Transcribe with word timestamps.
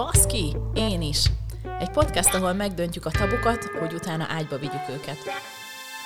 Baszki, 0.00 0.56
én 0.74 1.02
is! 1.02 1.24
Egy 1.78 1.90
podcast, 1.90 2.34
ahol 2.34 2.52
megdöntjük 2.52 3.06
a 3.06 3.10
tabukat, 3.10 3.64
hogy 3.64 3.94
utána 3.94 4.26
ágyba 4.28 4.58
vigyük 4.58 4.88
őket. 4.90 5.16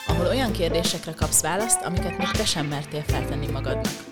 Ahol 0.07 0.27
olyan 0.27 0.53
kérdésekre 0.53 1.13
kapsz 1.13 1.43
választ, 1.43 1.83
amiket 1.83 2.19
még 2.19 2.31
te 2.31 2.45
sem 2.45 2.67
mertél 2.67 3.03
feltenni 3.03 3.47
magadnak. 3.47 4.05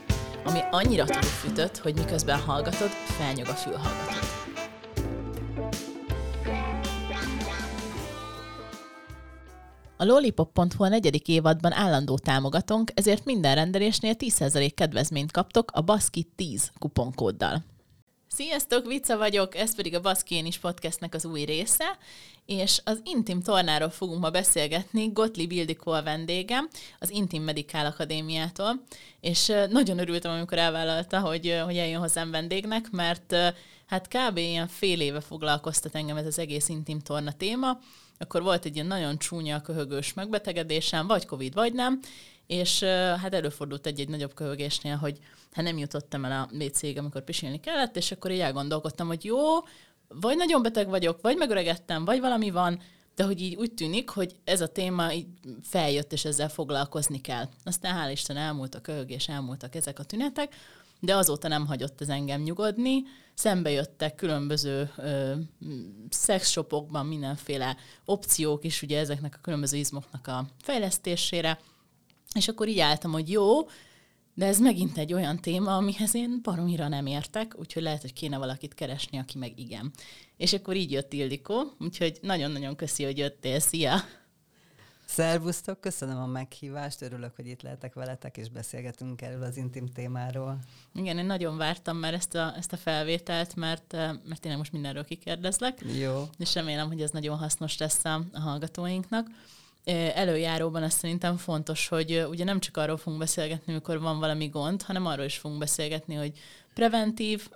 Ami 0.45 0.59
annyira 0.71 1.05
túlfűtött, 1.05 1.79
hogy 1.79 1.95
miközben 1.95 2.39
hallgatod, 2.41 2.89
felnyog 2.89 3.47
a 3.47 3.55
fülhallgatód. 3.55 4.23
A 9.97 10.05
lollipop.hu 10.05 10.85
a 10.85 10.89
negyedik 10.89 11.29
évadban 11.29 11.73
állandó 11.73 12.19
támogatónk, 12.19 12.91
ezért 12.95 13.25
minden 13.25 13.55
rendelésnél 13.55 14.15
10% 14.19 14.71
kedvezményt 14.75 15.33
kaptok 15.33 15.71
a 15.73 15.81
Baszki 15.81 16.33
10 16.37 16.71
kuponkóddal. 16.79 17.72
Sziasztok, 18.35 18.87
Vica 18.87 19.17
vagyok, 19.17 19.57
ez 19.57 19.75
pedig 19.75 19.95
a 19.95 20.01
Baszkén 20.01 20.47
is 20.47 20.59
podcastnek 20.59 21.15
az 21.15 21.25
új 21.25 21.43
része, 21.43 21.99
és 22.47 22.81
az 22.85 23.01
Intim 23.05 23.43
Tornáról 23.43 23.91
fogunk 23.91 24.21
ma 24.21 24.31
beszélgetni, 24.31 25.11
Gottlieb 25.13 25.53
Ildikó 25.53 25.93
a 25.93 26.03
vendégem, 26.03 26.69
az 26.99 27.11
Intim 27.11 27.43
Medical 27.43 27.87
Akadémiától, 27.87 28.83
és 29.21 29.53
nagyon 29.71 29.99
örültem, 29.99 30.33
amikor 30.33 30.59
elvállalta, 30.59 31.21
hogy, 31.21 31.61
hogy 31.65 31.77
eljön 31.77 32.01
hozzám 32.01 32.31
vendégnek, 32.31 32.91
mert 32.91 33.35
hát 33.87 34.09
kb. 34.09 34.37
ilyen 34.37 34.69
fél 34.69 35.01
éve 35.01 35.21
foglalkoztat 35.21 35.95
engem 35.95 36.17
ez 36.17 36.27
az 36.27 36.39
egész 36.39 36.69
Intim 36.69 37.01
Torna 37.01 37.33
téma, 37.33 37.79
akkor 38.19 38.43
volt 38.43 38.65
egy 38.65 38.75
ilyen 38.75 38.87
nagyon 38.87 39.19
csúnya, 39.19 39.61
köhögős 39.61 40.13
megbetegedésem, 40.13 41.07
vagy 41.07 41.27
Covid, 41.27 41.55
vagy 41.55 41.73
nem, 41.73 42.01
és 42.53 42.83
hát 43.21 43.35
előfordult 43.35 43.87
egy-egy 43.87 44.09
nagyobb 44.09 44.35
köhögésnél, 44.35 44.97
hogy 44.97 45.19
hát 45.53 45.65
nem 45.65 45.79
jutottam 45.79 46.25
el 46.25 46.33
a 46.43 46.55
WC-ig, 46.65 46.99
amikor 46.99 47.25
pisilni 47.25 47.61
kellett, 47.61 47.97
és 47.97 48.13
akkor 48.13 48.31
így 48.31 48.41
elgondolkodtam, 48.41 49.07
hogy 49.07 49.25
jó, 49.25 49.39
vagy 50.09 50.37
nagyon 50.37 50.63
beteg 50.63 50.89
vagyok, 50.89 51.21
vagy 51.21 51.37
megöregettem, 51.37 52.05
vagy 52.05 52.21
valami 52.21 52.51
van, 52.51 52.81
de 53.15 53.25
hogy 53.25 53.41
így 53.41 53.55
úgy 53.55 53.73
tűnik, 53.73 54.09
hogy 54.09 54.37
ez 54.45 54.61
a 54.61 54.67
téma 54.67 55.13
így 55.13 55.27
feljött, 55.63 56.13
és 56.13 56.25
ezzel 56.25 56.49
foglalkozni 56.49 57.21
kell. 57.21 57.49
Aztán 57.65 57.97
hál' 57.97 58.13
Isten 58.13 58.37
elmúlt 58.37 58.75
a 58.75 58.81
köhögés, 58.81 59.29
elmúltak 59.29 59.75
ezek 59.75 59.99
a 59.99 60.05
tünetek, 60.05 60.55
de 61.01 61.17
azóta 61.17 61.49
nem 61.49 61.67
hagyott 61.67 62.01
ez 62.01 62.09
engem 62.09 62.43
nyugodni. 62.43 63.03
Szembe 63.35 63.71
jöttek 63.71 64.15
különböző 64.15 64.91
ö, 64.97 65.33
szexshopokban 66.09 67.07
mindenféle 67.07 67.77
opciók 68.05 68.65
is, 68.65 68.83
ugye 68.83 68.99
ezeknek 68.99 69.35
a 69.35 69.41
különböző 69.43 69.77
izmoknak 69.77 70.27
a 70.27 70.47
fejlesztésére, 70.63 71.59
és 72.35 72.49
akkor 72.49 72.69
így 72.69 72.79
álltam, 72.79 73.13
hogy 73.13 73.31
jó, 73.31 73.67
de 74.35 74.47
ez 74.47 74.59
megint 74.59 74.99
egy 74.99 75.13
olyan 75.13 75.41
téma, 75.41 75.77
amihez 75.77 76.15
én 76.15 76.41
baromira 76.43 76.89
nem 76.89 77.07
értek, 77.07 77.55
úgyhogy 77.59 77.83
lehet, 77.83 78.01
hogy 78.01 78.13
kéne 78.13 78.39
valakit 78.39 78.75
keresni, 78.75 79.19
aki 79.19 79.39
meg 79.39 79.59
igen. 79.59 79.93
És 80.37 80.53
akkor 80.53 80.77
így 80.77 80.91
jött 80.91 81.13
Ildikó, 81.13 81.73
úgyhogy 81.79 82.19
nagyon-nagyon 82.23 82.77
köszi, 82.77 83.05
hogy 83.05 83.19
jöttél. 83.19 83.61
Szia! 83.61 83.95
Szervusztok, 85.05 85.81
köszönöm 85.81 86.19
a 86.19 86.27
meghívást, 86.27 87.03
örülök, 87.03 87.37
hogy 87.37 87.47
itt 87.47 87.63
lehetek 87.63 87.95
veletek, 87.95 88.37
és 88.37 88.49
beszélgetünk 88.49 89.23
erről 89.23 89.43
az 89.43 89.57
intim 89.57 89.87
témáról. 89.87 90.59
Igen, 90.95 91.19
én 91.19 91.25
nagyon 91.25 91.57
vártam 91.57 91.97
már 91.97 92.15
ezt 92.15 92.35
a, 92.35 92.55
ezt 92.57 92.73
a 92.73 92.77
felvételt, 92.77 93.55
mert, 93.55 93.93
mert 93.93 94.41
tényleg 94.41 94.59
most 94.59 94.73
mindenről 94.73 95.05
kikérdezlek. 95.05 95.85
Jó. 96.01 96.25
És 96.39 96.55
remélem, 96.55 96.87
hogy 96.87 97.03
ez 97.03 97.11
nagyon 97.11 97.39
hasznos 97.39 97.79
lesz 97.79 98.05
a, 98.05 98.25
a 98.33 98.41
hallgatóinknak 98.41 99.27
előjáróban 100.15 100.83
azt 100.83 100.99
szerintem 100.99 101.37
fontos, 101.37 101.89
hogy 101.89 102.27
ugye 102.29 102.45
nem 102.45 102.61
csak 102.61 102.77
arról 102.77 102.97
fogunk 102.97 103.21
beszélgetni, 103.21 103.73
amikor 103.73 104.01
van 104.01 104.19
valami 104.19 104.49
gond, 104.49 104.83
hanem 104.83 105.07
arról 105.07 105.25
is 105.25 105.37
fogunk 105.37 105.61
beszélgetni, 105.61 106.15
hogy 106.15 106.33
preventív, 106.75 107.49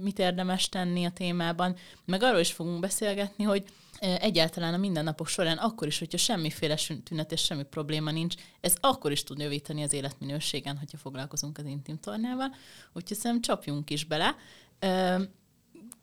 mit 0.00 0.18
érdemes 0.18 0.68
tenni 0.68 1.04
a 1.04 1.10
témában, 1.10 1.76
meg 2.04 2.22
arról 2.22 2.40
is 2.40 2.52
fogunk 2.52 2.80
beszélgetni, 2.80 3.44
hogy 3.44 3.64
egyáltalán 4.00 4.74
a 4.74 4.76
mindennapok 4.76 5.28
során 5.28 5.56
akkor 5.56 5.86
is, 5.86 5.98
hogyha 5.98 6.18
semmiféle 6.18 6.78
tünet 7.04 7.32
és 7.32 7.40
semmi 7.40 7.62
probléma 7.62 8.10
nincs, 8.10 8.34
ez 8.60 8.74
akkor 8.80 9.12
is 9.12 9.22
tud 9.22 9.38
javítani 9.38 9.82
az 9.82 9.92
életminőségen, 9.92 10.78
hogyha 10.78 10.98
foglalkozunk 10.98 11.58
az 11.58 11.64
intim 11.64 11.98
tornával. 11.98 12.54
Úgyhogy 12.92 13.16
szerintem 13.16 13.40
csapjunk 13.40 13.90
is 13.90 14.04
bele 14.04 14.36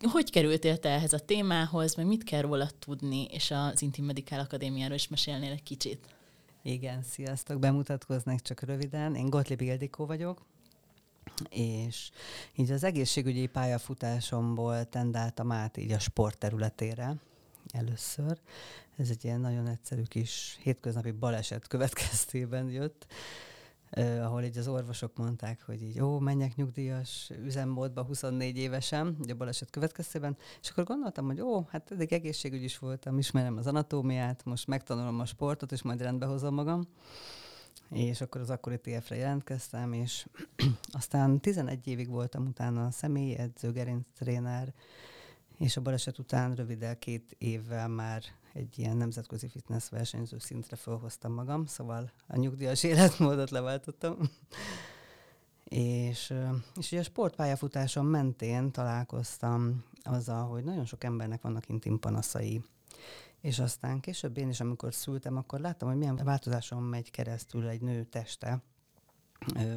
hogy 0.08 0.32
kerültél 0.32 0.80
te 0.80 0.90
ehhez 0.90 1.14
a 1.14 1.20
témához, 1.20 1.96
meg 1.96 2.06
mit 2.06 2.24
kell 2.24 2.42
róla 2.42 2.70
tudni, 2.80 3.24
és 3.24 3.52
az 3.52 3.82
Intim 3.82 4.06
Medical 4.06 4.40
Akadémiáról 4.40 4.96
is 4.96 5.08
mesélnél 5.08 5.52
egy 5.52 5.64
kicsit? 5.64 6.06
Igen, 6.62 7.04
sziasztok, 7.04 7.60
bemutatkoznék 7.60 8.40
csak 8.40 8.62
röviden. 8.62 9.16
Én 9.16 9.30
Gottlieb 9.30 9.62
Ildikó 9.62 10.06
vagyok, 10.06 10.46
és 11.50 12.10
így 12.56 12.72
az 12.72 12.84
egészségügyi 12.84 13.48
pályafutásomból 13.48 14.90
tendáltam 14.90 15.52
át 15.52 15.78
így 15.78 15.92
a 15.92 16.00
sport 16.00 16.38
területére 16.38 17.16
először. 17.72 18.40
Ez 18.98 19.10
egy 19.10 19.26
ilyen 19.26 19.40
nagyon 19.40 19.68
egyszerű 19.68 20.04
kis 20.04 20.58
hétköznapi 20.62 21.12
baleset 21.12 21.68
következtében 21.68 22.70
jött 22.70 23.08
Uh, 23.98 24.26
ahol 24.26 24.44
így 24.44 24.58
az 24.58 24.68
orvosok 24.68 25.18
mondták, 25.18 25.62
hogy 25.66 25.82
így, 25.82 26.00
ó, 26.00 26.20
menjek 26.20 26.56
nyugdíjas 26.56 27.32
üzemmódba 27.44 28.04
24 28.04 28.58
évesen, 28.58 29.16
ugye 29.20 29.34
a 29.34 29.36
baleset 29.36 29.70
következtében, 29.70 30.38
és 30.62 30.70
akkor 30.70 30.84
gondoltam, 30.84 31.26
hogy 31.26 31.42
ó, 31.42 31.66
hát 31.70 31.92
eddig 31.92 32.14
egészségügy 32.14 32.64
is 32.64 32.78
voltam, 32.78 33.18
ismerem 33.18 33.58
az 33.58 33.68
anatómiát, 33.68 34.46
most 34.46 34.68
megtanulom 34.68 35.20
a 35.20 35.26
sportot, 35.26 35.72
és 35.72 35.82
majd 35.82 36.02
rendbe 36.02 36.26
hozom 36.26 36.54
magam. 36.54 36.88
És 37.90 38.22
akkor 38.22 38.42
az 38.42 38.50
akkori 38.50 38.80
TF-re 38.80 39.16
jelentkeztem, 39.16 39.94
és 39.94 40.26
aztán 40.92 41.40
11 41.40 41.88
évig 41.88 42.10
voltam 42.10 42.46
utána 42.46 42.92
személyi 42.92 43.38
edző, 43.38 43.72
gerinc 43.72 44.06
tréner, 44.18 44.74
és 45.58 45.78
a 45.78 45.82
baleset 45.82 46.20
után 46.20 46.56
röviddel 46.56 46.98
két 46.98 47.36
évvel 47.38 47.88
már 47.88 48.24
egy 48.54 48.80
ilyen 48.80 48.98
nemzetközi 48.98 49.48
fitness 49.48 49.90
versenyző 49.90 50.40
szintre 50.40 50.76
felhoztam 50.76 51.34
magam, 51.34 51.66
szóval 51.66 52.12
a 52.28 52.38
nyugdíjas 52.38 52.84
életmódot 52.84 53.50
leváltottam. 53.50 54.18
és, 55.64 56.34
és 56.76 56.92
ugye 56.92 57.00
a 57.00 57.04
sportpályafutásom 57.04 58.06
mentén 58.06 58.72
találkoztam 58.72 59.84
azzal, 60.04 60.48
hogy 60.48 60.64
nagyon 60.64 60.86
sok 60.86 61.04
embernek 61.04 61.42
vannak 61.42 61.70
intim 61.70 62.00
panaszai. 62.00 62.64
És 63.42 63.60
aztán 63.60 64.00
később 64.00 64.38
én 64.38 64.50
is, 64.50 64.60
amikor 64.60 64.94
szültem, 64.94 65.38
akkor 65.38 65.60
láttam, 65.60 65.88
hogy 65.90 65.98
milyen 65.98 66.22
változáson 66.24 66.84
megy 66.84 67.12
keresztül 67.12 67.68
egy 67.68 67.82
nő 67.82 68.04
teste, 68.04 68.62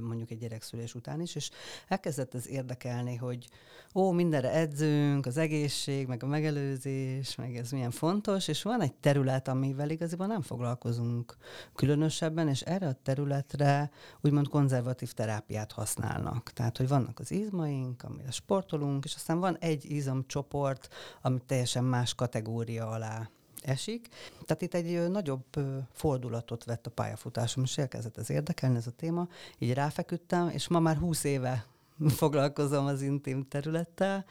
mondjuk 0.00 0.31
egy 0.31 0.39
gyerekszülés 0.39 0.95
után 0.95 1.21
is, 1.21 1.34
és 1.34 1.50
elkezdett 1.89 2.34
ez 2.34 2.49
érdekelni, 2.49 3.17
hogy 3.17 3.49
ó, 3.95 4.11
mindenre 4.11 4.53
edzünk, 4.53 5.27
az 5.27 5.37
egészség, 5.37 6.06
meg 6.06 6.23
a 6.23 6.27
megelőzés, 6.27 7.34
meg 7.34 7.56
ez 7.56 7.71
milyen 7.71 7.91
fontos, 7.91 8.49
és 8.49 8.62
van 8.62 8.81
egy 8.81 8.95
terület, 8.95 9.49
amivel 9.49 9.91
igaziból 9.91 10.27
nem 10.27 10.43
foglalkozunk 10.43 11.37
különösebben, 11.75 12.49
és 12.49 12.61
erre 12.61 12.87
a 12.87 12.97
területre 13.03 13.91
úgymond 14.21 14.49
konzervatív 14.49 15.12
terápiát 15.12 15.73
használnak. 15.73 16.53
Tehát, 16.53 16.77
hogy 16.77 16.89
vannak 16.89 17.19
az 17.19 17.31
izmaink, 17.31 18.03
amire 18.03 18.31
sportolunk, 18.31 19.05
és 19.05 19.15
aztán 19.15 19.41
van 19.41 19.56
egy 19.61 19.91
izomcsoport, 19.91 20.89
ami 21.23 21.39
teljesen 21.47 21.84
más 21.84 22.15
kategória 22.15 22.89
alá 22.89 23.31
esik. 23.65 24.09
Tehát 24.45 24.62
itt 24.62 24.75
egy 24.75 25.11
nagyobb 25.11 25.45
fordulatot 25.93 26.65
vett 26.65 26.87
a 26.87 26.91
pályafutásom, 26.91 27.62
és 27.62 27.78
elkezdett 27.78 28.19
ez 28.19 28.31
érdekelni, 28.31 28.77
ez 28.77 28.87
a 28.87 28.91
téma. 28.91 29.28
Így 29.59 29.75
ráfeküdtem, 29.75 30.49
és 30.49 30.69
ma 30.69 30.81
már 30.81 30.97
20 30.97 31.25
éve 31.25 31.67
foglalkozom 32.09 32.87
az 32.87 33.03
intim 33.03 33.49
területtel, 33.49 34.25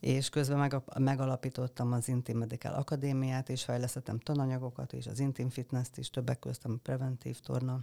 és 0.00 0.28
közben 0.28 0.58
meg, 0.58 0.76
megalapítottam 0.98 1.92
az 1.92 2.08
Intim 2.08 2.38
Medical 2.38 2.74
Akadémiát, 2.74 3.48
és 3.48 3.64
fejlesztettem 3.64 4.18
tananyagokat, 4.18 4.92
és 4.92 5.06
az 5.06 5.18
Intim 5.18 5.48
Fitness-t 5.48 5.96
is, 5.96 6.10
többek 6.10 6.38
között 6.38 6.64
a 6.64 6.70
preventív 6.82 7.40
torna. 7.40 7.80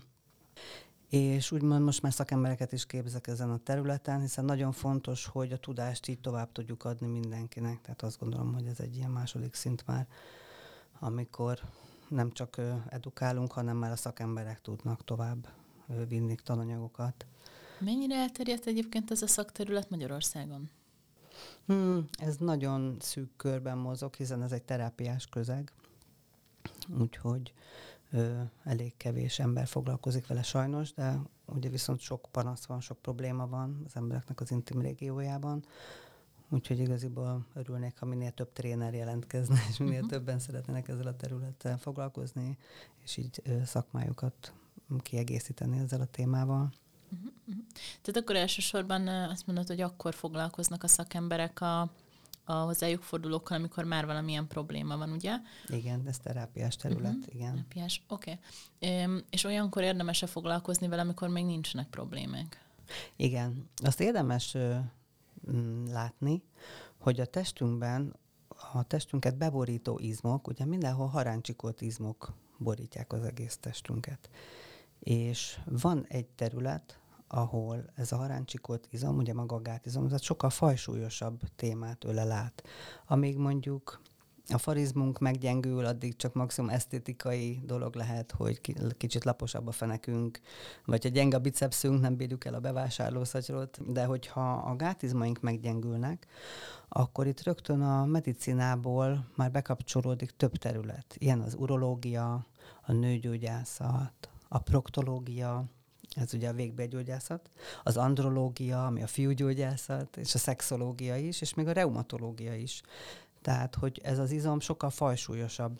És 1.09 1.52
úgymond 1.52 1.84
most 1.84 2.02
már 2.02 2.14
szakembereket 2.14 2.72
is 2.72 2.86
képzek 2.86 3.28
ezen 3.28 3.50
a 3.50 3.59
területen, 3.64 4.22
hiszen 4.22 4.46
nagyon 4.46 4.72
fontos, 4.72 5.25
hogy 5.25 5.52
a 5.52 5.58
tudást 5.58 6.08
így 6.08 6.19
tovább 6.19 6.51
tudjuk 6.51 6.86
adni 6.86 7.07
mindenkinek. 7.07 7.81
Tehát 7.81 8.01
azt 8.01 8.19
gondolom, 8.19 8.54
hogy 8.54 8.66
ez 8.66 8.80
egy 8.80 8.95
ilyen 8.95 9.12
második 9.12 9.54
szint 9.54 9.88
már 9.88 10.07
amikor 11.00 11.60
nem 12.08 12.32
csak 12.32 12.62
edukálunk, 12.90 13.52
hanem 13.52 13.78
már 13.78 13.92
a 13.92 13.96
szakemberek 13.96 14.62
tudnak 14.62 15.04
tovább 15.04 15.48
vinni 16.08 16.36
tananyagokat. 16.36 17.26
Mennyire 17.80 18.16
elterjedt 18.16 18.66
egyébként 18.66 19.12
ez 19.12 19.22
a 19.22 19.28
szakterület 19.28 19.90
Magyarországon? 19.90 20.70
Hmm, 21.66 22.06
ez 22.18 22.38
nagyon 22.38 22.98
szűk 23.00 23.36
körben 23.36 23.78
mozog, 23.78 24.16
hiszen 24.16 24.44
ez 24.44 24.52
egy 24.52 24.64
terápiás 24.64 25.28
közeg, 25.28 25.72
úgyhogy 27.00 27.54
ö, 28.12 28.42
elég 28.64 28.98
kevés 28.98 29.40
ember 29.40 29.68
foglalkozik 29.68 30.28
vele 30.28 30.44
sajnos, 30.44 30.94
de 30.94 31.20
ugye 31.46 31.70
viszont 31.70 32.00
sok 32.00 32.28
panasz 32.32 32.66
van, 32.66 32.80
sok 32.80 32.98
probléma 32.98 33.48
van 33.48 33.82
az 33.86 33.96
embereknek 33.96 34.42
az 34.42 34.52
intim 34.52 34.82
régiójában, 34.82 35.66
Úgyhogy 36.50 36.80
igaziból 36.80 37.46
örülnék, 37.54 37.98
ha 38.00 38.06
minél 38.06 38.32
több 38.32 38.54
tréner 38.54 38.94
jelentkezne, 38.94 39.60
és 39.70 39.78
minél 39.78 39.94
uh-huh. 39.94 40.10
többen 40.10 40.40
szeretnének 40.40 40.88
ezzel 40.88 41.08
a 41.08 41.16
területtel 41.16 41.78
foglalkozni, 41.78 42.58
és 43.04 43.18
így 43.18 43.42
szakmájukat 43.66 44.54
kiegészíteni 45.02 45.78
ezzel 45.78 46.02
a 46.02 46.06
témával. 46.06 46.74
Uh-huh. 47.12 47.32
Tehát 48.02 48.22
akkor 48.22 48.36
elsősorban 48.36 49.08
azt 49.08 49.48
mondod, 49.48 49.68
hogy 49.68 49.82
akkor 49.82 50.14
foglalkoznak 50.14 50.84
a 50.84 50.88
szakemberek 50.88 51.62
a, 51.62 51.82
a 52.44 52.54
hozzájuk 52.54 53.02
fordulókkal, 53.02 53.58
amikor 53.58 53.84
már 53.84 54.06
valamilyen 54.06 54.48
probléma 54.48 54.98
van, 54.98 55.12
ugye? 55.12 55.38
Igen, 55.68 56.08
ez 56.08 56.18
terápiás 56.18 56.76
terület, 56.76 57.16
uh-huh. 57.16 57.36
igen. 57.36 57.52
Terápiás, 57.52 58.04
oké. 58.08 58.40
Okay. 58.80 59.24
És 59.30 59.44
olyankor 59.44 59.84
érdemes-e 59.84 60.28
foglalkozni 60.28 60.88
vele, 60.88 61.02
amikor 61.02 61.30
még 61.30 61.46
nincsenek 61.46 61.88
problémák? 61.88 62.66
Igen, 63.16 63.70
azt 63.76 64.00
érdemes 64.00 64.58
látni, 65.88 66.44
hogy 66.98 67.20
a 67.20 67.26
testünkben 67.26 68.16
a 68.74 68.84
testünket 68.84 69.38
beborító 69.38 70.00
izmok, 70.00 70.48
ugye 70.48 70.66
mindenhol 70.66 71.08
haráncsikott 71.08 71.82
izmok 71.82 72.34
borítják 72.58 73.14
az 73.14 73.24
egész 73.24 73.58
testünket. 73.58 74.30
És 75.00 75.60
van 75.66 76.06
egy 76.08 76.28
terület, 76.28 77.00
ahol 77.28 77.86
ez 77.96 78.12
a 78.12 78.18
haráncsikott 78.18 78.88
izom, 78.90 79.18
ugye 79.18 79.34
maga 79.34 79.56
a 79.56 79.62
gátizom, 79.62 80.06
ez 80.06 80.22
sokkal 80.22 80.50
fajsúlyosabb 80.50 81.42
témát 81.56 82.04
ölel 82.04 82.32
át. 82.32 82.64
Amíg 83.06 83.38
mondjuk 83.38 84.02
a 84.50 84.58
farizmunk 84.58 85.20
meggyengül, 85.20 85.86
addig 85.86 86.16
csak 86.16 86.34
maximum 86.34 86.70
esztétikai 86.70 87.60
dolog 87.66 87.96
lehet, 87.96 88.32
hogy 88.32 88.62
kicsit 88.98 89.24
laposabb 89.24 89.68
a 89.68 89.72
fenekünk, 89.72 90.40
vagy 90.86 91.04
ha 91.04 91.10
gyenge 91.10 91.38
a 91.38 91.40
bicepsünk, 91.40 92.02
nem 92.02 92.16
bírjuk 92.16 92.46
el 92.46 92.54
a 92.54 92.60
bevásárlószatyrot, 92.60 93.92
de 93.92 94.06
hogyha 94.06 94.52
a 94.54 94.76
gátizmaink 94.76 95.42
meggyengülnek, 95.42 96.28
akkor 96.90 97.28
itt 97.28 97.44
rögtön 97.44 97.82
a 97.82 98.06
medicinából 98.06 99.28
már 99.36 99.52
bekapcsolódik 99.52 100.32
több 100.32 100.56
terület. 100.56 101.16
Ilyen 101.18 101.42
az 101.42 101.56
urológia, 101.56 102.46
a 102.82 102.92
nőgyógyászat, 102.92 104.30
a 104.48 104.60
proktológia, 104.60 105.66
ez 106.16 106.34
ugye 106.34 106.50
a 106.50 106.54
végbegyógyászat, 106.54 107.50
az 107.84 107.98
andrológia, 107.98 108.86
ami 108.86 109.04
a 109.04 109.08
fiúgyógyászat, 109.08 110.18
és 110.18 110.34
a 110.34 110.38
szexológia 110.38 111.16
is, 111.16 111.42
és 111.42 111.54
még 111.54 111.68
a 111.68 111.72
reumatológia 111.72 112.56
is. 112.56 112.82
Tehát, 113.48 113.76
hogy 113.76 114.02
ez 114.04 114.20
az 114.20 114.32
izom 114.32 114.60
sokkal 114.60 114.90
fajsúlyosabb. 114.90 115.80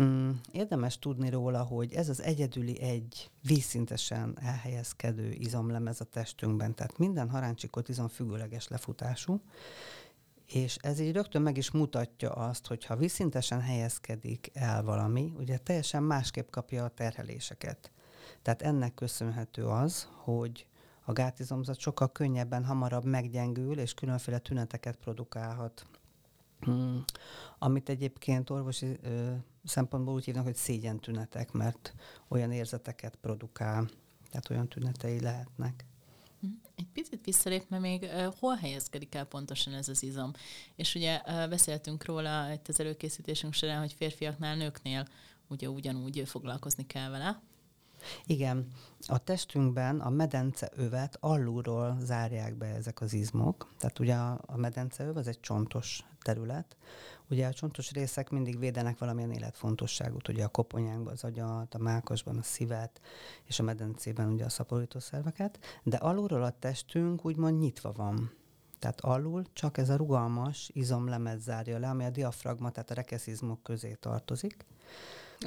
Mm, 0.00 0.30
érdemes 0.52 0.98
tudni 0.98 1.30
róla, 1.30 1.62
hogy 1.62 1.92
ez 1.92 2.08
az 2.08 2.22
egyedüli 2.22 2.80
egy 2.80 3.30
vízszintesen 3.42 4.38
elhelyezkedő 4.40 5.30
izomlemez 5.30 6.00
a 6.00 6.04
testünkben, 6.04 6.74
tehát 6.74 6.98
minden 6.98 7.30
haráncsikot 7.30 7.88
izom 7.88 8.08
függőleges 8.08 8.68
lefutású, 8.68 9.40
és 10.46 10.76
ez 10.76 11.00
így 11.00 11.12
rögtön 11.12 11.42
meg 11.42 11.56
is 11.56 11.70
mutatja 11.70 12.30
azt, 12.30 12.66
hogy 12.66 12.84
ha 12.84 12.96
vízszintesen 12.96 13.60
helyezkedik 13.60 14.50
el 14.52 14.82
valami, 14.82 15.32
ugye 15.36 15.58
teljesen 15.58 16.02
másképp 16.02 16.50
kapja 16.50 16.84
a 16.84 16.88
terheléseket. 16.88 17.90
Tehát 18.42 18.62
ennek 18.62 18.94
köszönhető 18.94 19.66
az, 19.66 20.08
hogy 20.12 20.66
a 21.04 21.12
gátizomzat 21.12 21.78
sokkal 21.78 22.12
könnyebben, 22.12 22.64
hamarabb 22.64 23.04
meggyengül, 23.04 23.78
és 23.78 23.94
különféle 23.94 24.38
tüneteket 24.38 24.96
produkálhat. 24.96 25.86
Hmm. 26.64 27.04
Amit 27.58 27.88
egyébként 27.88 28.50
orvosi 28.50 28.98
ö, 29.02 29.32
szempontból 29.64 30.14
úgy 30.14 30.24
hívnak, 30.24 30.44
hogy 30.44 30.54
szégyen 30.54 31.00
tünetek, 31.00 31.52
mert 31.52 31.94
olyan 32.28 32.52
érzeteket 32.52 33.16
produkál, 33.20 33.88
tehát 34.30 34.50
olyan 34.50 34.68
tünetei 34.68 35.20
lehetnek. 35.20 35.84
Hm. 36.40 36.46
Egy 36.76 36.86
picit 36.92 37.24
visszalépve 37.24 37.78
még, 37.78 38.10
hol 38.38 38.54
helyezkedik 38.54 39.14
el 39.14 39.24
pontosan 39.24 39.74
ez 39.74 39.88
az 39.88 40.02
izom? 40.02 40.32
És 40.74 40.94
ugye 40.94 41.20
uh, 41.26 41.48
beszéltünk 41.48 42.04
róla 42.04 42.52
itt 42.52 42.68
az 42.68 42.80
előkészítésünk 42.80 43.52
során, 43.52 43.78
hogy 43.78 43.92
férfiaknál, 43.92 44.56
nőknél 44.56 45.06
ugye 45.48 45.70
ugyanúgy 45.70 46.22
foglalkozni 46.26 46.86
kell 46.86 47.10
vele. 47.10 47.42
Igen, 48.24 48.66
a 49.06 49.18
testünkben 49.18 50.00
a 50.00 50.10
medence 50.10 50.70
övet 50.76 51.16
alulról 51.20 51.96
zárják 52.00 52.54
be 52.54 52.66
ezek 52.66 53.00
az 53.00 53.12
izmok. 53.12 53.68
Tehát 53.78 53.98
ugye 53.98 54.14
a, 54.14 54.40
a 54.46 54.56
medenceöv 54.56 55.16
az 55.16 55.26
egy 55.26 55.40
csontos 55.40 56.04
terület. 56.22 56.76
Ugye 57.30 57.46
a 57.46 57.52
csontos 57.52 57.92
részek 57.92 58.30
mindig 58.30 58.58
védenek 58.58 58.98
valamilyen 58.98 59.30
életfontosságot, 59.32 60.28
ugye 60.28 60.44
a 60.44 60.48
koponyánkban 60.48 61.12
az 61.12 61.24
agyat, 61.24 61.74
a 61.74 61.78
mákosban 61.78 62.38
a 62.38 62.42
szívet, 62.42 63.00
és 63.44 63.58
a 63.58 63.62
medencében 63.62 64.32
ugye 64.32 64.44
a 64.44 64.48
szaporító 64.48 64.98
szerveket, 64.98 65.58
de 65.82 65.96
alulról 65.96 66.42
a 66.42 66.58
testünk 66.58 67.24
úgymond 67.24 67.58
nyitva 67.58 67.92
van. 67.92 68.32
Tehát 68.78 69.00
alul 69.00 69.44
csak 69.52 69.78
ez 69.78 69.88
a 69.88 69.96
rugalmas 69.96 70.70
izomlemez 70.72 71.42
zárja 71.42 71.78
le, 71.78 71.88
ami 71.88 72.04
a 72.04 72.10
diafragma, 72.10 72.70
tehát 72.70 72.90
a 72.90 72.94
rekeszizmok 72.94 73.62
közé 73.62 73.92
tartozik. 74.00 74.66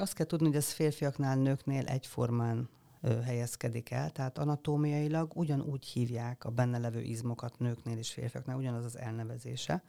Azt 0.00 0.12
kell 0.12 0.26
tudni, 0.26 0.46
hogy 0.46 0.56
ez 0.56 0.72
férfiaknál, 0.72 1.36
nőknél 1.36 1.86
egyformán 1.86 2.68
helyezkedik 3.24 3.90
el, 3.90 4.10
tehát 4.10 4.38
anatómiailag 4.38 5.30
ugyanúgy 5.34 5.84
hívják 5.84 6.44
a 6.44 6.50
benne 6.50 6.78
levő 6.78 7.00
izmokat 7.00 7.58
nőknél 7.58 7.98
és 7.98 8.12
férfiaknál, 8.12 8.56
ugyanaz 8.56 8.84
az 8.84 8.98
elnevezése. 8.98 9.82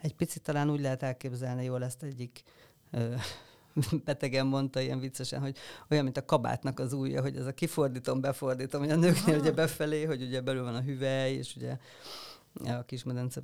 Egy 0.00 0.14
picit 0.14 0.42
talán 0.42 0.70
úgy 0.70 0.80
lehet 0.80 1.02
elképzelni, 1.02 1.64
jól 1.64 1.84
ezt 1.84 2.02
egyik 2.02 2.42
ö, 2.90 3.14
betegen 4.04 4.46
mondta 4.46 4.80
ilyen 4.80 5.00
viccesen, 5.00 5.40
hogy 5.40 5.56
olyan, 5.90 6.04
mint 6.04 6.16
a 6.16 6.24
kabátnak 6.24 6.78
az 6.78 6.92
ujja, 6.92 7.22
hogy 7.22 7.36
ez 7.36 7.46
a 7.46 7.52
kifordítom, 7.52 8.20
befordítom, 8.20 8.80
hogy 8.80 8.90
a 8.90 8.96
nőknél 8.96 9.38
ugye 9.38 9.52
befelé, 9.52 10.04
hogy 10.04 10.22
ugye 10.22 10.40
belül 10.40 10.62
van 10.62 10.74
a 10.74 10.80
hüvely, 10.80 11.32
és 11.32 11.56
ugye 11.56 11.78
a 12.64 12.84
kis 12.84 13.02
medence 13.02 13.42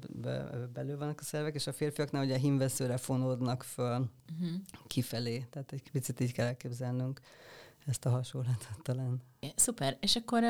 belül 0.73 0.99
vannak 0.99 1.21
a 1.21 1.25
szervek, 1.25 1.55
és 1.55 1.67
a 1.67 1.73
férfiaknál 1.73 2.25
ugye 2.25 2.35
a 2.35 2.39
hímveszőre 2.39 2.97
fonódnak 2.97 3.63
föl 3.63 4.11
uh-huh. 4.33 4.61
kifelé. 4.87 5.47
Tehát 5.51 5.73
egy 5.73 5.91
picit 5.91 6.21
így 6.21 6.33
kell 6.33 6.47
elképzelnünk 6.47 7.21
ezt 7.87 8.07
a 8.07 8.11
hasonlatot 8.11 8.83
talán. 8.83 9.23
Szuper. 9.55 9.97
És 10.01 10.17
akkor 10.17 10.43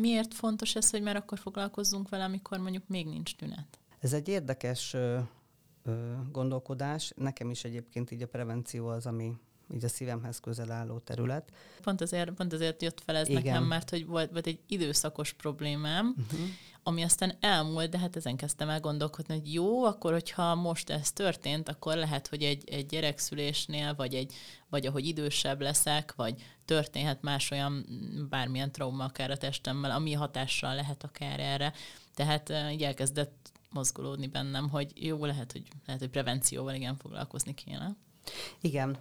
miért 0.00 0.34
fontos 0.34 0.74
ez, 0.74 0.90
hogy 0.90 1.02
már 1.02 1.16
akkor 1.16 1.38
foglalkozzunk 1.38 2.08
vele, 2.08 2.24
amikor 2.24 2.58
mondjuk 2.58 2.88
még 2.88 3.06
nincs 3.06 3.36
tünet? 3.36 3.78
Ez 3.98 4.12
egy 4.12 4.28
érdekes 4.28 4.94
ö, 4.94 5.18
ö, 5.82 6.12
gondolkodás. 6.32 7.12
Nekem 7.16 7.50
is 7.50 7.64
egyébként 7.64 8.10
így 8.10 8.22
a 8.22 8.28
prevenció 8.28 8.86
az, 8.86 9.06
ami 9.06 9.32
így 9.74 9.84
a 9.84 9.88
szívemhez 9.88 10.40
közel 10.40 10.70
álló 10.70 10.98
terület. 10.98 11.52
Pont 11.82 12.00
azért, 12.00 12.30
pont 12.30 12.52
azért 12.52 12.82
jött 12.82 13.00
fel 13.04 13.16
ez 13.16 13.28
Igen. 13.28 13.42
nekem, 13.42 13.64
mert 13.64 13.90
hogy 13.90 14.06
volt, 14.06 14.30
volt 14.30 14.46
egy 14.46 14.58
időszakos 14.66 15.32
problémám, 15.32 16.14
uh-huh. 16.18 16.46
ami 16.82 17.02
aztán 17.02 17.32
elmúlt, 17.40 17.90
de 17.90 17.98
hát 17.98 18.16
ezen 18.16 18.36
kezdtem 18.36 18.68
el 18.68 18.80
gondolkodni, 18.80 19.34
hogy 19.34 19.52
jó, 19.52 19.84
akkor 19.84 20.12
hogyha 20.12 20.54
most 20.54 20.90
ez 20.90 21.12
történt, 21.12 21.68
akkor 21.68 21.96
lehet, 21.96 22.26
hogy 22.26 22.42
egy, 22.42 22.68
egy 22.68 22.86
gyerekszülésnél, 22.86 23.94
vagy, 23.94 24.14
egy, 24.14 24.34
vagy 24.68 24.86
ahogy 24.86 25.06
idősebb 25.06 25.60
leszek, 25.60 26.14
vagy 26.14 26.42
történhet 26.64 27.22
más 27.22 27.50
olyan 27.50 27.86
bármilyen 28.30 28.72
trauma 28.72 29.04
akár 29.04 29.30
a 29.30 29.36
testemmel, 29.36 29.90
ami 29.90 30.12
hatással 30.12 30.74
lehet 30.74 31.04
akár 31.04 31.40
erre. 31.40 31.72
Tehát 32.14 32.52
így 32.72 32.82
elkezdett 32.82 33.52
mozgolódni 33.70 34.26
bennem, 34.26 34.68
hogy 34.68 35.06
jó, 35.06 35.24
lehet, 35.24 35.52
hogy, 35.52 35.68
lehet, 35.86 36.00
hogy 36.00 36.10
prevencióval 36.10 36.74
igen 36.74 36.96
foglalkozni 36.96 37.54
kéne. 37.54 37.96
Igen, 38.60 38.96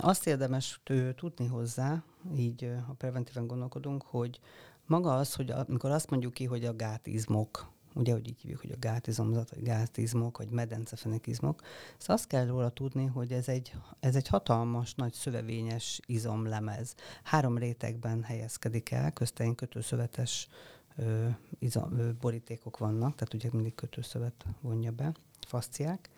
azt 0.00 0.26
érdemes 0.26 0.80
tudni 1.16 1.46
hozzá, 1.46 2.04
így 2.36 2.72
ha 2.86 2.92
preventíven 2.92 3.46
gondolkodunk, 3.46 4.02
hogy 4.02 4.40
maga 4.86 5.16
az, 5.16 5.34
hogy 5.34 5.50
amikor 5.50 5.90
azt 5.90 6.10
mondjuk 6.10 6.34
ki, 6.34 6.44
hogy 6.44 6.64
a 6.64 6.76
gátizmok, 6.76 7.70
ugye, 7.94 8.12
hogy 8.12 8.28
így 8.28 8.40
hívjuk, 8.40 8.60
hogy 8.60 8.70
a 8.70 8.78
gátizomzat, 8.78 9.50
vagy 9.50 9.62
gátizmok, 9.62 10.38
vagy 10.38 10.50
medencefenekizmok, 10.50 11.62
ezt 11.98 12.10
azt 12.10 12.26
kell 12.26 12.46
róla 12.46 12.70
tudni, 12.70 13.06
hogy 13.06 13.32
ez 13.32 13.48
egy, 13.48 13.74
ez 14.00 14.16
egy 14.16 14.28
hatalmas, 14.28 14.94
nagy 14.94 15.12
szövevényes 15.12 16.00
izomlemez. 16.06 16.94
Három 17.22 17.58
rétegben 17.58 18.22
helyezkedik 18.22 18.90
el, 18.90 19.12
köztein 19.12 19.54
kötőszövetes 19.54 20.48
ö, 20.96 21.28
izom, 21.58 21.98
ö, 21.98 22.12
borítékok 22.20 22.78
vannak, 22.78 23.14
tehát 23.14 23.34
ugye 23.34 23.48
mindig 23.52 23.74
kötőszövet 23.74 24.46
vonja 24.60 24.90
be, 24.90 25.12
fasciák, 25.46 26.10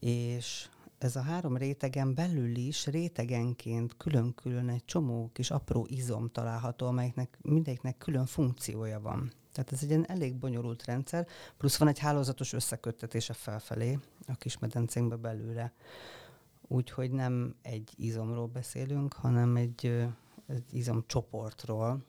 és 0.00 0.68
ez 1.04 1.16
a 1.16 1.20
három 1.20 1.56
rétegen 1.56 2.14
belül 2.14 2.56
is 2.56 2.86
rétegenként 2.86 3.96
külön-külön 3.96 4.68
egy 4.68 4.84
csomó 4.84 5.30
kis 5.32 5.50
apró 5.50 5.86
izom 5.90 6.30
található, 6.30 6.86
amelyeknek 6.86 7.38
mindegyiknek 7.42 7.98
külön 7.98 8.26
funkciója 8.26 9.00
van. 9.00 9.32
Tehát 9.52 9.72
ez 9.72 9.82
egy 9.82 9.88
ilyen 9.88 10.06
elég 10.08 10.34
bonyolult 10.34 10.84
rendszer, 10.84 11.26
plusz 11.56 11.76
van 11.76 11.88
egy 11.88 11.98
hálózatos 11.98 12.52
összeköttetése 12.52 13.32
felfelé 13.32 13.98
a 14.26 14.34
kis 14.34 14.58
medencénkbe 14.58 15.16
belőle. 15.16 15.72
Úgyhogy 16.68 17.10
nem 17.10 17.54
egy 17.62 17.92
izomról 17.96 18.46
beszélünk, 18.46 19.12
hanem 19.12 19.56
egy, 19.56 19.86
egy 20.46 20.74
izomcsoportról. 20.74 22.04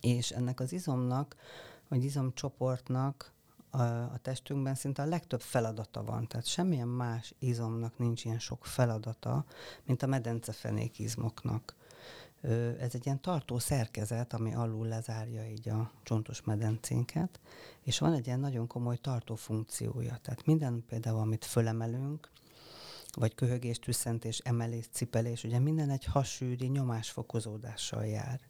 És 0.00 0.30
ennek 0.30 0.60
az 0.60 0.72
izomnak, 0.72 1.36
vagy 1.88 2.04
izomcsoportnak 2.04 3.34
a, 3.76 4.12
a 4.12 4.18
testünkben 4.22 4.74
szinte 4.74 5.02
a 5.02 5.06
legtöbb 5.06 5.40
feladata 5.40 6.04
van. 6.04 6.26
Tehát 6.26 6.46
semmilyen 6.46 6.88
más 6.88 7.34
izomnak 7.38 7.98
nincs 7.98 8.24
ilyen 8.24 8.38
sok 8.38 8.66
feladata, 8.66 9.44
mint 9.84 10.02
a 10.02 10.06
medencefenék 10.06 10.98
izmoknak. 10.98 11.74
Ez 12.78 12.94
egy 12.94 13.06
ilyen 13.06 13.20
tartó 13.20 13.58
szerkezet, 13.58 14.32
ami 14.32 14.54
alul 14.54 14.86
lezárja 14.86 15.48
így 15.48 15.68
a 15.68 15.90
csontos 16.02 16.42
medencénket, 16.42 17.40
és 17.82 17.98
van 17.98 18.12
egy 18.12 18.26
ilyen 18.26 18.40
nagyon 18.40 18.66
komoly 18.66 18.96
tartó 18.96 19.34
funkciója. 19.34 20.18
Tehát 20.22 20.46
minden 20.46 20.84
például, 20.88 21.18
amit 21.18 21.44
fölemelünk, 21.44 22.30
vagy 23.14 23.34
köhögés, 23.34 23.78
tüsszentés, 23.78 24.38
emelés, 24.38 24.88
cipelés, 24.92 25.44
ugye 25.44 25.58
minden 25.58 25.90
egy 25.90 26.04
hasűri 26.04 26.66
nyomásfokozódással 26.66 28.06
jár. 28.06 28.40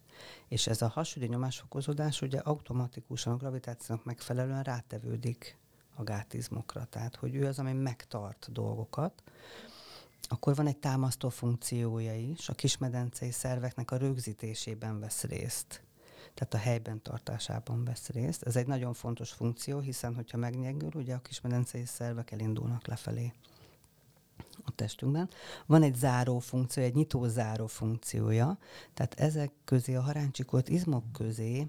És 0.49 0.67
ez 0.67 0.83
a 0.83 0.89
hasüli 0.89 1.27
nyomásfokozódás 1.27 2.23
ugye 2.23 2.39
automatikusan 2.39 3.33
a 3.33 3.37
gravitációnak 3.37 4.05
megfelelően 4.05 4.63
rátevődik 4.63 5.57
a 5.95 6.03
gátizmokra. 6.03 6.85
Tehát, 6.85 7.17
hogy 7.17 7.35
ő 7.35 7.47
az, 7.47 7.59
ami 7.59 7.73
megtart 7.73 8.53
dolgokat. 8.53 9.23
Akkor 10.29 10.55
van 10.55 10.67
egy 10.67 10.79
támasztó 10.79 11.29
funkciója 11.29 12.15
is, 12.15 12.49
a 12.49 12.55
kismedencei 12.55 13.31
szerveknek 13.31 13.91
a 13.91 13.97
rögzítésében 13.97 15.01
vesz 15.01 15.23
részt 15.23 15.85
tehát 16.37 16.55
a 16.55 16.69
helyben 16.69 17.03
tartásában 17.03 17.85
vesz 17.85 18.09
részt. 18.09 18.43
Ez 18.43 18.57
egy 18.57 18.67
nagyon 18.67 18.95
fontos 18.95 19.31
funkció, 19.31 19.79
hiszen 19.79 20.15
hogyha 20.15 20.39
megnyengül, 20.39 20.91
ugye 20.95 21.15
a 21.15 21.21
kismedencei 21.21 21.85
szervek 21.85 22.31
elindulnak 22.31 22.87
lefelé 22.87 23.33
a 24.65 24.71
testünkben. 24.75 25.29
Van 25.67 25.83
egy 25.83 25.95
záró 25.95 26.39
funkció, 26.39 26.83
egy 26.83 26.95
nyitó 26.95 27.27
záró 27.27 27.67
funkciója, 27.67 28.59
tehát 28.95 29.15
ezek 29.15 29.51
közé, 29.65 29.95
a 29.95 30.01
haráncsikott 30.01 30.69
izmok 30.69 31.13
közé 31.13 31.67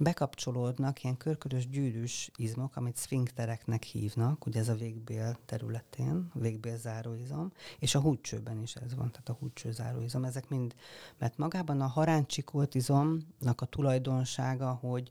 bekapcsolódnak 0.00 1.02
ilyen 1.02 1.16
körkörös 1.16 1.68
gyűrűs 1.68 2.30
izmok, 2.36 2.76
amit 2.76 2.96
szfinktereknek 2.96 3.82
hívnak, 3.82 4.46
ugye 4.46 4.60
ez 4.60 4.68
a 4.68 4.74
végbél 4.74 5.38
területén, 5.46 6.30
végbél 6.34 6.76
záróizom, 6.76 7.52
és 7.78 7.94
a 7.94 8.00
húcsőben 8.00 8.62
is 8.62 8.74
ez 8.74 8.94
van, 8.94 9.10
tehát 9.10 9.28
a 9.28 9.36
húcső 9.40 9.72
záróizom. 9.72 10.24
Ezek 10.24 10.48
mind, 10.48 10.74
mert 11.18 11.38
magában 11.38 11.80
a 11.80 11.86
haráncsikót 11.86 12.74
izomnak 12.74 13.60
a 13.60 13.66
tulajdonsága, 13.66 14.72
hogy 14.72 15.10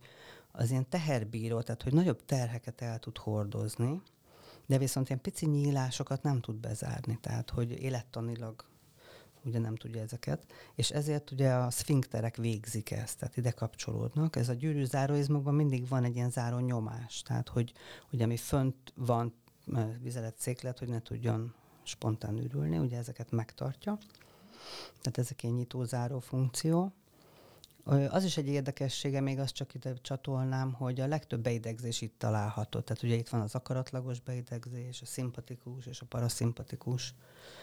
az 0.51 0.70
ilyen 0.70 0.89
teherbíró, 0.89 1.62
tehát 1.62 1.84
hogy 1.84 1.94
nagyobb 1.94 2.25
terheket 2.25 2.82
el 2.82 3.00
tud 3.00 3.18
hordozni, 3.18 4.01
de 4.69 4.77
viszont 4.77 5.09
ilyen 5.09 5.21
pici 5.21 5.45
nyílásokat 5.45 6.23
nem 6.23 6.41
tud 6.41 6.55
bezárni, 6.55 7.17
tehát 7.21 7.49
hogy 7.49 7.71
élettanilag 7.71 8.65
ugye 9.43 9.59
nem 9.59 9.75
tudja 9.75 10.01
ezeket, 10.01 10.45
és 10.75 10.89
ezért 10.89 11.31
ugye 11.31 11.53
a 11.53 11.71
szfinkterek 11.71 12.35
végzik 12.35 12.91
ezt, 12.91 13.17
tehát 13.17 13.38
ide 13.38 13.51
kapcsolódnak. 13.51 14.35
Ez 14.35 14.49
a 14.49 14.53
gyűrű 14.53 14.83
záróizmokban 14.83 15.53
mindig 15.53 15.88
van 15.88 16.03
egy 16.03 16.15
ilyen 16.15 16.29
záró 16.29 16.59
nyomás, 16.59 17.21
tehát 17.21 17.49
hogy 17.49 17.73
ugye 18.11 18.23
ami 18.23 18.38
fönt 18.38 18.93
van 18.95 19.33
vizelet 20.01 20.39
széklet, 20.39 20.79
hogy 20.79 20.89
ne 20.89 21.01
tudjon 21.01 21.53
spontán 21.83 22.38
ürülni, 22.38 22.77
ugye 22.77 22.97
ezeket 22.97 23.31
megtartja. 23.31 23.97
Tehát 25.01 25.17
ezek 25.17 25.43
egy 25.43 25.53
nyitó-záró 25.53 26.19
funkció. 26.19 26.93
Az 27.89 28.24
is 28.24 28.38
egy 28.38 28.48
érdekessége, 28.48 29.22
még 29.22 29.39
azt 29.39 29.53
csak 29.53 29.74
ide 29.74 29.93
csatolnám, 29.93 30.74
hogy 30.74 31.00
a 31.00 31.08
legtöbb 31.08 31.41
beidegzés 31.41 32.01
itt 32.01 32.15
található. 32.17 32.79
Tehát 32.79 33.03
ugye 33.03 33.15
itt 33.15 33.29
van 33.29 33.41
az 33.41 33.55
akaratlagos 33.55 34.19
beidegzés, 34.19 35.01
a 35.01 35.05
szimpatikus 35.05 35.86
és 35.86 36.01
a 36.01 36.05
paraszimpatikus. 36.05 37.13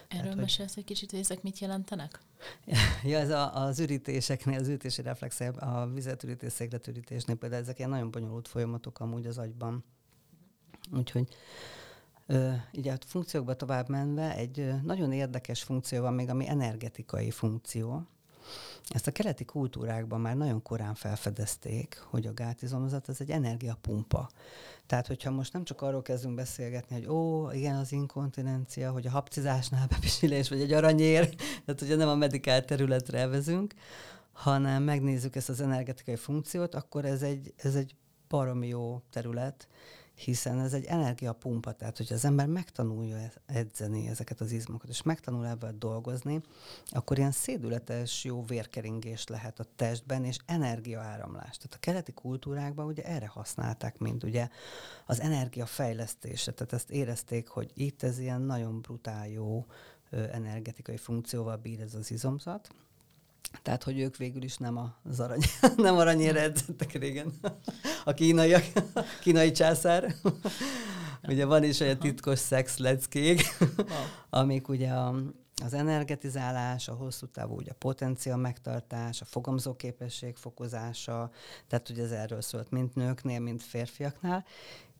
Erről 0.09 0.23
Tehát, 0.23 0.37
mesélsz 0.37 0.75
hogy... 0.75 0.83
egy 0.83 0.89
kicsit, 0.89 1.11
hogy 1.11 1.21
ezek 1.21 1.43
mit 1.43 1.59
jelentenek? 1.59 2.21
ja, 3.05 3.19
ez 3.19 3.31
a, 3.31 3.65
az 3.65 3.81
ürítéseknél, 3.81 4.59
az 4.59 4.69
ürítési 4.69 5.03
reflex, 5.03 5.41
a 5.41 5.91
vizetürítés, 5.95 6.53
szégletürítésnél 6.53 7.37
például 7.37 7.63
ezek 7.63 7.79
ilyen 7.79 7.91
nagyon 7.91 8.11
bonyolult 8.11 8.49
folyamatok 8.49 9.01
amúgy 9.01 9.27
az 9.27 9.39
agyban. 9.39 9.85
Úgyhogy 10.93 11.29
Ö, 12.27 12.53
így 12.73 12.89
a 12.89 12.97
funkciókba 13.07 13.55
tovább 13.55 13.89
menve 13.89 14.37
egy 14.37 14.83
nagyon 14.83 15.13
érdekes 15.13 15.63
funkció 15.63 16.03
van 16.03 16.15
még, 16.15 16.29
ami 16.29 16.49
energetikai 16.49 17.31
funkció, 17.31 18.07
ezt 18.89 19.07
a 19.07 19.11
keleti 19.11 19.45
kultúrákban 19.45 20.21
már 20.21 20.37
nagyon 20.37 20.63
korán 20.63 20.95
felfedezték, 20.95 22.03
hogy 22.11 22.27
a 22.27 22.35
gátizomzat 22.35 23.09
az 23.09 23.21
egy 23.21 23.31
energiapumpa. 23.31 24.29
Tehát, 24.87 25.07
hogyha 25.07 25.31
most 25.31 25.53
nem 25.53 25.65
csak 25.65 25.83
arról 25.83 26.03
kezdünk 26.03 26.35
beszélgetni, 26.35 26.97
hogy 26.97 27.09
ó, 27.09 27.51
igen, 27.51 27.77
az 27.77 27.93
inkontinencia, 27.93 28.91
hogy 28.91 29.07
a 29.07 29.11
hapcizásnál 29.11 29.87
bepisilés, 29.95 30.49
vagy 30.49 30.61
egy 30.61 30.73
aranyér, 30.73 31.35
tehát 31.65 31.81
ugye 31.81 31.97
nem 31.97 32.09
a 32.09 32.15
medikál 32.15 32.65
területre 32.65 33.19
elvezünk, 33.19 33.75
hanem 34.33 34.83
megnézzük 34.83 35.37
ezt 35.37 35.49
az 35.49 35.61
energetikai 35.61 36.17
funkciót, 36.17 36.75
akkor 36.75 37.05
ez 37.05 37.23
egy, 37.23 37.55
ez 37.57 37.75
egy 37.75 37.95
baromi 38.29 38.67
jó 38.67 39.03
terület, 39.11 39.69
hiszen 40.17 40.61
ez 40.61 40.73
egy 40.73 40.85
energiapumpa, 40.85 41.73
tehát 41.73 41.97
hogyha 41.97 42.15
az 42.15 42.25
ember 42.25 42.47
megtanulja 42.47 43.17
e- 43.17 43.33
edzeni 43.47 44.09
ezeket 44.09 44.41
az 44.41 44.53
izmokat, 44.53 44.89
és 44.89 45.03
megtanul 45.03 45.47
ebben 45.47 45.79
dolgozni, 45.79 46.41
akkor 46.87 47.19
ilyen 47.19 47.31
szédületes 47.31 48.25
jó 48.25 48.45
vérkeringés 48.45 49.27
lehet 49.27 49.61
a 49.61 49.67
testben, 49.77 50.25
és 50.25 50.37
energiaáramlás. 50.47 51.57
Tehát 51.57 51.75
a 51.75 51.79
keleti 51.81 52.13
kultúrákban 52.13 52.87
ugye 52.87 53.05
erre 53.05 53.27
használták, 53.27 53.99
mint 53.99 54.25
ugye 54.25 54.49
az 55.07 55.21
energiafejlesztése, 55.21 56.53
tehát 56.53 56.73
ezt 56.73 56.91
érezték, 56.91 57.49
hogy 57.49 57.71
itt 57.75 58.03
ez 58.03 58.19
ilyen 58.19 58.41
nagyon 58.41 58.81
brutál 58.81 59.29
jó 59.29 59.67
energetikai 60.11 60.97
funkcióval 60.97 61.57
bír 61.57 61.81
ez 61.81 61.95
az 61.95 62.11
izomzat, 62.11 62.69
tehát, 63.63 63.83
hogy 63.83 64.01
ők 64.01 64.17
végül 64.17 64.43
is 64.43 64.57
nem 64.57 64.93
az 65.03 65.21
arany, 65.21 65.41
nem 65.77 65.97
aranyére 65.97 66.41
edzettek 66.41 66.93
régen. 66.93 67.33
A 68.05 68.13
kínaiak, 68.13 68.65
a 68.95 69.01
kínai 69.23 69.51
császár. 69.51 70.15
ugye 71.29 71.45
van 71.45 71.65
is 71.65 71.81
egy 71.81 71.99
titkos 71.99 72.39
szex 72.39 72.77
leckék, 72.79 73.43
amik 74.31 74.69
ugye 74.69 74.91
a, 74.91 75.15
az 75.65 75.75
energetizálás, 75.75 76.89
a 76.89 76.95
hosszú 76.95 77.27
távú 77.27 77.57
ugye 77.57 77.71
a 77.71 77.77
potencia 77.79 78.37
megtartás, 78.37 79.21
a 79.21 79.25
fogamzóképesség 79.25 80.37
fokozása, 80.37 81.31
tehát 81.69 81.89
ugye 81.89 82.03
ez 82.03 82.11
erről 82.11 82.41
szólt, 82.41 82.71
mint 82.71 82.95
nőknél, 82.95 83.41
mint 83.41 83.63
férfiaknál, 83.63 84.45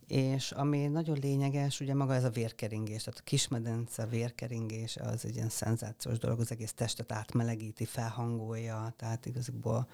és 0.07 0.51
ami 0.51 0.87
nagyon 0.87 1.19
lényeges, 1.21 1.81
ugye 1.81 1.95
maga 1.95 2.15
ez 2.15 2.25
a 2.25 2.31
vérkeringés, 2.31 3.03
tehát 3.03 3.19
a 3.19 3.25
kismedence 3.25 4.07
vérkeringés 4.07 4.97
az 4.97 5.25
egy 5.25 5.35
ilyen 5.35 5.49
szenzációs 5.49 6.19
dolog, 6.19 6.41
az 6.41 6.51
egész 6.51 6.73
testet 6.73 7.13
átmelegíti, 7.13 7.85
felhangolja, 7.85 8.95
tehát 8.97 9.27
igazából 9.27 9.89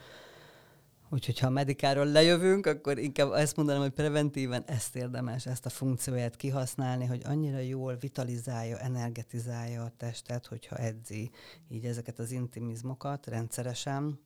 Úgyhogy 1.14 1.38
ha 1.38 1.46
a 1.46 1.50
medikáról 1.50 2.06
lejövünk, 2.06 2.66
akkor 2.66 2.98
inkább 2.98 3.32
ezt 3.32 3.56
mondanám, 3.56 3.80
hogy 3.82 3.90
preventíven 3.90 4.62
ezt 4.66 4.96
érdemes, 4.96 5.46
ezt 5.46 5.66
a 5.66 5.70
funkcióját 5.70 6.36
kihasználni, 6.36 7.06
hogy 7.06 7.22
annyira 7.24 7.58
jól 7.58 7.96
vitalizálja, 7.96 8.78
energetizálja 8.78 9.82
a 9.82 9.92
testet, 9.96 10.46
hogyha 10.46 10.76
edzi 10.76 11.30
így 11.68 11.84
ezeket 11.84 12.18
az 12.18 12.30
intimizmokat 12.30 13.26
rendszeresen, 13.26 14.18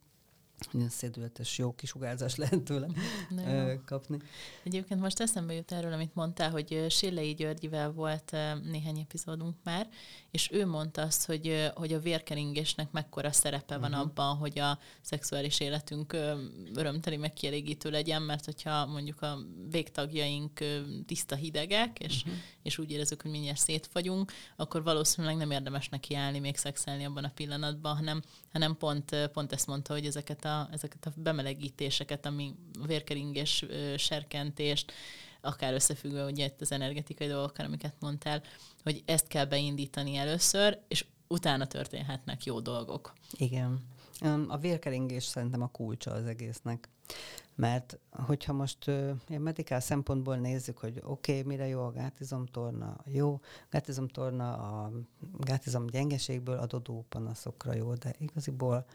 nagyon 0.70 0.88
szédületes, 0.88 1.58
jó 1.58 1.74
kisugárzás 1.74 2.36
lehet 2.42 2.62
tőle 2.62 2.86
ö, 3.46 3.74
kapni. 3.84 4.18
Egyébként 4.62 5.00
most 5.00 5.20
eszembe 5.20 5.54
jut 5.54 5.72
erről, 5.72 5.92
amit 5.92 6.14
mondtál, 6.14 6.50
hogy 6.50 6.86
Sillei 6.88 7.34
Györgyivel 7.34 7.92
volt 7.92 8.36
néhány 8.70 8.98
epizódunk 8.98 9.56
már, 9.64 9.88
és 10.30 10.50
ő 10.52 10.66
mondta 10.66 11.02
azt, 11.02 11.26
hogy, 11.26 11.70
hogy 11.74 11.92
a 11.92 12.00
vérkeringésnek 12.00 12.90
mekkora 12.90 13.32
szerepe 13.32 13.76
van 13.78 13.90
uh-huh. 13.90 14.06
abban, 14.06 14.36
hogy 14.36 14.58
a 14.58 14.78
szexuális 15.00 15.60
életünk 15.60 16.16
örömteli, 16.74 17.16
meg 17.16 17.32
kielégítő 17.32 17.90
legyen, 17.90 18.22
mert 18.22 18.44
hogyha 18.44 18.86
mondjuk 18.86 19.22
a 19.22 19.38
végtagjaink 19.70 20.60
tiszta 21.06 21.34
hidegek, 21.34 21.98
és, 21.98 22.22
uh-huh. 22.22 22.38
és 22.62 22.78
úgy 22.78 22.90
érezzük, 22.90 23.22
hogy 23.22 23.30
mindjárt 23.30 23.58
szétfagyunk, 23.58 24.32
akkor 24.56 24.82
valószínűleg 24.82 25.36
nem 25.36 25.50
érdemes 25.50 25.88
nekiállni 25.88 26.38
még 26.38 26.56
szexelni 26.56 27.04
abban 27.04 27.24
a 27.24 27.32
pillanatban, 27.34 27.96
hanem, 27.96 28.22
hanem 28.52 28.76
pont, 28.76 29.28
pont 29.32 29.52
ezt 29.52 29.66
mondta, 29.66 29.92
hogy 29.92 30.06
ezeket 30.06 30.44
a, 30.46 30.68
ezeket 30.72 31.06
a 31.06 31.12
bemelegítéseket, 31.16 32.26
ami 32.26 32.54
vérkeringés, 32.86 33.64
serkentést, 33.96 34.92
akár 35.40 35.72
összefüggve 35.72 36.24
ugye 36.24 36.44
itt 36.44 36.60
az 36.60 36.72
energetikai 36.72 37.26
dolgokkal, 37.26 37.66
amiket 37.66 37.94
mondtál, 38.00 38.42
hogy 38.82 39.02
ezt 39.06 39.26
kell 39.26 39.44
beindítani 39.44 40.16
először, 40.16 40.78
és 40.88 41.04
utána 41.28 41.66
történhetnek 41.66 42.44
jó 42.44 42.60
dolgok. 42.60 43.12
Igen. 43.32 43.84
A 44.48 44.58
vérkeringés 44.58 45.24
szerintem 45.24 45.62
a 45.62 45.68
kulcsa 45.68 46.10
az 46.10 46.26
egésznek. 46.26 46.88
Mert 47.54 47.98
hogyha 48.10 48.52
most 48.52 48.86
ilyen 49.28 49.42
medikál 49.42 49.80
szempontból 49.80 50.36
nézzük, 50.36 50.78
hogy 50.78 51.00
oké, 51.04 51.38
okay, 51.38 51.42
mire 51.42 51.66
jó 51.66 51.80
a 51.84 51.90
gátizomtorna, 51.90 52.96
jó, 53.04 53.40
gátizomtorna 53.70 54.52
a 54.52 54.92
gátizom 55.38 55.86
gyengeségből 55.86 56.58
adódó 56.58 57.04
panaszokra 57.08 57.74
jó, 57.74 57.94
de 57.94 58.14
igaziból 58.18 58.86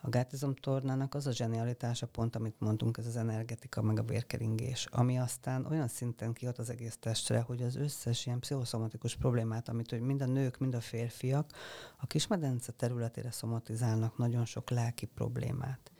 a 0.00 0.08
gátizomtornának 0.08 1.14
az 1.14 1.26
a 1.26 1.32
zsenialitása 1.32 2.06
pont, 2.06 2.36
amit 2.36 2.60
mondtunk, 2.60 2.96
ez 2.98 3.06
az 3.06 3.16
energetika, 3.16 3.82
meg 3.82 3.98
a 3.98 4.02
vérkeringés, 4.02 4.86
ami 4.90 5.18
aztán 5.18 5.66
olyan 5.66 5.88
szinten 5.88 6.32
kihat 6.32 6.58
az 6.58 6.70
egész 6.70 6.96
testre, 7.00 7.40
hogy 7.40 7.62
az 7.62 7.76
összes 7.76 8.26
ilyen 8.26 8.38
pszichoszomatikus 8.38 9.16
problémát, 9.16 9.68
amit 9.68 9.90
hogy 9.90 10.00
mind 10.00 10.22
a 10.22 10.26
nők, 10.26 10.58
mind 10.58 10.74
a 10.74 10.80
férfiak 10.80 11.52
a 11.96 12.06
kismedence 12.06 12.72
területére 12.72 13.30
szomatizálnak 13.30 14.16
nagyon 14.16 14.44
sok 14.44 14.70
lelki 14.70 15.06
problémát. 15.06 15.92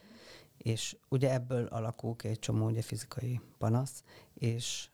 És 0.56 0.96
ugye 1.08 1.32
ebből 1.32 1.66
alakul 1.66 2.16
ki 2.16 2.28
egy 2.28 2.38
csomó 2.38 2.66
ugye 2.66 2.82
fizikai 2.82 3.40
panasz, 3.58 4.02
és 4.34 4.88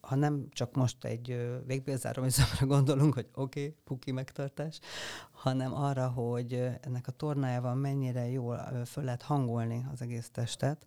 ha 0.00 0.14
nem 0.14 0.46
csak 0.50 0.74
most 0.74 1.04
egy 1.04 1.50
végbélzáróműzemre 1.66 2.64
gondolunk, 2.66 3.14
hogy 3.14 3.28
oké, 3.34 3.60
okay, 3.60 3.76
puki 3.84 4.12
megtartás, 4.12 4.80
hanem 5.30 5.74
arra, 5.74 6.08
hogy 6.08 6.52
ennek 6.80 7.06
a 7.06 7.12
tornájával 7.12 7.74
mennyire 7.74 8.28
jól 8.28 8.84
föl 8.86 9.04
lehet 9.04 9.22
hangolni 9.22 9.86
az 9.92 10.02
egész 10.02 10.30
testet, 10.32 10.86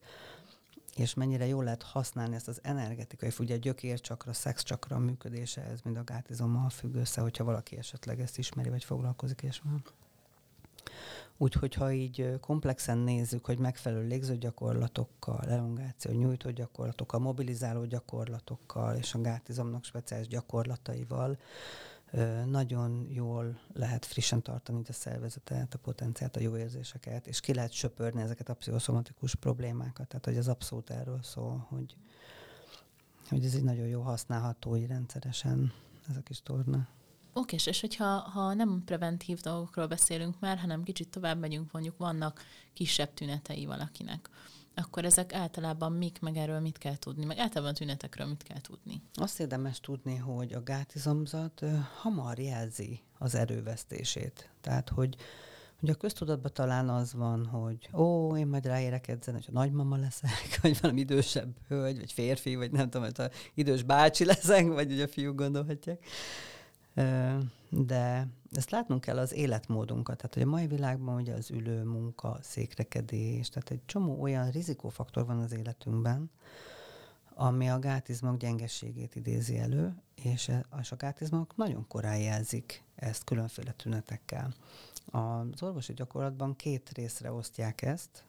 és 0.95 1.13
mennyire 1.13 1.45
jól 1.45 1.63
lehet 1.63 1.83
használni 1.83 2.35
ezt 2.35 2.47
az 2.47 2.59
energetikai, 2.61 3.31
ugye 3.39 3.55
a 3.55 3.57
gyökércsakra, 3.57 4.33
szexcsakra 4.33 4.97
működése, 4.97 5.61
ez 5.61 5.81
mind 5.81 5.97
a 5.97 6.03
gátizommal 6.03 6.69
függ 6.69 6.95
össze, 6.95 7.21
hogyha 7.21 7.43
valaki 7.43 7.77
esetleg 7.77 8.19
ezt 8.19 8.37
ismeri, 8.37 8.69
vagy 8.69 8.83
foglalkozik, 8.83 9.41
és 9.41 9.61
van. 9.63 9.83
Úgyhogy 11.37 11.73
ha 11.73 11.91
így 11.91 12.37
komplexen 12.39 12.97
nézzük, 12.97 13.45
hogy 13.45 13.57
megfelelő 13.57 14.07
légzőgyakorlatokkal, 14.07 15.41
elongáció, 15.49 16.11
nyújtó 16.11 16.49
gyakorlatokkal, 16.49 17.19
mobilizáló 17.19 17.85
gyakorlatokkal 17.85 18.95
és 18.95 19.13
a 19.13 19.21
gátizomnak 19.21 19.83
speciális 19.83 20.27
gyakorlataival 20.27 21.37
nagyon 22.45 23.07
jól 23.09 23.59
lehet 23.73 24.05
frissen 24.05 24.41
tartani 24.41 24.81
a 24.87 24.93
szervezetet, 24.93 25.73
a 25.73 25.77
potenciált, 25.77 26.35
a 26.35 26.39
jó 26.39 26.57
érzéseket, 26.57 27.27
és 27.27 27.39
ki 27.39 27.53
lehet 27.53 27.71
söpörni 27.71 28.21
ezeket 28.21 28.49
a 28.49 28.53
pszichoszomatikus 28.53 29.35
problémákat. 29.35 30.07
Tehát, 30.07 30.25
hogy 30.25 30.37
ez 30.37 30.47
abszolút 30.47 30.89
erről 30.89 31.19
szól, 31.21 31.65
hogy, 31.69 31.95
hogy 33.29 33.45
ez 33.45 33.53
egy 33.53 33.63
nagyon 33.63 33.87
jó 33.87 34.01
használható 34.01 34.75
így 34.75 34.87
rendszeresen, 34.87 35.73
ez 36.09 36.15
a 36.15 36.21
kis 36.21 36.41
torna. 36.41 36.87
Oké, 37.33 37.55
és 37.65 37.81
hogyha 37.81 38.05
ha 38.05 38.53
nem 38.53 38.81
preventív 38.85 39.39
dolgokról 39.39 39.87
beszélünk 39.87 40.39
már, 40.39 40.57
hanem 40.57 40.83
kicsit 40.83 41.09
tovább 41.09 41.39
megyünk, 41.39 41.71
mondjuk 41.71 41.97
vannak 41.97 42.41
kisebb 42.73 43.13
tünetei 43.13 43.65
valakinek, 43.65 44.29
akkor 44.75 45.05
ezek 45.05 45.33
általában 45.33 45.91
mik, 45.91 46.19
meg 46.19 46.37
erről 46.37 46.59
mit 46.59 46.77
kell 46.77 46.95
tudni, 46.97 47.25
meg 47.25 47.37
általában 47.37 47.73
a 47.73 47.77
tünetekről 47.77 48.27
mit 48.27 48.43
kell 48.43 48.61
tudni? 48.61 49.01
Azt 49.13 49.39
érdemes 49.39 49.79
tudni, 49.79 50.15
hogy 50.15 50.53
a 50.53 50.63
gátizomzat 50.63 51.63
hamar 52.01 52.39
jelzi 52.39 53.01
az 53.17 53.35
erővesztését. 53.35 54.49
Tehát, 54.61 54.89
hogy 54.89 55.15
hogy 55.79 55.91
a 55.91 55.95
köztudatban 55.95 56.53
talán 56.53 56.89
az 56.89 57.13
van, 57.13 57.45
hogy 57.45 57.89
ó, 57.93 58.37
én 58.37 58.47
majd 58.47 58.65
ráérek 58.65 59.07
edzeni, 59.07 59.37
hogy 59.37 59.47
a 59.49 59.59
nagymama 59.59 59.97
leszek, 59.97 60.49
vagy 60.61 60.79
valami 60.81 60.99
idősebb 60.99 61.55
hölgy, 61.67 61.97
vagy 61.97 62.11
férfi, 62.11 62.55
vagy 62.55 62.71
nem 62.71 62.89
tudom, 62.89 63.09
hogy 63.15 63.31
idős 63.53 63.83
bácsi 63.83 64.25
leszek, 64.25 64.67
vagy 64.67 64.91
ugye 64.91 65.03
a 65.03 65.07
fiúk 65.07 65.35
gondolhatják 65.35 66.05
de 67.69 68.27
ezt 68.51 68.69
látnunk 68.69 69.01
kell 69.01 69.17
az 69.17 69.33
életmódunkat. 69.33 70.17
Tehát, 70.17 70.33
hogy 70.33 70.43
a 70.43 70.47
mai 70.47 70.67
világban 70.67 71.15
ugye 71.15 71.33
az 71.33 71.51
ülő 71.51 71.83
munka, 71.83 72.37
székrekedés, 72.41 73.49
tehát 73.49 73.71
egy 73.71 73.85
csomó 73.85 74.21
olyan 74.21 74.49
rizikófaktor 74.49 75.25
van 75.25 75.39
az 75.39 75.53
életünkben, 75.53 76.31
ami 77.35 77.69
a 77.69 77.79
gátizmok 77.79 78.37
gyengességét 78.37 79.15
idézi 79.15 79.57
elő, 79.57 79.95
és, 80.15 80.47
e, 80.47 80.65
a 80.69 80.95
gátizmok 80.97 81.55
nagyon 81.55 81.87
korán 81.87 82.17
jelzik 82.19 82.83
ezt 82.95 83.23
különféle 83.23 83.71
tünetekkel. 83.71 84.53
Az 85.05 85.63
orvosi 85.63 85.93
gyakorlatban 85.93 86.55
két 86.55 86.89
részre 86.93 87.31
osztják 87.31 87.81
ezt, 87.81 88.23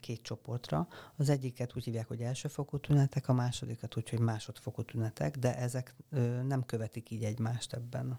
két 0.00 0.22
csoportra. 0.22 0.88
Az 1.16 1.28
egyiket 1.28 1.76
úgy 1.76 1.84
hívják, 1.84 2.08
hogy 2.08 2.20
elsőfokú 2.20 2.78
tünetek, 2.78 3.28
a 3.28 3.32
másodikat 3.32 3.96
úgy, 3.96 4.10
hogy 4.10 4.20
másodfokú 4.20 4.82
tünetek, 4.82 5.38
de 5.38 5.56
ezek 5.56 5.94
nem 6.46 6.64
követik 6.66 7.10
így 7.10 7.24
egymást 7.24 7.72
ebben 7.72 8.18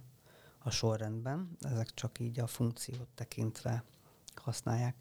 a 0.59 0.69
sorrendben, 0.69 1.57
ezek 1.61 1.93
csak 1.93 2.19
így 2.19 2.39
a 2.39 2.47
funkciót 2.47 3.07
tekintve 3.15 3.83
használják. 4.35 4.95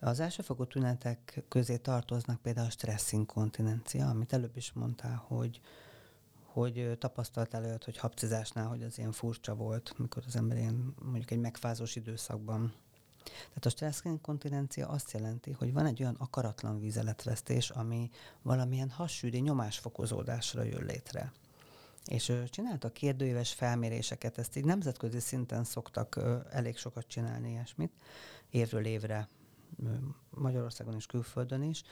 Az 0.00 0.20
elsőfokú 0.20 0.64
tünetek 0.64 1.44
közé 1.48 1.76
tartoznak 1.76 2.40
például 2.40 2.66
a 2.66 2.70
stresszinkontinencia, 2.70 4.08
amit 4.08 4.32
előbb 4.32 4.56
is 4.56 4.72
mondtál, 4.72 5.24
hogy 5.26 5.60
hogy 6.44 6.96
tapasztaltál 6.98 7.64
olyat, 7.64 7.84
hogy 7.84 7.98
habcizásnál, 7.98 8.66
hogy 8.66 8.82
az 8.82 8.98
ilyen 8.98 9.12
furcsa 9.12 9.54
volt, 9.54 9.98
mikor 9.98 10.22
az 10.26 10.36
ember 10.36 10.56
ilyen 10.56 10.94
mondjuk 11.02 11.30
egy 11.30 11.38
megfázós 11.38 11.96
időszakban 11.96 12.74
tehát 13.28 13.66
a 13.66 13.68
stresszkontinencia 13.68 14.88
azt 14.88 15.12
jelenti, 15.12 15.50
hogy 15.50 15.72
van 15.72 15.86
egy 15.86 16.02
olyan 16.02 16.16
akaratlan 16.18 16.80
vízeletvesztés, 16.80 17.70
ami 17.70 18.10
valamilyen 18.42 18.90
hassűri 18.90 19.38
nyomásfokozódásra 19.38 20.62
jön 20.62 20.84
létre. 20.84 21.32
És 22.06 22.32
csináltak 22.50 22.92
kérdőéves 22.92 23.52
felméréseket, 23.52 24.38
ezt 24.38 24.56
így 24.56 24.64
nemzetközi 24.64 25.20
szinten 25.20 25.64
szoktak 25.64 26.20
elég 26.50 26.76
sokat 26.76 27.06
csinálni 27.06 27.50
ilyesmit, 27.50 27.92
évről 28.50 28.84
évre 28.84 29.28
Magyarországon 30.30 30.94
és 30.94 31.06
külföldön 31.06 31.62
is, 31.62 31.82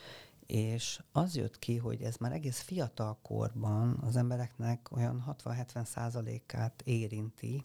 és 0.46 1.02
az 1.12 1.36
jött 1.36 1.58
ki, 1.58 1.76
hogy 1.76 2.02
ez 2.02 2.16
már 2.16 2.32
egész 2.32 2.60
fiatal 2.60 3.18
korban 3.22 3.98
az 4.02 4.16
embereknek 4.16 4.88
olyan 4.90 5.36
60-70 5.44 5.84
százalékát 5.84 6.82
érinti, 6.84 7.64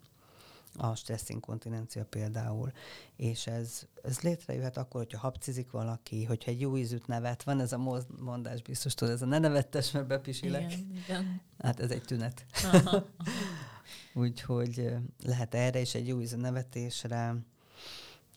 a 0.78 0.96
stresszinkontinencia 0.96 2.06
például, 2.06 2.72
és 3.16 3.48
ez, 3.48 3.82
ez 4.02 4.20
létrejöhet 4.20 4.78
akkor, 4.78 5.02
hogyha 5.02 5.20
habcizik 5.20 5.72
valaki, 5.72 6.24
hogyha 6.24 6.52
egy 6.52 6.62
jó 6.62 6.78
ízűt 6.78 7.08
nevet, 7.08 7.44
van 7.44 7.60
ez 7.60 7.74
a 7.74 8.02
mondás 8.20 8.62
biztos, 8.62 8.94
tudod, 8.94 9.14
ez 9.14 9.22
a 9.22 9.26
ne 9.26 9.40
nevettes, 9.40 9.92
mert 9.92 10.08
bepisilek. 10.08 10.72
Igen, 10.72 10.96
igen. 11.04 11.42
Hát 11.58 11.80
ez 11.80 11.92
egy 11.92 12.04
tünet. 12.04 12.46
Úgyhogy 14.14 14.94
lehet 15.24 15.54
erre 15.54 15.80
is 15.80 15.96
egy 15.96 16.08
jó 16.08 16.22
ízű 16.22 16.38
nevetésre, 16.38 17.36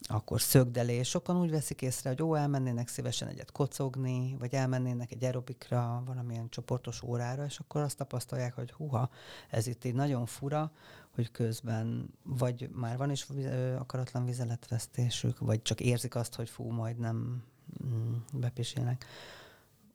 akkor 0.07 0.41
szögdelés. 0.41 1.09
Sokan 1.09 1.39
úgy 1.39 1.51
veszik 1.51 1.81
észre, 1.81 2.09
hogy 2.09 2.21
ó, 2.21 2.35
elmennének 2.35 2.87
szívesen 2.87 3.27
egyet 3.27 3.51
kocogni, 3.51 4.35
vagy 4.39 4.53
elmennének 4.53 5.11
egy 5.11 5.23
aerobikra, 5.23 6.03
valamilyen 6.05 6.49
csoportos 6.49 7.01
órára, 7.03 7.45
és 7.45 7.59
akkor 7.59 7.81
azt 7.81 7.97
tapasztalják, 7.97 8.53
hogy 8.53 8.71
huha, 8.71 9.09
ez 9.49 9.67
itt 9.67 9.85
így 9.85 9.93
nagyon 9.93 10.25
fura, 10.25 10.71
hogy 11.13 11.31
közben 11.31 12.13
vagy 12.23 12.69
már 12.71 12.97
van 12.97 13.11
is 13.11 13.27
akaratlan 13.77 14.25
vizeletvesztésük, 14.25 15.39
vagy 15.39 15.61
csak 15.61 15.79
érzik 15.79 16.15
azt, 16.15 16.35
hogy 16.35 16.49
fú, 16.49 16.69
majd 16.69 16.97
nem 16.97 17.43
mm, 17.85 18.13
bepisélnek. 18.33 19.05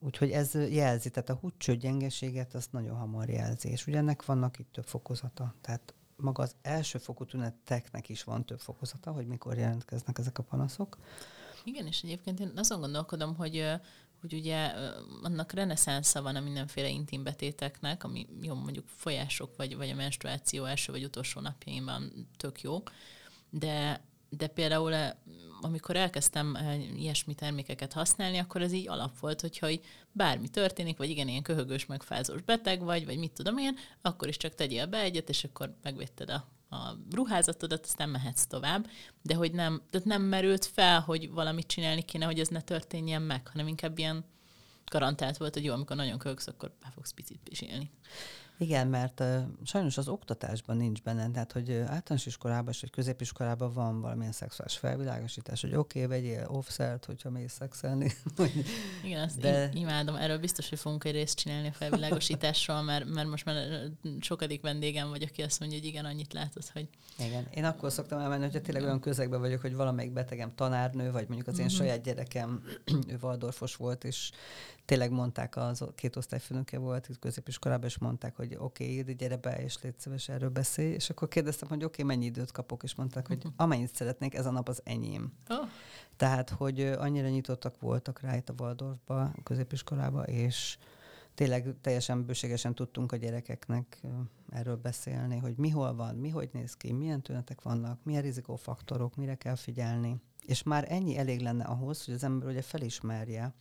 Úgyhogy 0.01 0.31
ez 0.31 0.55
jelzi, 0.55 1.11
tehát 1.11 1.29
a 1.29 1.35
húcső 1.35 1.77
gyengeséget 1.77 2.55
azt 2.55 2.73
nagyon 2.73 2.97
hamar 2.97 3.29
jelzi, 3.29 3.69
és 3.69 3.87
ugye 3.87 3.97
ennek 3.97 4.25
vannak 4.25 4.59
itt 4.59 4.73
több 4.73 4.85
fokozata. 4.85 5.55
Tehát 5.61 5.95
maga 6.17 6.43
az 6.43 6.57
első 6.63 6.99
fokú 6.99 7.25
tüneteknek 7.25 8.09
is 8.09 8.25
van 8.25 8.45
több 8.45 8.61
fokozata, 8.61 9.13
hogy 9.13 9.27
mikor 9.27 9.57
jelentkeznek 9.57 10.19
ezek 10.19 10.39
a 10.39 10.43
panaszok. 10.43 10.99
Igen, 11.65 11.87
és 11.87 12.03
egyébként 12.03 12.41
én 12.41 12.53
azon 12.57 12.81
gondolkodom, 12.81 13.35
hogy 13.35 13.65
hogy 14.21 14.33
ugye 14.33 14.73
annak 15.23 15.53
reneszánsza 15.53 16.23
van 16.23 16.37
a 16.37 16.41
mindenféle 16.41 16.89
intim 16.89 17.23
betéteknek, 17.23 18.05
ami 18.05 18.27
jó, 18.43 18.55
mondjuk 18.55 18.89
folyások, 18.89 19.57
vagy, 19.57 19.77
vagy 19.77 19.91
a 19.91 19.95
menstruáció 19.95 20.65
első 20.65 20.93
vagy 20.93 21.05
utolsó 21.05 21.41
napjaimban 21.41 22.29
tök 22.37 22.61
jó, 22.61 22.83
de, 23.51 24.05
de 24.29 24.47
például 24.47 24.95
amikor 25.61 25.97
elkezdtem 25.97 26.59
ilyesmi 26.97 27.35
termékeket 27.35 27.93
használni, 27.93 28.39
akkor 28.39 28.63
ez 28.63 28.73
így 28.73 28.89
alap 28.89 29.19
volt, 29.19 29.41
hogyha 29.41 29.71
így 29.71 29.85
bármi 30.13 30.49
történik, 30.49 30.97
vagy 30.97 31.11
igen, 31.11 31.29
ilyen 31.29 31.43
köhögős, 31.43 31.87
megfázós 31.87 32.43
beteg 32.43 32.83
vagy, 32.83 33.05
vagy 33.05 33.19
mit 33.19 33.33
tudom 33.33 33.59
én, 33.59 33.77
akkor 34.01 34.29
is 34.29 34.37
csak 34.37 34.55
tegyél 34.55 34.87
be 34.87 34.99
egyet, 34.99 35.29
és 35.29 35.45
akkor 35.45 35.77
megvédted 35.83 36.31
a 36.31 36.49
a 36.71 36.97
ruházatodat, 37.11 37.85
aztán 37.85 38.09
mehetsz 38.09 38.47
tovább, 38.47 38.91
de 39.23 39.35
hogy 39.35 39.53
nem, 39.53 39.83
tehát 39.91 40.07
nem 40.07 40.23
merült 40.23 40.65
fel, 40.65 41.01
hogy 41.01 41.31
valamit 41.31 41.67
csinálni 41.67 42.03
kéne, 42.03 42.25
hogy 42.25 42.41
ez 42.41 42.49
ne 42.49 42.61
történjen 42.61 43.23
meg, 43.23 43.49
hanem 43.49 43.69
inkább 43.69 43.99
ilyen 43.99 44.25
garantált 44.91 45.37
volt, 45.37 45.55
hogy 45.55 45.65
jó, 45.65 45.73
amikor 45.73 45.97
nagyon 45.97 46.19
kölksz, 46.19 46.47
akkor 46.47 46.73
be 46.81 46.91
fogsz 46.95 47.13
picit 47.13 47.41
pisilni. 47.45 47.91
Igen, 48.61 48.89
mert 48.89 49.21
uh, 49.21 49.37
sajnos 49.65 49.99
az 49.99 50.09
oktatásban 50.09 50.77
nincs 50.77 51.03
benne, 51.03 51.31
tehát 51.31 51.53
hogy 51.53 51.73
általános 51.73 52.27
iskolában 52.27 52.75
vagy 52.81 52.91
középiskolában 52.91 53.73
van 53.73 54.01
valamilyen 54.01 54.33
szexuális 54.33 54.77
felvilágosítás, 54.77 55.61
hogy 55.61 55.75
oké, 55.75 56.05
okay, 56.05 56.21
vegyél 56.21 56.47
offszert, 56.49 57.05
hogyha 57.05 57.31
mész 57.31 57.53
szexelni. 57.53 58.13
Igen, 59.05 59.23
azt 59.23 59.41
De... 59.41 59.71
imádom. 59.75 60.15
Erről 60.15 60.39
biztos, 60.39 60.69
hogy 60.69 60.79
fogunk 60.79 61.05
egy 61.05 61.13
részt 61.13 61.39
csinálni 61.39 61.69
a 61.69 61.73
felvilágosításról, 61.73 62.83
mert, 62.83 63.05
mert 63.05 63.29
most 63.29 63.45
már 63.45 63.57
sokadik 64.21 64.63
vendégem 64.63 65.09
vagy, 65.09 65.23
aki 65.23 65.43
azt 65.43 65.61
mondja, 65.61 65.79
hogy 65.79 65.87
igen, 65.87 66.05
annyit 66.05 66.33
látod, 66.33 66.63
hogy... 66.73 66.89
Igen, 67.19 67.47
én 67.55 67.65
akkor 67.65 67.93
szoktam 67.93 68.19
elmenni, 68.19 68.45
hogyha 68.45 68.61
tényleg 68.61 68.83
olyan 68.83 69.01
közegben 69.01 69.41
vagyok, 69.41 69.61
hogy 69.61 69.75
valamelyik 69.75 70.13
betegem 70.13 70.55
tanárnő, 70.55 71.11
vagy 71.11 71.27
mondjuk 71.27 71.49
az 71.49 71.59
én 71.59 71.65
uh-huh. 71.65 71.81
saját 71.81 72.03
gyerekem, 72.03 72.63
ő 73.11 73.19
Waldorfos 73.23 73.77
volt, 73.77 74.05
és 74.05 74.31
tényleg 74.85 75.11
mondták, 75.11 75.57
az 75.57 75.85
két 75.95 76.17
osztályfőnöke 76.17 76.79
volt 76.79 77.09
középiskolában, 77.21 77.87
és 77.87 77.99
mondták, 77.99 78.37
hogy 78.37 78.48
oké, 78.57 79.01
okay, 79.01 79.15
gyere 79.15 79.37
be, 79.37 79.63
és 79.63 79.83
légy 79.83 79.99
szíves, 79.99 80.29
erről 80.29 80.51
beszélj. 80.51 80.93
És 80.93 81.11
akkor 81.11 81.29
kérdeztem, 81.29 81.69
hogy 81.69 81.85
oké, 81.85 82.03
okay, 82.03 82.17
mennyi 82.17 82.27
időt 82.27 82.53
kapok, 82.53 82.83
és 82.83 82.95
mondták, 82.95 83.27
hogy 83.27 83.39
mhm. 83.39 83.49
amennyit 83.57 83.95
szeretnék, 83.95 84.35
ez 84.35 84.47
a 84.47 84.51
nap 84.51 84.69
az 84.69 84.81
enyém. 84.85 85.33
Oh. 85.49 85.69
Tehát, 86.17 86.51
hogy 86.51 86.81
annyira 86.81 87.29
nyitottak 87.29 87.81
voltak 87.81 88.21
rá 88.21 88.37
itt 88.37 88.49
a 88.49 88.55
Waldorfba, 88.59 89.33
középiskolába, 89.43 90.23
és 90.23 90.79
tényleg 91.35 91.75
teljesen 91.81 92.25
bőségesen 92.25 92.75
tudtunk 92.75 93.13
a 93.13 93.17
gyerekeknek 93.17 94.01
erről 94.51 94.77
beszélni, 94.77 95.39
hogy 95.39 95.57
mi 95.57 95.69
hol 95.69 95.95
van, 95.95 96.15
mi 96.15 96.29
hogy 96.29 96.49
néz 96.53 96.77
ki, 96.77 96.93
milyen 96.93 97.23
tünetek 97.23 97.63
vannak, 97.63 97.99
milyen 98.03 98.23
rizikófaktorok, 98.23 99.17
mire 99.17 99.35
kell 99.35 99.55
figyelni. 99.55 100.21
És 100.47 100.63
már 100.63 100.87
ennyi 100.89 101.17
elég 101.17 101.41
lenne 101.41 101.65
ahhoz, 101.65 102.05
hogy 102.05 102.15
az 102.15 102.25
ember 102.25 102.49
ugye 102.49 102.63
felismerje, 102.63 103.55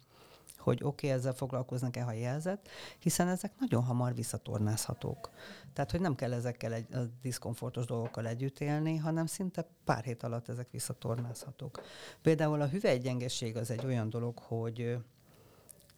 hogy 0.58 0.84
oké, 0.84 1.08
okay, 1.08 1.20
ezzel 1.20 1.34
foglalkoznak-e, 1.34 2.02
ha 2.04 2.12
jelzett, 2.12 2.70
hiszen 3.00 3.28
ezek 3.28 3.52
nagyon 3.60 3.84
hamar 3.84 4.16
visszatornázhatók. 4.16 5.30
Tehát, 5.74 5.92
hogy 5.92 6.02
nem 6.02 6.16
kell 6.16 6.34
ezekkel 6.34 6.74
egy 6.74 6.94
a 6.94 7.00
diszkomfortos 7.22 7.86
dolgokkal 7.86 8.28
együtt 8.28 8.60
élni, 8.60 8.96
hanem 8.96 9.26
szinte 9.26 9.68
pár 9.84 10.04
hét 10.04 10.24
alatt 10.24 10.50
ezek 10.50 10.68
visszatornázhatók. 10.72 11.82
Például 12.22 12.62
a 12.62 12.68
hüvelygyengeség 12.68 13.58
az 13.58 13.72
egy 13.72 13.86
olyan 13.86 14.10
dolog, 14.10 14.40
hogy 14.40 14.98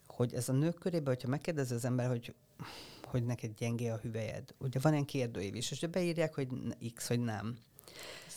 hogy 0.08 0.34
ez 0.34 0.50
a 0.50 0.54
nők 0.54 0.80
körében, 0.80 1.13
hogyha 1.13 1.30
megkérdezi 1.30 1.74
az 1.74 1.86
ember, 1.86 2.08
hogy 2.08 2.36
hogy 3.10 3.24
neked 3.24 3.54
gyengé 3.58 3.88
a 3.88 3.98
hüvelyed. 3.98 4.56
Ugye 4.58 4.80
van 4.82 4.91
ilyen 4.91 5.06
kérdőív 5.06 5.56
is, 5.56 5.72
és 5.72 5.88
beírják, 5.88 6.36
hogy 6.36 6.48
X, 6.93 7.08
hogy 7.08 7.19
nem. 7.19 7.58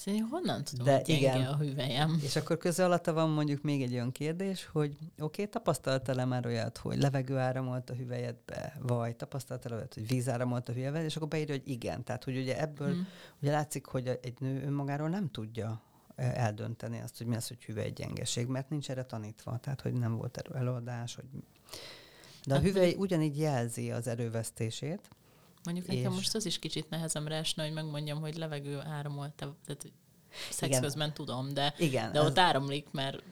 Szerintem 0.02 0.28
honnan 0.28 0.64
tudom, 0.64 0.84
De 0.84 0.96
hogy 0.96 1.08
igen. 1.08 1.46
a 1.46 1.56
hüvelyem? 1.56 2.20
És 2.22 2.36
akkor 2.36 2.56
köze 2.56 2.84
alatta 2.84 3.12
van 3.12 3.30
mondjuk 3.30 3.62
még 3.62 3.82
egy 3.82 3.92
olyan 3.92 4.12
kérdés, 4.12 4.68
hogy 4.72 4.96
oké, 5.00 5.12
okay, 5.18 5.46
tapasztaltál-e 5.48 6.24
már 6.24 6.46
olyat, 6.46 6.78
hogy 6.78 6.98
levegő 6.98 7.36
áramolt 7.36 7.90
a 7.90 7.94
hüvelyedbe, 7.94 8.78
vagy 8.80 9.16
tapasztaltál 9.16 9.72
olyat, 9.72 9.94
hogy 9.94 10.06
víz 10.06 10.28
áramolt 10.28 10.68
a 10.68 10.72
hüvelyedbe, 10.72 11.04
és 11.04 11.16
akkor 11.16 11.28
beírja, 11.28 11.54
hogy 11.54 11.68
igen. 11.68 12.04
Tehát, 12.04 12.24
hogy 12.24 12.36
ugye 12.36 12.60
ebből 12.60 12.92
hmm. 12.92 13.06
ugye 13.40 13.50
látszik, 13.50 13.86
hogy 13.86 14.18
egy 14.22 14.34
nő 14.38 14.62
önmagáról 14.64 15.08
nem 15.08 15.30
tudja 15.30 15.82
eldönteni 16.16 17.00
azt, 17.00 17.18
hogy 17.18 17.26
mi 17.26 17.36
az, 17.36 17.48
hogy 17.48 17.64
hüvely 17.64 17.90
gyengeség, 17.90 18.46
mert 18.46 18.70
nincs 18.70 18.90
erre 18.90 19.04
tanítva, 19.04 19.58
tehát 19.58 19.80
hogy 19.80 19.92
nem 19.92 20.16
volt 20.16 20.42
előadás, 20.54 21.14
hogy... 21.14 21.24
De 22.46 22.54
a 22.54 22.56
hát, 22.56 22.66
hüvely 22.66 22.94
ugyanígy 22.98 23.38
jelzi 23.38 23.90
az 23.90 24.06
erővesztését, 24.06 25.08
Mondjuk 25.64 25.86
és... 25.86 25.94
nekem 25.94 26.12
most 26.12 26.34
az 26.34 26.46
is 26.46 26.58
kicsit 26.58 26.90
nehezemre 26.90 27.34
esne, 27.36 27.62
hogy 27.64 27.72
megmondjam, 27.72 28.20
hogy 28.20 28.36
levegő 28.36 28.80
áramolt, 28.80 29.32
tehát 29.32 29.92
szex 30.50 30.68
igen. 30.68 30.82
közben 30.82 31.14
tudom, 31.14 31.54
de, 31.54 31.74
igen, 31.78 32.12
de 32.12 32.20
ott 32.20 32.26
az... 32.26 32.38
áramlik, 32.38 32.86
mert 32.90 33.22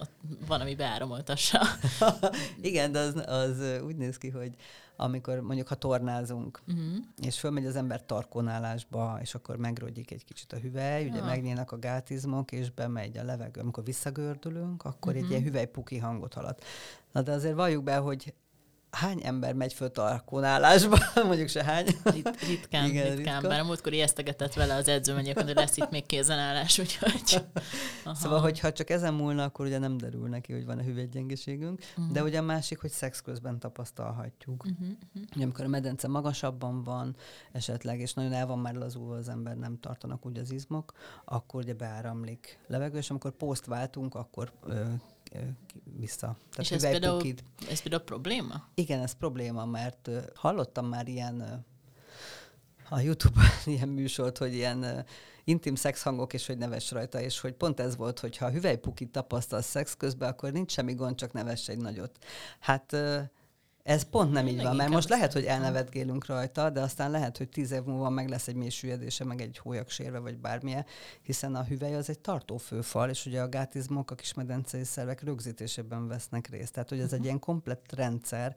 ott 0.00 0.12
van, 0.46 0.60
ami 0.60 0.74
beáramoltassa. 0.74 1.60
igen, 2.60 2.92
de 2.92 2.98
az, 2.98 3.14
az 3.26 3.82
úgy 3.82 3.96
néz 3.96 4.18
ki, 4.18 4.28
hogy 4.28 4.54
amikor 4.96 5.40
mondjuk 5.40 5.68
ha 5.68 5.74
tornázunk, 5.74 6.60
uh-huh. 6.68 6.96
és 7.22 7.38
fölmegy 7.38 7.66
az 7.66 7.76
ember 7.76 8.04
tarkonálásba, 8.04 9.18
és 9.20 9.34
akkor 9.34 9.56
megrogyik 9.56 10.10
egy 10.10 10.24
kicsit 10.24 10.52
a 10.52 10.56
hüvely, 10.56 11.04
ja. 11.04 11.10
ugye 11.10 11.22
megnyílnak 11.22 11.72
a 11.72 11.78
gátizmok, 11.78 12.52
és 12.52 12.70
bemegy 12.70 13.18
a 13.18 13.24
levegő. 13.24 13.60
Amikor 13.60 13.84
visszagördülünk, 13.84 14.84
akkor 14.84 15.12
uh-huh. 15.12 15.16
egy 15.16 15.22
mhm. 15.22 15.30
ilyen 15.30 15.42
hüvelypuki 15.42 15.98
hangot 15.98 16.34
halad. 16.34 16.58
Na 17.12 17.22
de 17.22 17.32
azért 17.32 17.54
valljuk 17.54 17.84
be, 17.84 17.96
hogy 17.96 18.34
hány 18.90 19.20
ember 19.22 19.54
megy 19.54 19.72
föl 19.72 19.90
tarkónálásba, 19.90 20.98
mondjuk 21.26 21.48
se 21.48 21.64
hány. 21.64 21.86
Rit, 22.02 22.40
ritkán, 22.46 22.88
Igen, 22.88 23.16
ritkán, 23.16 23.34
ritka. 23.34 23.48
bár 23.48 23.60
a 23.60 23.64
múltkor 23.64 23.92
ijesztegetett 23.92 24.54
vele 24.54 24.74
az 24.74 24.88
edző, 24.88 25.14
hogy 25.14 25.52
lesz 25.54 25.76
itt 25.76 25.90
még 25.90 26.06
kézenállás, 26.06 26.78
úgyhogy... 26.78 27.22
Aha. 28.04 28.14
Szóval, 28.14 28.40
hogyha 28.40 28.72
csak 28.72 28.90
ezen 28.90 29.14
múlna, 29.14 29.42
akkor 29.42 29.66
ugye 29.66 29.78
nem 29.78 29.96
derül 29.96 30.28
neki, 30.28 30.52
hogy 30.52 30.64
van 30.64 30.78
a 30.78 30.82
hüvelygyengeségünk, 30.82 31.78
uh-huh. 31.96 32.12
de 32.12 32.22
ugye 32.22 32.38
a 32.38 32.42
másik, 32.42 32.80
hogy 32.80 32.90
szex 32.90 33.20
közben 33.20 33.58
tapasztalhatjuk. 33.58 34.64
Uh-huh, 34.64 34.88
uh-huh. 35.14 35.42
Amikor 35.42 35.64
a 35.64 35.68
medence 35.68 36.08
magasabban 36.08 36.82
van, 36.82 37.16
esetleg, 37.52 38.00
és 38.00 38.14
nagyon 38.14 38.32
el 38.32 38.46
van 38.46 38.58
már 38.58 38.74
lazulva 38.74 39.16
az 39.16 39.28
ember, 39.28 39.56
nem 39.56 39.80
tartanak 39.80 40.26
úgy 40.26 40.38
az 40.38 40.52
izmok, 40.52 40.92
akkor 41.24 41.62
ugye 41.62 41.74
beáramlik 41.74 42.58
levegő, 42.66 42.98
és 42.98 43.10
amikor 43.10 43.30
poszt 43.30 43.66
váltunk, 43.66 44.14
akkor 44.14 44.52
ö, 44.66 44.84
vissza. 45.96 46.36
Tehát 46.50 46.58
És 46.58 46.70
ez 46.70 46.82
például, 46.82 47.22
ez 47.70 47.82
például 47.82 48.02
probléma? 48.02 48.68
Igen, 48.74 49.00
ez 49.02 49.12
probléma, 49.12 49.64
mert 49.64 50.10
hallottam 50.34 50.86
már 50.86 51.08
ilyen 51.08 51.64
a 52.88 53.00
YouTube-on 53.00 53.44
ilyen 53.74 53.88
műsort, 53.88 54.38
hogy 54.38 54.54
ilyen 54.54 55.04
intim 55.44 55.74
szexhangok, 55.74 56.32
és 56.32 56.46
hogy 56.46 56.58
neves 56.58 56.90
rajta, 56.90 57.20
és 57.20 57.40
hogy 57.40 57.52
pont 57.52 57.80
ez 57.80 57.96
volt, 57.96 58.18
hogy 58.18 58.36
ha 58.36 58.50
hüvelypukit 58.50 59.10
tapasztal 59.10 59.62
szex 59.62 59.96
közben, 59.96 60.28
akkor 60.28 60.52
nincs 60.52 60.72
semmi 60.72 60.94
gond, 60.94 61.16
csak 61.16 61.32
neves 61.32 61.68
egy 61.68 61.78
nagyot. 61.78 62.18
Hát 62.60 62.96
ez 63.82 64.02
pont 64.02 64.32
nem 64.32 64.46
így 64.46 64.62
van, 64.62 64.76
mert 64.76 64.90
most 64.90 65.08
lehet, 65.08 65.32
hogy 65.32 65.44
elnevetgélünk 65.44 66.26
rajta, 66.26 66.70
de 66.70 66.80
aztán 66.80 67.10
lehet, 67.10 67.36
hogy 67.36 67.48
tíz 67.48 67.70
év 67.70 67.82
múlva 67.82 68.10
meg 68.10 68.28
lesz 68.28 68.48
egy 68.48 68.54
mély 68.54 68.70
meg 69.24 69.40
egy 69.40 69.60
sérve, 69.88 70.18
vagy 70.18 70.38
bármilyen, 70.38 70.86
hiszen 71.22 71.54
a 71.54 71.64
hüvely 71.64 71.94
az 71.94 72.08
egy 72.08 72.18
tartófőfal, 72.18 73.10
és 73.10 73.26
ugye 73.26 73.40
a 73.40 73.48
gátizmok, 73.48 74.10
a 74.10 74.14
kismedencei 74.14 74.84
szervek 74.84 75.22
rögzítésében 75.22 76.08
vesznek 76.08 76.48
részt. 76.48 76.72
Tehát, 76.72 76.88
hogy 76.88 77.00
ez 77.00 77.12
egy 77.12 77.18
mhm. 77.18 77.26
ilyen 77.26 77.38
komplett 77.38 77.92
rendszer, 77.94 78.56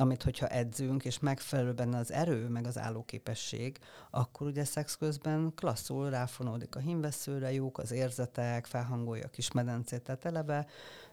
amit 0.00 0.22
hogyha 0.22 0.46
edzünk, 0.46 1.04
és 1.04 1.18
megfelelő 1.18 1.72
benne 1.72 1.98
az 1.98 2.12
erő, 2.12 2.48
meg 2.48 2.66
az 2.66 2.78
állóképesség, 2.78 3.78
akkor 4.10 4.46
ugye 4.46 4.64
szex 4.64 4.96
közben 4.96 5.52
klasszul 5.54 6.10
ráfonódik 6.10 6.76
a 6.76 6.78
hímveszőre, 6.78 7.52
jók 7.52 7.78
az 7.78 7.90
érzetek, 7.90 8.66
felhangolja 8.66 9.24
a 9.24 9.30
kis 9.30 9.52
medencét, 9.52 10.02
tehát 10.02 10.24
eleve 10.24 10.66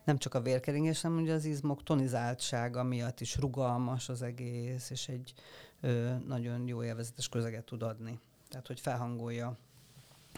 nem 0.03 0.17
csak 0.17 0.33
a 0.33 0.41
vérkeringés, 0.41 1.01
hanem 1.01 1.17
ugye 1.17 1.33
az 1.33 1.45
izmok 1.45 1.83
tonizáltsága 1.83 2.83
miatt 2.83 3.21
is 3.21 3.37
rugalmas 3.37 4.09
az 4.09 4.21
egész, 4.21 4.89
és 4.89 5.07
egy 5.07 5.33
ö, 5.81 6.13
nagyon 6.27 6.67
jó 6.67 6.83
élvezetes 6.83 7.29
közeget 7.29 7.65
tud 7.65 7.83
adni. 7.83 8.19
Tehát, 8.49 8.67
hogy 8.67 8.79
felhangolja 8.79 9.57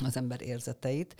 az 0.06 0.18
ember 0.18 0.42
érzeteit, 0.42 1.16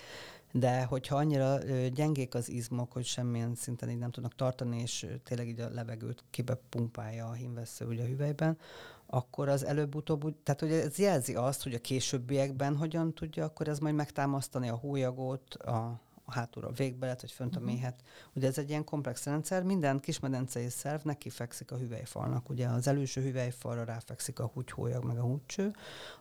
de 0.58 0.84
hogyha 0.84 1.16
annyira 1.16 1.58
gyengék 1.94 2.36
az 2.36 2.50
izmok, 2.50 2.92
hogy 2.92 3.06
semmilyen 3.06 3.56
szinten 3.56 3.90
így 3.90 3.98
nem 3.98 4.12
tudnak 4.12 4.36
tartani, 4.36 4.82
és 4.82 5.08
tényleg 5.24 5.48
így 5.48 5.60
a 5.60 5.70
levegőt 5.70 6.24
kibepumpálja 6.30 7.26
a 7.26 7.34
hímvesző 7.34 7.86
ugye 7.86 8.04
a 8.04 8.08
hüvelyben, 8.08 8.58
akkor 9.06 9.50
az 9.50 9.66
előbb-utóbb, 9.66 10.44
tehát 10.44 10.60
hogy 10.60 10.72
ez 10.72 10.98
jelzi 10.98 11.36
azt, 11.36 11.64
hogy 11.64 11.74
a 11.74 11.80
későbbiekben 11.80 12.78
hogyan 12.78 13.14
tudja 13.14 13.46
akkor 13.46 13.68
ez 13.68 13.80
majd 13.80 13.96
megtámasztani 13.96 14.70
a 14.70 14.76
hólyagot, 14.76 15.54
a, 15.54 16.00
a 16.26 16.32
hátulra 16.32 16.68
a 16.68 16.72
végbelet, 16.72 17.22
vagy 17.22 17.32
fönt 17.32 17.56
a 17.56 17.60
uh-huh. 17.60 17.74
méhet. 17.74 18.02
Ugye 18.34 18.48
ez 18.48 18.58
egy 18.58 18.70
ilyen 18.70 18.84
komplex 18.84 19.26
rendszer, 19.26 19.64
minden 19.64 20.00
kismedencei 20.00 20.70
szerv 20.70 21.06
neki 21.06 21.30
fekszik 21.30 21.72
a 21.72 21.78
hüvelyfalnak. 21.78 22.50
Ugye 22.50 22.68
az 22.68 22.88
előső 22.88 23.22
hüvelyfalra 23.22 23.84
ráfekszik 23.84 24.40
a 24.40 24.46
húgyhólyag, 24.46 25.04
meg 25.04 25.18
a 25.18 25.22
húgycső, 25.22 25.76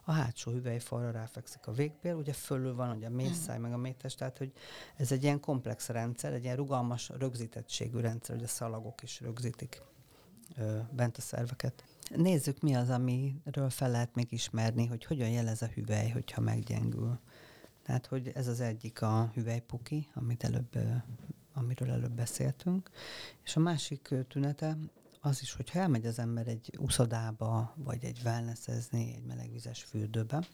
a 0.04 0.12
hátsó 0.12 0.50
hüvelyfalra 0.50 1.10
ráfekszik 1.10 1.66
a 1.66 1.72
végbél, 1.72 2.14
ugye 2.14 2.32
fölül 2.32 2.74
van 2.74 2.96
ugye 2.96 3.06
a 3.06 3.10
mészáj, 3.10 3.56
uh-huh. 3.56 3.62
meg 3.62 3.72
a 3.72 3.76
métes, 3.76 4.14
tehát 4.14 4.38
hogy 4.38 4.52
ez 4.96 5.12
egy 5.12 5.22
ilyen 5.22 5.40
komplex 5.40 5.88
rendszer, 5.88 6.32
egy 6.32 6.44
ilyen 6.44 6.56
rugalmas 6.56 7.08
rögzítettségű 7.08 7.98
rendszer, 7.98 8.34
hogy 8.34 8.44
a 8.44 8.48
szalagok 8.48 9.02
is 9.02 9.20
rögzítik 9.20 9.82
ö, 10.56 10.78
bent 10.90 11.16
a 11.16 11.20
szerveket. 11.20 11.84
Nézzük, 12.10 12.60
mi 12.60 12.74
az, 12.74 12.90
amiről 12.90 13.70
fel 13.70 13.90
lehet 13.90 14.14
még 14.14 14.26
ismerni, 14.32 14.86
hogy 14.86 15.04
hogyan 15.04 15.28
jelez 15.28 15.62
a 15.62 15.66
hüvely, 15.66 16.10
hogyha 16.10 16.40
meggyengül. 16.40 17.18
Tehát, 17.84 18.06
hogy 18.06 18.28
ez 18.34 18.46
az 18.46 18.60
egyik 18.60 19.02
a 19.02 19.30
hüvelypuki, 19.34 20.08
amit 20.14 20.44
előbb, 20.44 20.78
amiről 21.52 21.90
előbb 21.90 22.12
beszéltünk. 22.12 22.90
És 23.42 23.56
a 23.56 23.60
másik 23.60 24.14
tünete 24.28 24.76
az 25.20 25.42
is, 25.42 25.52
hogyha 25.52 25.78
elmegy 25.78 26.06
az 26.06 26.18
ember 26.18 26.48
egy 26.48 26.76
uszodába, 26.78 27.74
vagy 27.76 28.04
egy 28.04 28.20
wellnessezni, 28.24 29.14
egy 29.16 29.24
melegvizes 29.24 29.82
fürdőbe, 29.82 30.46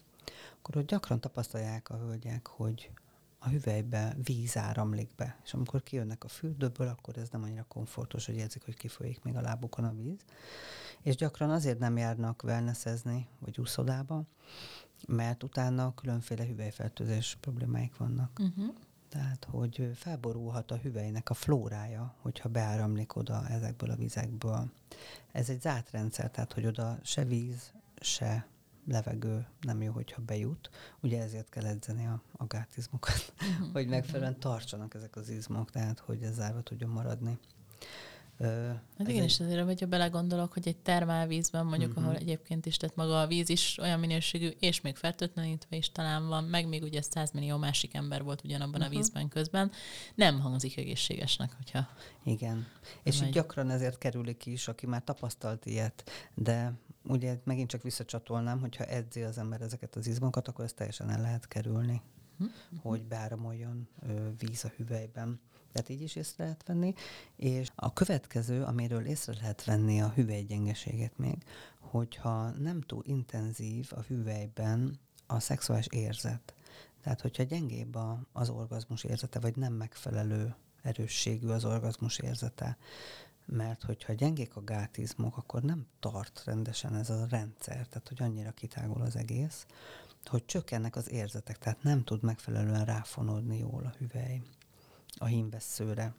akkor 0.57 0.77
ott 0.77 0.87
gyakran 0.87 1.19
tapasztalják 1.19 1.89
a 1.89 1.97
hölgyek, 1.97 2.47
hogy 2.47 2.91
a 3.39 3.49
hüvelybe 3.49 4.15
víz 4.23 4.57
áramlik 4.57 5.09
be. 5.15 5.39
És 5.43 5.53
amikor 5.53 5.83
kijönnek 5.83 6.23
a 6.23 6.27
fürdőből, 6.27 6.87
akkor 6.87 7.17
ez 7.17 7.29
nem 7.29 7.43
annyira 7.43 7.65
komfortos, 7.67 8.25
hogy 8.25 8.35
érzik, 8.35 8.63
hogy 8.63 8.77
kifolyik 8.77 9.23
még 9.23 9.35
a 9.35 9.41
lábukon 9.41 9.85
a 9.85 9.93
víz. 9.93 10.19
És 11.01 11.15
gyakran 11.15 11.49
azért 11.49 11.79
nem 11.79 11.97
járnak 11.97 12.43
wellnessezni, 12.43 13.27
vagy 13.39 13.59
úszodába, 13.59 14.23
mert 15.07 15.43
utána 15.43 15.93
különféle 15.93 16.45
hüvelyfertőzés 16.45 17.37
problémáik 17.41 17.97
vannak. 17.97 18.39
Uh-huh. 18.39 18.75
Tehát, 19.09 19.47
hogy 19.49 19.91
felborulhat 19.95 20.71
a 20.71 20.77
hüvelynek 20.77 21.29
a 21.29 21.33
flórája, 21.33 22.15
hogyha 22.21 22.49
beáramlik 22.49 23.15
oda 23.15 23.47
ezekből 23.47 23.89
a 23.89 23.95
vizekből. 23.95 24.71
Ez 25.31 25.49
egy 25.49 25.61
zárt 25.61 25.91
rendszer, 25.91 26.31
tehát, 26.31 26.53
hogy 26.53 26.65
oda 26.65 26.99
se 27.03 27.23
víz, 27.23 27.73
se 27.99 28.47
levegő 28.87 29.47
nem 29.61 29.81
jó, 29.81 29.91
hogyha 29.91 30.21
bejut. 30.21 30.69
Ugye 30.99 31.21
ezért 31.21 31.49
kell 31.49 31.65
edzeni 31.65 32.05
a, 32.05 32.21
a 32.31 32.45
gátizmokat, 32.45 33.33
uh-huh. 33.41 33.71
hogy 33.73 33.87
megfelelően 33.87 34.39
tartsanak 34.39 34.93
ezek 34.93 35.15
az 35.15 35.29
izmok, 35.29 35.71
tehát, 35.71 35.99
hogy 35.99 36.23
ez 36.23 36.33
zárva 36.33 36.61
tudjon 36.61 36.89
maradni. 36.89 37.39
Hát 38.97 39.07
igen, 39.07 39.23
és 39.23 39.39
azért, 39.39 39.65
hogyha 39.65 39.85
belegondolok, 39.85 40.53
hogy 40.53 40.67
egy 40.67 40.77
termálvízben 40.77 41.65
mondjuk, 41.65 41.89
uh-huh. 41.89 42.05
ahol 42.05 42.15
egyébként 42.15 42.65
is, 42.65 42.77
tehát 42.77 42.95
maga 42.95 43.21
a 43.21 43.27
víz 43.27 43.49
is 43.49 43.77
olyan 43.77 43.99
minőségű, 43.99 44.47
és 44.59 44.81
még 44.81 44.95
fertőtlenítve 44.95 45.75
is 45.75 45.91
talán 45.91 46.27
van, 46.27 46.43
meg 46.43 46.67
még 46.67 46.83
ugye 46.83 47.01
100 47.01 47.31
millió 47.31 47.57
másik 47.57 47.93
ember 47.93 48.23
volt 48.23 48.43
ugyanabban 48.43 48.81
uh-huh. 48.81 48.95
a 48.95 48.97
vízben 48.97 49.27
közben, 49.27 49.71
nem 50.15 50.39
hangzik 50.39 50.77
egészségesnek, 50.77 51.53
hogyha... 51.57 51.87
Igen, 52.23 52.67
és 53.03 53.19
megy. 53.19 53.29
gyakran 53.29 53.69
ezért 53.69 53.97
kerülik 53.97 54.45
is, 54.45 54.67
aki 54.67 54.85
már 54.85 55.03
tapasztalt 55.03 55.65
ilyet, 55.65 56.09
de 56.35 56.73
ugye 57.03 57.39
megint 57.43 57.69
csak 57.69 57.81
visszacsatolnám, 57.81 58.59
hogyha 58.59 58.83
edzi 58.83 59.21
az 59.21 59.37
ember 59.37 59.61
ezeket 59.61 59.95
az 59.95 60.07
izmokat, 60.07 60.47
akkor 60.47 60.65
ezt 60.65 60.75
teljesen 60.75 61.09
el 61.09 61.21
lehet 61.21 61.47
kerülni, 61.47 62.01
uh-huh. 62.39 62.81
hogy 62.81 63.03
beáramoljon 63.03 63.87
víz 64.37 64.65
a 64.65 64.71
hüvelyben 64.77 65.39
tehát 65.71 65.89
így 65.89 66.01
is 66.01 66.15
észre 66.15 66.43
lehet 66.43 66.63
venni. 66.65 66.93
És 67.35 67.71
a 67.75 67.93
következő, 67.93 68.63
amiről 68.63 69.05
észre 69.05 69.33
lehet 69.41 69.63
venni 69.63 70.01
a 70.01 70.09
hüvelygyengeséget 70.09 71.17
még, 71.17 71.43
hogyha 71.79 72.49
nem 72.49 72.81
túl 72.81 73.03
intenzív 73.05 73.91
a 73.95 74.01
hüvelyben 74.01 74.99
a 75.27 75.39
szexuális 75.39 75.87
érzet. 75.87 76.53
Tehát, 77.03 77.21
hogyha 77.21 77.43
gyengébb 77.43 77.95
a, 77.95 78.19
az 78.31 78.49
orgazmus 78.49 79.03
érzete, 79.03 79.39
vagy 79.39 79.55
nem 79.55 79.73
megfelelő 79.73 80.55
erősségű 80.81 81.47
az 81.47 81.65
orgazmus 81.65 82.17
érzete, 82.17 82.77
mert 83.45 83.83
hogyha 83.83 84.13
gyengék 84.13 84.55
a 84.55 84.63
gátizmok, 84.63 85.37
akkor 85.37 85.61
nem 85.61 85.87
tart 85.99 86.41
rendesen 86.45 86.95
ez 86.95 87.09
a 87.09 87.25
rendszer, 87.29 87.87
tehát 87.87 88.07
hogy 88.07 88.21
annyira 88.21 88.51
kitágul 88.51 89.01
az 89.01 89.15
egész, 89.15 89.65
hogy 90.25 90.45
csökkennek 90.45 90.95
az 90.95 91.11
érzetek, 91.11 91.57
tehát 91.57 91.83
nem 91.83 92.03
tud 92.03 92.23
megfelelően 92.23 92.85
ráfonódni 92.85 93.57
jól 93.57 93.83
a 93.85 93.95
hüvely 93.97 94.41
a 95.17 95.25
hímvesszőre. 95.25 96.15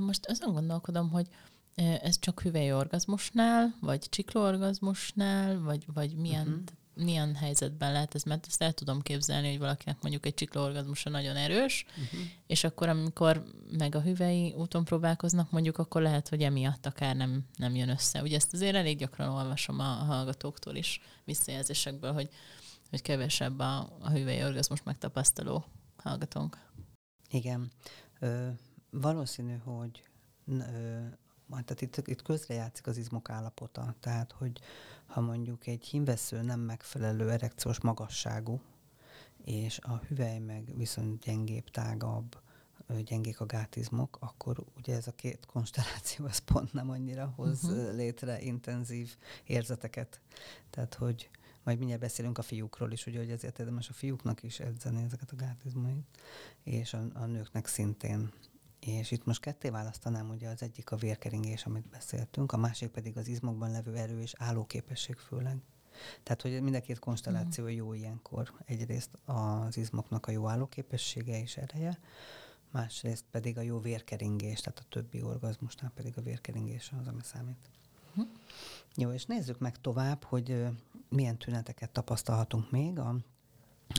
Most 0.00 0.26
azon 0.26 0.52
gondolkodom, 0.52 1.10
hogy 1.10 1.28
ez 1.74 2.18
csak 2.18 2.40
hüvely 2.40 2.72
orgazmusnál, 2.72 3.74
vagy 3.80 4.08
csiklóorgazmusnál, 4.08 5.60
vagy, 5.60 5.84
vagy 5.94 6.14
milyen, 6.16 6.46
uh-huh. 6.46 7.04
milyen 7.04 7.34
helyzetben 7.34 7.92
lehet 7.92 8.14
ez, 8.14 8.22
mert 8.22 8.46
ezt 8.46 8.62
el 8.62 8.72
tudom 8.72 9.00
képzelni, 9.00 9.48
hogy 9.48 9.58
valakinek 9.58 10.02
mondjuk 10.02 10.26
egy 10.26 10.34
csiklóorgazmusa 10.34 11.10
nagyon 11.10 11.36
erős, 11.36 11.84
uh-huh. 11.88 12.20
és 12.46 12.64
akkor 12.64 12.88
amikor 12.88 13.44
meg 13.78 13.94
a 13.94 14.00
hüvei 14.00 14.52
úton 14.52 14.84
próbálkoznak, 14.84 15.50
mondjuk 15.50 15.78
akkor 15.78 16.02
lehet, 16.02 16.28
hogy 16.28 16.42
emiatt 16.42 16.86
akár 16.86 17.16
nem, 17.16 17.44
nem 17.56 17.74
jön 17.74 17.88
össze. 17.88 18.22
Ugye 18.22 18.36
ezt 18.36 18.52
azért 18.52 18.76
elég 18.76 18.98
gyakran 18.98 19.28
olvasom 19.28 19.78
a, 19.80 20.00
a 20.00 20.04
hallgatóktól 20.04 20.74
is 20.74 21.00
visszajelzésekből, 21.24 22.12
hogy, 22.12 22.28
hogy 22.90 23.02
kevesebb 23.02 23.58
a, 23.58 23.96
a 24.00 24.10
hüvei 24.10 24.44
orgazmus 24.44 24.82
megtapasztaló 24.82 25.64
hallgatónk. 25.96 26.64
Igen. 27.36 27.70
Ö, 28.18 28.48
valószínű, 28.90 29.56
hogy 29.56 30.02
ö, 30.48 30.62
tehát 31.48 31.80
itt, 31.80 31.96
itt 31.96 32.22
közrejátszik 32.22 32.86
az 32.86 32.96
izmok 32.96 33.30
állapota. 33.30 33.94
Tehát, 34.00 34.32
hogy 34.32 34.60
ha 35.06 35.20
mondjuk 35.20 35.66
egy 35.66 35.84
hímvesző 35.84 36.42
nem 36.42 36.60
megfelelő 36.60 37.30
erekciós 37.30 37.80
magasságú, 37.80 38.60
és 39.44 39.78
a 39.78 39.96
hüvely 40.08 40.38
meg 40.38 40.76
viszont 40.76 41.22
gyengébb, 41.22 41.70
tágabb, 41.70 42.38
gyengék 43.04 43.40
a 43.40 43.46
gátizmok, 43.46 44.16
akkor 44.20 44.64
ugye 44.76 44.96
ez 44.96 45.06
a 45.06 45.12
két 45.12 45.46
konstelláció 45.46 46.24
az 46.24 46.38
pont 46.38 46.72
nem 46.72 46.90
annyira 46.90 47.32
hoz 47.36 47.64
uh-huh. 47.64 47.94
létre 47.94 48.40
intenzív 48.40 49.16
érzeteket. 49.44 50.20
Tehát, 50.70 50.94
hogy 50.94 51.30
majd 51.66 51.78
mindjárt 51.78 52.02
beszélünk 52.02 52.38
a 52.38 52.42
fiúkról 52.42 52.92
is, 52.92 53.06
ugye, 53.06 53.18
hogy 53.18 53.30
ezért 53.30 53.58
érdemes 53.58 53.88
a 53.88 53.92
fiúknak 53.92 54.42
is 54.42 54.60
edzeni 54.60 55.02
ezeket 55.02 55.30
a 55.30 55.36
gátizmait, 55.36 56.06
és 56.62 56.94
a, 56.94 57.06
a 57.14 57.24
nőknek 57.24 57.66
szintén. 57.66 58.32
És 58.80 59.10
itt 59.10 59.24
most 59.24 59.40
ketté 59.40 59.68
választanám, 59.68 60.30
ugye 60.30 60.48
az 60.48 60.62
egyik 60.62 60.90
a 60.90 60.96
vérkeringés, 60.96 61.64
amit 61.64 61.88
beszéltünk, 61.88 62.52
a 62.52 62.56
másik 62.56 62.88
pedig 62.88 63.16
az 63.16 63.28
izmokban 63.28 63.70
levő 63.70 63.94
erő 63.94 64.20
és 64.20 64.34
állóképesség 64.38 65.16
főleg. 65.16 65.56
Tehát, 66.22 66.42
hogy 66.42 66.62
mind 66.62 66.74
a 66.74 66.80
két 66.80 66.98
konstelláció 66.98 67.64
mm. 67.64 67.68
jó 67.68 67.92
ilyenkor. 67.92 68.52
Egyrészt 68.64 69.10
az 69.24 69.76
izmoknak 69.76 70.26
a 70.26 70.30
jó 70.30 70.48
állóképessége 70.48 71.40
és 71.40 71.56
ereje, 71.56 71.98
másrészt 72.70 73.24
pedig 73.30 73.58
a 73.58 73.62
jó 73.62 73.80
vérkeringés, 73.80 74.60
tehát 74.60 74.78
a 74.78 74.88
többi 74.88 75.22
orgazmusnál 75.22 75.92
pedig 75.94 76.12
a 76.16 76.22
vérkeringés 76.22 76.92
az, 77.00 77.06
ami 77.06 77.22
számít. 77.22 77.70
Mm. 78.20 78.24
Jó, 78.96 79.12
és 79.12 79.24
nézzük 79.24 79.58
meg 79.58 79.80
tovább, 79.80 80.24
hogy 80.24 80.66
milyen 81.08 81.38
tüneteket 81.38 81.90
tapasztalhatunk 81.90 82.70
még 82.70 82.98
a 82.98 83.16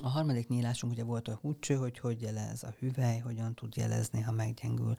a 0.03 0.07
harmadik 0.09 0.47
nyílásunk 0.47 0.93
ugye 0.93 1.03
volt 1.03 1.27
a 1.27 1.39
húcső, 1.41 1.75
hogy 1.75 1.99
hogy 1.99 2.21
jelez 2.21 2.63
a 2.63 2.75
hüvely, 2.79 3.19
hogyan 3.19 3.55
tud 3.55 3.75
jelezni, 3.75 4.21
ha 4.21 4.31
meggyengül, 4.31 4.95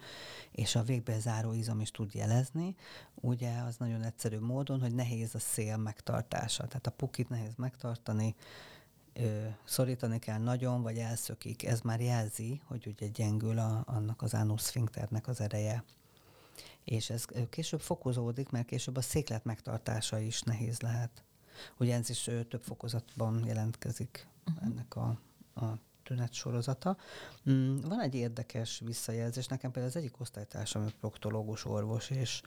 és 0.51 0.75
a 0.75 0.83
végbe 0.83 1.19
záró 1.19 1.53
izom 1.53 1.81
is 1.81 1.91
tud 1.91 2.15
jelezni. 2.15 2.75
Ugye 3.15 3.59
az 3.59 3.77
nagyon 3.77 4.03
egyszerű 4.03 4.39
módon, 4.39 4.81
hogy 4.81 4.95
nehéz 4.95 5.35
a 5.35 5.39
szél 5.39 5.77
megtartása. 5.77 6.67
Tehát 6.67 6.87
a 6.87 6.91
pukit 6.91 7.29
nehéz 7.29 7.55
megtartani, 7.57 8.35
ö, 9.13 9.47
szorítani 9.65 10.19
kell 10.19 10.39
nagyon, 10.39 10.83
vagy 10.83 10.99
elszökik. 10.99 11.65
Ez 11.65 11.81
már 11.81 12.01
jelzi, 12.01 12.61
hogy 12.65 12.87
ugye 12.87 13.07
gyengül 13.07 13.59
a, 13.59 13.83
annak 13.87 14.23
az 14.23 14.35
ánuszfinkternek 14.35 15.29
az 15.29 15.41
ereje. 15.41 15.85
És 16.85 17.11
ez 17.11 17.25
később 17.51 17.81
fokozódik, 17.81 18.49
mert 18.49 18.67
később 18.67 18.97
a 18.97 19.01
széklet 19.01 19.45
megtartása 19.45 20.19
is 20.19 20.41
nehéz 20.43 20.81
lehet. 20.81 21.23
Ugye 21.79 21.97
ez 21.97 22.11
is 22.11 22.31
több 22.49 22.63
fokozatban 22.63 23.47
jelentkezik 23.47 24.27
uh-huh. 24.47 24.65
ennek 24.65 24.97
a, 24.97 25.19
a 25.55 25.79
tünet 26.03 26.33
sorozata. 26.33 26.97
Mm, 27.51 27.81
van 27.81 28.01
egy 28.01 28.15
érdekes 28.15 28.81
visszajelzés, 28.85 29.47
nekem 29.47 29.71
például 29.71 29.95
az 29.95 30.01
egyik 30.03 30.21
osztálytársam, 30.21 30.83
ő 30.83 30.93
proktológus 31.01 31.65
orvos, 31.65 32.11
és 32.11 32.43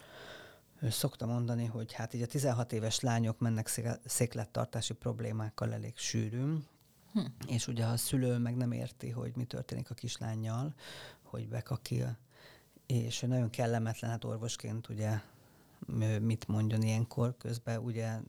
ő 0.79 0.89
szokta 0.89 1.25
mondani, 1.25 1.65
hogy 1.65 1.93
hát 1.93 2.13
így 2.13 2.21
a 2.21 2.25
16 2.25 2.73
éves 2.73 2.99
lányok 2.99 3.39
mennek 3.39 3.69
széklettartási 4.05 4.93
problémákkal 4.93 5.73
elég 5.73 5.97
sűrűn, 5.97 6.67
hm. 7.13 7.19
és 7.47 7.67
ugye 7.67 7.85
a 7.85 7.97
szülő 7.97 8.37
meg 8.37 8.55
nem 8.55 8.71
érti, 8.71 9.09
hogy 9.09 9.31
mi 9.35 9.43
történik 9.43 9.89
a 9.89 9.93
kislányjal, 9.93 10.73
hogy 11.21 11.47
bekakil, 11.47 12.17
és 12.85 13.23
ő 13.23 13.27
nagyon 13.27 13.49
kellemetlen, 13.49 14.11
hát 14.11 14.23
orvosként 14.23 14.89
ugye 14.89 15.19
mit 16.21 16.47
mondjon 16.47 16.81
ilyenkor, 16.81 17.37
közben 17.37 17.77
ugye 17.77 18.19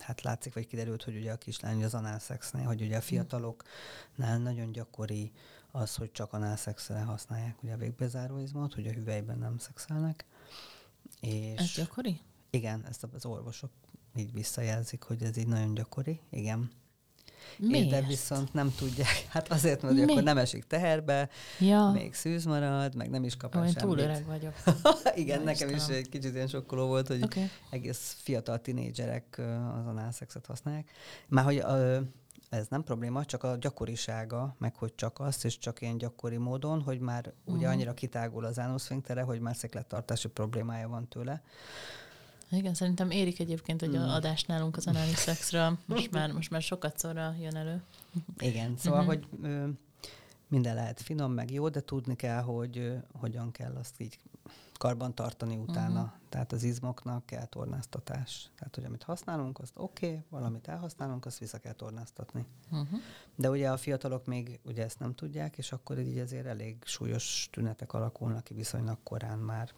hát 0.00 0.22
látszik, 0.22 0.54
vagy 0.54 0.66
kiderült, 0.66 1.02
hogy 1.02 1.16
ugye 1.16 1.32
a 1.32 1.36
kislány 1.36 1.84
az 1.84 1.94
análszexnél, 1.94 2.64
hogy 2.64 2.82
ugye 2.82 2.96
a 2.96 3.00
fiataloknál 3.00 4.38
nagyon 4.38 4.72
gyakori 4.72 5.32
az, 5.70 5.94
hogy 5.94 6.12
csak 6.12 6.32
análszexre 6.32 7.00
használják 7.00 7.62
ugye 7.62 7.72
a 7.72 7.76
végbezáróizmot, 7.76 8.74
hogy 8.74 8.86
a 8.86 8.92
hüvelyben 8.92 9.38
nem 9.38 9.58
szexelnek. 9.58 10.24
És 11.20 11.60
ez 11.60 11.72
gyakori? 11.74 12.20
Igen, 12.50 12.84
ezt 12.88 13.06
az 13.12 13.26
orvosok 13.26 13.70
így 14.16 14.32
visszajelzik, 14.32 15.02
hogy 15.02 15.22
ez 15.22 15.36
így 15.36 15.46
nagyon 15.46 15.74
gyakori, 15.74 16.20
igen. 16.30 16.70
Miért? 17.58 17.88
De 17.88 18.00
viszont 18.00 18.52
nem 18.52 18.74
tudják. 18.78 19.26
Hát 19.34 19.48
azért, 19.48 19.82
mert 19.82 20.10
akkor 20.10 20.22
nem 20.22 20.38
esik 20.38 20.64
teherbe, 20.64 21.28
ja. 21.58 21.90
még 21.90 22.14
szűz 22.14 22.44
marad, 22.44 22.94
meg 22.94 23.10
nem 23.10 23.24
is 23.24 23.36
kap 23.36 23.54
el 23.54 23.72
túl 23.72 23.98
öreg 23.98 24.26
vagyok. 24.26 24.54
Igen, 25.14 25.38
Na 25.38 25.44
nekem 25.44 25.68
Istenem. 25.68 25.90
is 25.90 26.04
egy 26.04 26.08
kicsit 26.08 26.34
ilyen 26.34 26.46
sokkoló 26.46 26.86
volt, 26.86 27.06
hogy 27.06 27.22
okay. 27.22 27.50
egész 27.70 28.16
fiatal 28.22 28.60
tinédzserek 28.60 29.40
az 29.78 29.86
análszexet 29.86 30.46
használják. 30.46 30.90
Már 31.28 31.44
hogy 31.44 31.62
ez 32.54 32.66
nem 32.68 32.84
probléma, 32.84 33.24
csak 33.24 33.42
a 33.42 33.56
gyakorisága, 33.56 34.54
meg 34.58 34.74
hogy 34.76 34.94
csak 34.94 35.20
azt, 35.20 35.44
és 35.44 35.58
csak 35.58 35.80
ilyen 35.80 35.98
gyakori 35.98 36.36
módon, 36.36 36.82
hogy 36.82 37.00
már 37.00 37.26
uh-huh. 37.26 37.54
ugye 37.54 37.66
mhm. 37.66 37.74
annyira 37.74 37.94
kitágul 37.94 38.44
az 38.44 38.58
ánuszfinktere, 38.58 39.22
hogy 39.22 39.40
már 39.40 39.56
szeklettartási 39.56 40.28
problémája 40.28 40.88
van 40.88 41.08
tőle. 41.08 41.42
Igen, 42.56 42.74
szerintem 42.74 43.10
érik 43.10 43.40
egyébként 43.40 43.82
egy 43.82 43.96
mm. 43.96 44.00
adás 44.00 44.42
nálunk 44.42 44.76
az 44.76 44.86
anális 44.86 45.16
szexről. 45.16 45.78
Most 45.86 46.10
már, 46.10 46.32
most 46.32 46.50
már 46.50 46.62
sokat 46.62 46.98
szóra 46.98 47.34
jön 47.40 47.56
elő. 47.56 47.82
Igen, 48.38 48.76
szóval, 48.76 48.98
mm-hmm. 48.98 49.08
hogy 49.08 49.26
ö, 49.42 49.68
minden 50.48 50.74
lehet 50.74 51.00
finom, 51.00 51.32
meg 51.32 51.50
jó, 51.52 51.68
de 51.68 51.80
tudni 51.80 52.16
kell, 52.16 52.42
hogy 52.42 52.78
ö, 52.78 52.94
hogyan 53.12 53.50
kell 53.50 53.74
azt 53.74 54.00
így 54.00 54.18
karban 54.78 55.14
tartani 55.14 55.56
utána. 55.56 56.00
Uh-huh. 56.00 56.18
Tehát 56.28 56.52
az 56.52 56.62
izmoknak 56.62 57.26
kell 57.26 57.44
tornáztatás. 57.44 58.50
Tehát, 58.56 58.74
hogy 58.74 58.84
amit 58.84 59.02
használunk, 59.02 59.58
azt 59.58 59.72
oké, 59.76 60.06
okay, 60.06 60.22
valamit 60.28 60.68
elhasználunk, 60.68 61.26
azt 61.26 61.38
vissza 61.38 61.58
kell 61.58 61.72
tornáztatni. 61.72 62.44
Uh-huh. 62.70 63.00
De 63.34 63.50
ugye 63.50 63.70
a 63.70 63.76
fiatalok 63.76 64.26
még 64.26 64.60
ugye 64.64 64.84
ezt 64.84 64.98
nem 64.98 65.14
tudják, 65.14 65.58
és 65.58 65.72
akkor 65.72 65.98
így 65.98 66.18
azért 66.18 66.46
elég 66.46 66.76
súlyos 66.84 67.48
tünetek 67.52 67.92
alakulnak 67.92 68.44
ki 68.44 68.54
viszonylag 68.54 68.98
korán 69.02 69.38
már. 69.38 69.72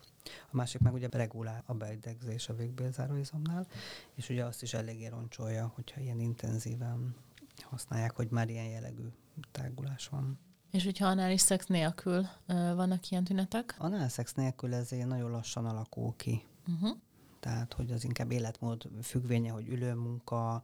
A 0.50 0.56
másik 0.56 0.80
meg 0.80 0.92
ugye 0.92 1.08
regulál 1.10 1.62
a 1.66 1.74
beidegzés 1.74 2.48
a 2.48 2.54
végbélzáróizomnál, 2.54 3.66
és 4.14 4.28
ugye 4.28 4.44
azt 4.44 4.62
is 4.62 4.74
eléggé 4.74 5.06
roncsolja, 5.06 5.72
hogyha 5.74 6.00
ilyen 6.00 6.20
intenzíven 6.20 7.14
használják, 7.62 8.16
hogy 8.16 8.30
már 8.30 8.48
ilyen 8.48 8.66
jellegű 8.68 9.08
tágulás 9.52 10.08
van. 10.08 10.38
És 10.70 10.84
hogyha 10.84 11.06
anális 11.06 11.40
szex 11.40 11.66
nélkül 11.66 12.26
vannak 12.46 13.10
ilyen 13.10 13.24
tünetek? 13.24 13.74
Anális 13.78 14.12
szex 14.12 14.34
nélkül 14.34 14.74
ez 14.74 14.90
nagyon 14.90 15.30
lassan 15.30 15.66
alakul 15.66 16.14
ki. 16.16 16.42
Uh-huh. 16.68 16.96
Tehát, 17.40 17.72
hogy 17.72 17.90
az 17.90 18.04
inkább 18.04 18.30
életmód 18.30 18.88
függvénye, 19.02 19.50
hogy 19.50 19.68
ülőmunka, 19.68 20.62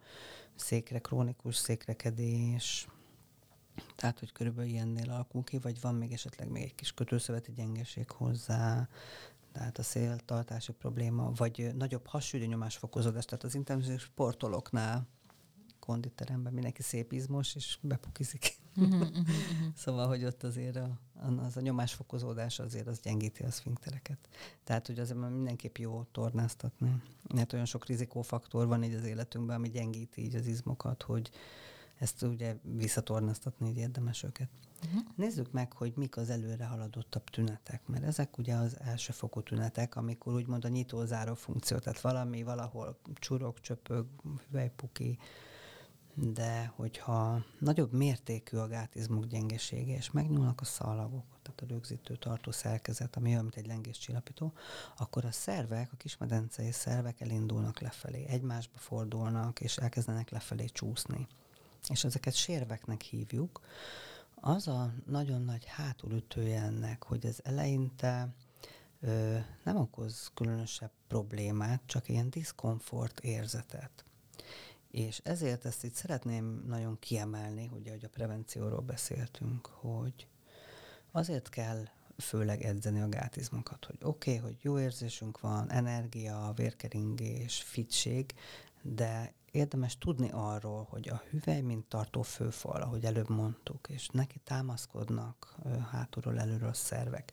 székre, 0.54 0.98
krónikus 0.98 1.56
székrekedés, 1.56 2.88
tehát, 3.96 4.18
hogy 4.18 4.32
körülbelül 4.32 4.70
ilyennél 4.70 5.10
alakul 5.10 5.44
ki, 5.44 5.58
vagy 5.58 5.80
van 5.80 5.94
még 5.94 6.12
esetleg 6.12 6.50
még 6.50 6.62
egy 6.62 6.74
kis 6.74 6.92
kötőszöveti 6.92 7.52
gyengeség 7.52 8.10
hozzá, 8.10 8.88
tehát 9.52 9.78
a 9.78 9.82
széltartási 9.82 10.72
probléma, 10.72 11.32
vagy 11.36 11.70
nagyobb 11.74 12.06
hasügyi 12.06 12.46
nyomásfokozódás, 12.46 13.24
tehát 13.24 13.44
az 13.44 13.54
intenzív 13.54 14.00
sportolóknál 14.00 15.06
konditeremben 15.78 16.52
mindenki 16.52 16.82
szép 16.82 17.12
izmos, 17.12 17.54
és 17.54 17.78
bepukizik. 17.80 18.60
Uh-huh, 18.76 19.00
uh-huh, 19.00 19.08
uh-huh. 19.08 19.26
szóval, 19.74 20.08
hogy 20.08 20.24
ott 20.24 20.42
azért 20.42 20.76
a, 20.76 20.98
az 21.46 21.56
a 21.56 21.60
nyomásfokozódás 21.60 22.58
azért 22.58 22.86
az 22.86 23.00
gyengíti 23.00 23.42
a 23.42 23.50
szfinktereket. 23.50 24.18
Tehát, 24.64 24.86
hogy 24.86 24.98
azért 24.98 25.18
mindenképp 25.18 25.76
jó 25.76 26.02
tornáztatni. 26.12 27.02
Mert 27.34 27.52
olyan 27.52 27.64
sok 27.64 27.86
rizikófaktor 27.86 28.66
van 28.66 28.82
így 28.82 28.94
az 28.94 29.04
életünkben, 29.04 29.56
ami 29.56 29.68
gyengíti 29.68 30.22
így 30.22 30.34
az 30.34 30.46
izmokat, 30.46 31.02
hogy 31.02 31.30
ezt 32.02 32.22
ugye 32.22 32.56
visszatornáztatni, 32.62 33.68
így 33.68 33.76
érdemes 33.76 34.22
őket. 34.22 34.48
Uh-huh. 34.84 35.00
Nézzük 35.16 35.52
meg, 35.52 35.72
hogy 35.72 35.92
mik 35.96 36.16
az 36.16 36.30
előre 36.30 36.64
haladottabb 36.64 37.24
tünetek, 37.24 37.86
mert 37.86 38.04
ezek 38.04 38.38
ugye 38.38 38.54
az 38.54 38.76
elsőfokú 38.80 39.40
tünetek, 39.40 39.96
amikor 39.96 40.34
úgymond 40.34 40.64
a 40.64 40.68
nyitó-záró 40.68 41.34
funkció, 41.34 41.78
tehát 41.78 42.00
valami 42.00 42.42
valahol 42.42 42.98
csurog, 43.14 43.60
csöpög, 43.60 44.06
hüvelypuki, 44.46 45.18
de 46.14 46.72
hogyha 46.76 47.44
nagyobb 47.58 47.92
mértékű 47.92 48.56
a 48.56 48.66
gátizmok 48.66 49.26
gyengesége, 49.26 49.96
és 49.96 50.10
megnyúlnak 50.10 50.60
a 50.60 50.64
szalagok, 50.64 51.24
tehát 51.42 51.60
a 51.60 51.66
rögzítő 51.66 52.16
tartó 52.16 52.50
szerkezet, 52.50 53.16
ami 53.16 53.30
olyan, 53.30 53.42
mint 53.42 53.56
egy 53.56 53.66
lengéscsillapító, 53.66 54.52
akkor 54.96 55.24
a 55.24 55.32
szervek, 55.32 55.92
a 55.92 55.96
kismedencei 55.96 56.72
szervek 56.72 57.20
elindulnak 57.20 57.80
lefelé, 57.80 58.24
egymásba 58.26 58.78
fordulnak, 58.78 59.60
és 59.60 59.76
elkezdenek 59.76 60.30
lefelé 60.30 60.64
csúszni. 60.64 61.26
És 61.88 62.04
ezeket 62.04 62.34
sérveknek 62.34 63.00
hívjuk. 63.02 63.60
Az 64.34 64.68
a 64.68 64.92
nagyon 65.06 65.42
nagy 65.42 65.64
hátulütője 65.64 66.62
ennek, 66.62 67.02
hogy 67.02 67.26
ez 67.26 67.38
eleinte 67.42 68.28
ö, 69.00 69.38
nem 69.64 69.76
okoz 69.76 70.30
különösebb 70.34 70.90
problémát, 71.08 71.82
csak 71.86 72.08
ilyen 72.08 72.30
diszkomfort 72.30 73.20
érzetet 73.20 74.04
És 74.90 75.20
ezért 75.24 75.64
ezt 75.64 75.84
itt 75.84 75.94
szeretném 75.94 76.64
nagyon 76.66 76.98
kiemelni, 76.98 77.70
ugye, 77.72 77.90
hogy 77.90 78.04
a 78.04 78.08
prevencióról 78.08 78.80
beszéltünk, 78.80 79.66
hogy 79.66 80.26
azért 81.10 81.48
kell 81.48 81.84
főleg 82.18 82.62
edzeni 82.62 83.00
a 83.00 83.08
gátizmokat, 83.08 83.84
hogy 83.84 83.98
oké, 84.02 84.36
okay, 84.36 84.42
hogy 84.42 84.58
jó 84.62 84.78
érzésünk 84.78 85.40
van, 85.40 85.70
energia, 85.70 86.52
vérkeringés, 86.56 87.62
fitség, 87.62 88.34
de 88.82 89.32
érdemes 89.52 89.98
tudni 89.98 90.30
arról, 90.32 90.86
hogy 90.90 91.08
a 91.08 91.22
hüvely, 91.30 91.60
mint 91.60 91.86
tartó 91.86 92.22
főfal, 92.22 92.82
ahogy 92.82 93.04
előbb 93.04 93.28
mondtuk, 93.28 93.88
és 93.88 94.08
neki 94.08 94.40
támaszkodnak 94.44 95.54
hátulról, 95.90 96.40
előről 96.40 96.72
szervek. 96.72 97.32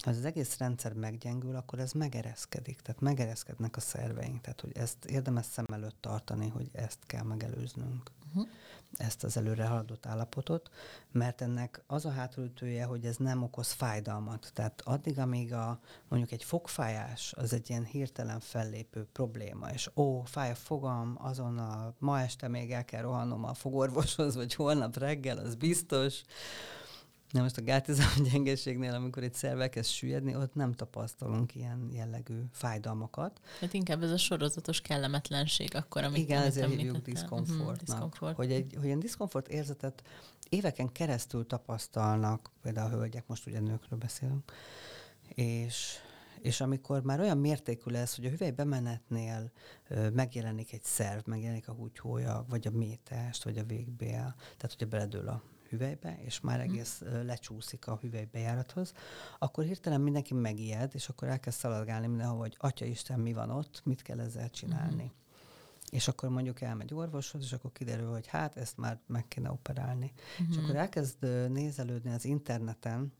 Ha 0.00 0.10
az 0.10 0.24
egész 0.24 0.58
rendszer 0.58 0.92
meggyengül, 0.92 1.56
akkor 1.56 1.78
ez 1.78 1.92
megereszkedik, 1.92 2.80
tehát 2.80 3.00
megereszkednek 3.00 3.76
a 3.76 3.80
szerveink, 3.80 4.40
tehát 4.40 4.60
hogy 4.60 4.76
ezt 4.76 5.04
érdemes 5.04 5.46
szem 5.46 5.66
előtt 5.72 5.96
tartani, 6.00 6.48
hogy 6.48 6.68
ezt 6.72 6.98
kell 7.06 7.22
megelőznünk. 7.22 8.10
Uh-huh 8.28 8.48
ezt 8.96 9.24
az 9.24 9.36
előre 9.36 9.66
haladott 9.66 10.06
állapotot, 10.06 10.70
mert 11.12 11.40
ennek 11.40 11.82
az 11.86 12.04
a 12.04 12.10
hátulütője, 12.10 12.84
hogy 12.84 13.04
ez 13.04 13.16
nem 13.16 13.42
okoz 13.42 13.70
fájdalmat. 13.72 14.50
Tehát 14.54 14.82
addig, 14.84 15.18
amíg 15.18 15.52
a, 15.52 15.80
mondjuk 16.08 16.32
egy 16.32 16.44
fogfájás, 16.44 17.32
az 17.36 17.52
egy 17.52 17.70
ilyen 17.70 17.84
hirtelen 17.84 18.40
fellépő 18.40 19.06
probléma, 19.12 19.70
és 19.70 19.90
ó, 19.94 20.20
fáj 20.20 20.50
a 20.50 20.54
fogam, 20.54 21.16
azonnal 21.18 21.94
ma 21.98 22.20
este 22.20 22.48
még 22.48 22.72
el 22.72 22.84
kell 22.84 23.02
rohannom 23.02 23.44
a 23.44 23.54
fogorvoshoz, 23.54 24.34
vagy 24.34 24.54
holnap 24.54 24.98
reggel, 24.98 25.38
az 25.38 25.54
biztos, 25.54 26.22
Na 27.34 27.42
most 27.42 27.56
a 27.56 27.62
gátizom 27.62 28.24
gyengeségnél, 28.30 28.94
amikor 28.94 29.22
egy 29.22 29.34
szerve 29.34 29.68
kezd 29.68 29.90
süllyedni, 29.90 30.36
ott 30.36 30.54
nem 30.54 30.72
tapasztalunk 30.72 31.54
ilyen 31.54 31.88
jellegű 31.92 32.40
fájdalmakat. 32.52 33.40
Hát 33.60 33.72
inkább 33.72 34.02
ez 34.02 34.10
a 34.10 34.16
sorozatos 34.16 34.80
kellemetlenség 34.80 35.74
akkor, 35.74 36.04
amit 36.04 36.18
Igen, 36.18 36.42
ezért 36.42 36.70
hívjuk 36.70 36.96
diszkomfortnak. 36.96 38.14
Uh-huh, 38.14 38.36
hogy 38.36 38.52
egy 38.52 38.74
hogy 38.76 38.84
ilyen 38.84 38.98
diszkomfort 38.98 39.48
érzetet 39.48 40.02
éveken 40.48 40.92
keresztül 40.92 41.46
tapasztalnak, 41.46 42.50
például 42.62 42.92
a 42.92 42.96
hölgyek, 42.96 43.26
most 43.26 43.46
ugye 43.46 43.60
nőkről 43.60 43.98
beszélünk, 43.98 44.52
és 45.28 45.98
és 46.40 46.60
amikor 46.60 47.02
már 47.02 47.20
olyan 47.20 47.38
mértékű 47.38 47.90
lesz, 47.90 48.16
hogy 48.16 48.24
a 48.24 48.28
hüvely 48.28 48.50
bemenetnél 48.50 49.50
ö, 49.88 50.10
megjelenik 50.10 50.72
egy 50.72 50.82
szerv, 50.82 51.26
megjelenik 51.26 51.68
a 51.68 51.72
húgyhója, 51.72 52.44
vagy 52.48 52.66
a 52.66 52.70
métest, 52.70 53.44
vagy 53.44 53.58
a 53.58 53.64
végbél, 53.64 54.34
tehát 54.36 54.74
hogyha 54.78 54.86
beledől 54.86 55.28
a 55.28 55.42
hüvelybe, 55.74 56.18
és 56.24 56.40
már 56.40 56.58
mhm. 56.58 56.68
egész 56.70 57.02
mm. 57.04 57.26
lecsúszik 57.26 57.86
a 57.86 57.98
hüvelybejárathoz, 58.00 58.92
akkor 59.38 59.64
hirtelen 59.64 60.00
mindenki 60.00 60.34
megijed, 60.34 60.90
és 60.94 61.08
akkor 61.08 61.28
elkezd 61.28 61.58
szaladgálni 61.58 62.06
mindenhol, 62.06 62.38
hogy 62.38 62.56
Atya 62.58 62.84
Isten, 62.84 63.20
mi 63.20 63.32
van 63.32 63.50
ott, 63.50 63.80
mit 63.84 64.02
kell 64.02 64.20
ezzel 64.20 64.50
csinálni. 64.50 65.02
Mm. 65.04 65.22
És 65.90 66.08
akkor 66.08 66.28
mondjuk 66.28 66.60
elmegy 66.60 66.94
orvoshoz, 66.94 67.42
és 67.42 67.52
akkor 67.52 67.72
kiderül, 67.72 68.10
hogy 68.10 68.26
hát 68.26 68.56
ezt 68.56 68.76
már 68.76 69.00
meg 69.06 69.28
kéne 69.28 69.50
operálni. 69.50 70.12
Mm-hmm. 70.42 70.50
És 70.50 70.56
akkor 70.56 70.76
elkezd 70.76 71.50
nézelődni 71.50 72.12
az 72.12 72.24
interneten, 72.24 73.12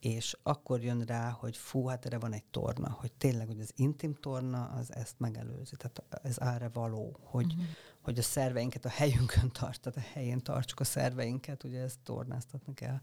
és 0.00 0.36
akkor 0.42 0.82
jön 0.82 1.00
rá, 1.00 1.30
hogy 1.30 1.56
fú, 1.56 1.86
hát 1.86 2.06
erre 2.06 2.18
van 2.18 2.32
egy 2.32 2.44
torna, 2.44 2.90
hogy 2.90 3.12
tényleg, 3.12 3.46
hogy 3.46 3.60
az 3.60 3.72
intim 3.76 4.14
torna, 4.14 4.64
az 4.64 4.94
ezt 4.94 5.18
megelőzi. 5.18 5.76
Tehát 5.76 6.02
ez 6.22 6.42
ára 6.42 6.70
való, 6.72 7.18
hogy, 7.22 7.52
uh-huh 7.52 7.66
hogy 8.02 8.18
a 8.18 8.22
szerveinket 8.22 8.84
a 8.84 8.88
helyünkön 8.88 9.50
tart, 9.50 9.80
tehát 9.80 9.98
a 9.98 10.12
helyén 10.12 10.42
tartsuk 10.42 10.80
a 10.80 10.84
szerveinket, 10.84 11.64
ugye 11.64 11.80
ezt 11.80 11.98
tornáztatni 12.02 12.74
kell. 12.74 13.00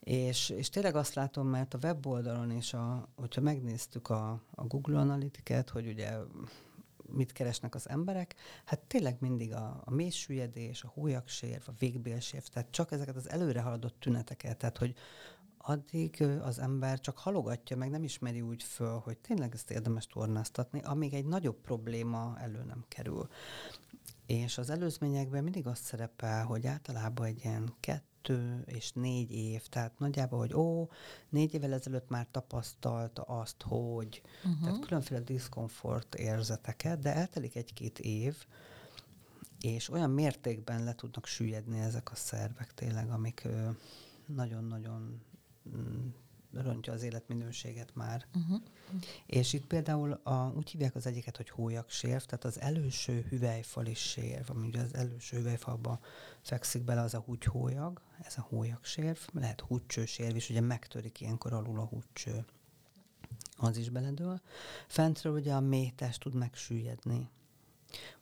És, 0.00 0.48
és 0.48 0.68
tényleg 0.68 0.94
azt 0.96 1.14
látom, 1.14 1.48
mert 1.48 1.74
a 1.74 1.78
weboldalon 1.82 2.50
is, 2.50 2.74
a, 2.74 3.08
hogyha 3.16 3.40
megnéztük 3.40 4.08
a, 4.08 4.42
a 4.54 4.64
Google 4.64 4.98
Analytiket, 4.98 5.70
hogy 5.70 5.86
ugye 5.86 6.16
mit 7.12 7.32
keresnek 7.32 7.74
az 7.74 7.88
emberek, 7.88 8.34
hát 8.64 8.80
tényleg 8.80 9.16
mindig 9.20 9.54
a, 9.54 9.82
a 9.84 9.90
mélysüllyedés, 9.90 10.82
a 10.82 10.92
hólyaksérv, 10.94 11.62
a 11.66 11.72
végbélsérv, 11.78 12.44
tehát 12.44 12.70
csak 12.70 12.92
ezeket 12.92 13.16
az 13.16 13.30
előre 13.30 13.60
haladott 13.60 14.00
tüneteket, 14.00 14.56
tehát 14.56 14.78
hogy 14.78 14.94
addig 15.62 16.22
az 16.42 16.58
ember 16.58 17.00
csak 17.00 17.18
halogatja, 17.18 17.76
meg 17.76 17.90
nem 17.90 18.02
ismeri 18.02 18.40
úgy 18.40 18.62
föl, 18.62 18.98
hogy 18.98 19.18
tényleg 19.18 19.54
ezt 19.54 19.70
érdemes 19.70 20.06
tornáztatni, 20.06 20.80
amíg 20.80 21.14
egy 21.14 21.26
nagyobb 21.26 21.60
probléma 21.60 22.36
elő 22.38 22.62
nem 22.62 22.84
kerül. 22.88 23.28
És 24.26 24.58
az 24.58 24.70
előzményekben 24.70 25.42
mindig 25.42 25.66
azt 25.66 25.82
szerepel, 25.82 26.44
hogy 26.44 26.66
általában 26.66 27.26
egy 27.26 27.44
ilyen 27.44 27.74
kettő 27.80 28.62
és 28.66 28.92
négy 28.92 29.30
év, 29.30 29.66
tehát 29.66 29.98
nagyjából, 29.98 30.38
hogy 30.38 30.54
ó, 30.54 30.88
négy 31.28 31.54
évvel 31.54 31.72
ezelőtt 31.72 32.08
már 32.08 32.26
tapasztalta 32.30 33.22
azt, 33.22 33.62
hogy 33.62 34.22
uh-huh. 34.44 34.60
tehát 34.60 34.86
különféle 34.86 35.20
diszkomfort 35.20 36.14
érzeteket, 36.14 36.98
de 36.98 37.14
eltelik 37.14 37.56
egy-két 37.56 37.98
év, 37.98 38.46
és 39.60 39.90
olyan 39.90 40.10
mértékben 40.10 40.84
le 40.84 40.94
tudnak 40.94 41.26
süllyedni 41.26 41.78
ezek 41.78 42.10
a 42.10 42.14
szervek 42.14 42.74
tényleg, 42.74 43.10
amik 43.10 43.48
nagyon-nagyon 44.26 45.20
rontja 46.52 46.92
az 46.92 47.02
életminőséget 47.02 47.94
már. 47.94 48.26
Uh-huh. 48.34 48.62
És 49.26 49.52
itt 49.52 49.66
például 49.66 50.12
a, 50.12 50.52
úgy 50.56 50.70
hívják 50.70 50.94
az 50.94 51.06
egyiket, 51.06 51.36
hogy 51.36 51.52
sérv, 51.88 52.22
tehát 52.22 52.44
az 52.44 52.60
előső 52.60 53.26
hüvelyfal 53.28 53.86
is 53.86 53.98
sérv, 53.98 54.50
ami 54.50 54.66
ugye 54.66 54.80
az 54.80 54.94
előső 54.94 55.36
hüvelyfalba 55.36 56.00
fekszik 56.40 56.82
bele, 56.82 57.00
az 57.00 57.14
a 57.14 57.18
húgyhólyag, 57.18 58.00
ez 58.22 58.36
a 58.36 58.76
sérv, 58.82 59.18
lehet 59.32 59.60
húgycsősérv 59.60 60.36
is, 60.36 60.50
ugye 60.50 60.60
megtörik 60.60 61.20
ilyenkor 61.20 61.52
alul 61.52 61.78
a 61.78 61.84
húgycső. 61.84 62.44
Az 63.56 63.76
is 63.76 63.88
beledől. 63.88 64.40
Fentről 64.86 65.32
ugye 65.32 65.52
a 65.52 65.60
mélytest 65.60 66.20
tud 66.20 66.34
megsüllyedni, 66.34 67.28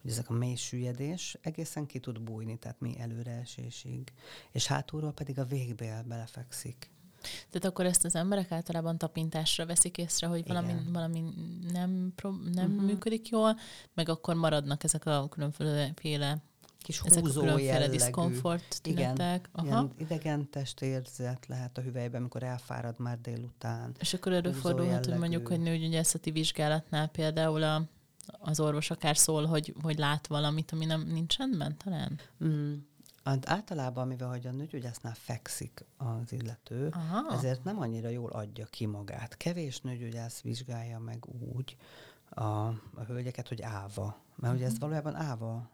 hogy 0.00 0.10
ezek 0.10 0.30
a 0.30 0.32
mély 0.32 0.54
süllyedés 0.54 1.38
egészen 1.40 1.86
ki 1.86 1.98
tud 1.98 2.20
bújni, 2.20 2.58
tehát 2.58 2.80
mi 2.80 2.98
előreesésig, 2.98 4.12
és 4.50 4.66
hátulról 4.66 5.12
pedig 5.12 5.38
a 5.38 5.44
végbél 5.44 6.02
belefekszik. 6.02 6.90
Tehát 7.20 7.64
akkor 7.64 7.86
ezt 7.86 8.04
az 8.04 8.14
emberek 8.14 8.52
általában 8.52 8.98
tapintásra 8.98 9.66
veszik 9.66 9.98
észre, 9.98 10.26
hogy 10.26 10.46
valami, 10.46 10.72
valami 10.92 11.24
nem, 11.72 12.12
nem 12.52 12.70
uh-huh. 12.70 12.82
működik 12.82 13.28
jól, 13.28 13.58
meg 13.94 14.08
akkor 14.08 14.34
maradnak 14.34 14.84
ezek 14.84 15.06
a 15.06 15.28
különféle 15.28 16.42
kis 16.78 17.00
ezek 17.04 17.22
húzó 17.22 17.40
a 17.40 17.42
különféle 17.42 17.72
jellegű. 17.72 17.92
diszkomfort 17.92 18.82
tünetek. 18.82 19.48
Igen, 19.58 19.72
Aha. 19.72 19.90
idegen 19.96 20.50
testérzet 20.50 21.46
lehet 21.46 21.78
a 21.78 21.80
hüvelyben, 21.80 22.20
amikor 22.20 22.42
elfárad 22.42 22.98
már 22.98 23.20
délután. 23.20 23.94
És 23.98 24.14
akkor 24.14 24.32
előfordulhat, 24.32 25.06
hogy 25.06 25.18
mondjuk, 25.18 25.48
hogy 25.48 25.60
nőgyógyászati 25.60 26.30
vizsgálatnál 26.30 27.06
például 27.06 27.62
a, 27.62 27.82
az 28.26 28.60
orvos 28.60 28.90
akár 28.90 29.16
szól, 29.16 29.44
hogy, 29.44 29.74
hogy 29.82 29.98
lát 29.98 30.26
valamit, 30.26 30.72
ami 30.72 30.84
nem 30.84 31.00
nincs 31.00 31.36
rendben 31.36 31.76
talán? 31.76 32.20
Mm. 32.44 32.74
Hát 33.28 33.48
általában, 33.48 34.06
mivel 34.06 34.28
hogy 34.28 34.46
a 34.46 34.50
nőgyógyásznál 34.50 35.14
fekszik 35.14 35.84
az 35.96 36.32
illető, 36.32 36.88
Aha. 36.92 37.34
ezért 37.34 37.64
nem 37.64 37.80
annyira 37.80 38.08
jól 38.08 38.30
adja 38.30 38.66
ki 38.66 38.86
magát. 38.86 39.36
Kevés 39.36 39.80
nőgyógyász 39.80 40.40
vizsgálja 40.40 40.98
meg 40.98 41.26
úgy 41.54 41.76
a, 42.28 42.42
a 42.42 43.02
hölgyeket, 43.06 43.48
hogy 43.48 43.62
áva. 43.62 44.04
Mert 44.04 44.36
uh-huh. 44.36 44.54
ugye 44.54 44.64
ezt 44.64 44.74
mhm. 44.74 44.82
valójában 44.82 45.14
áva 45.16 45.70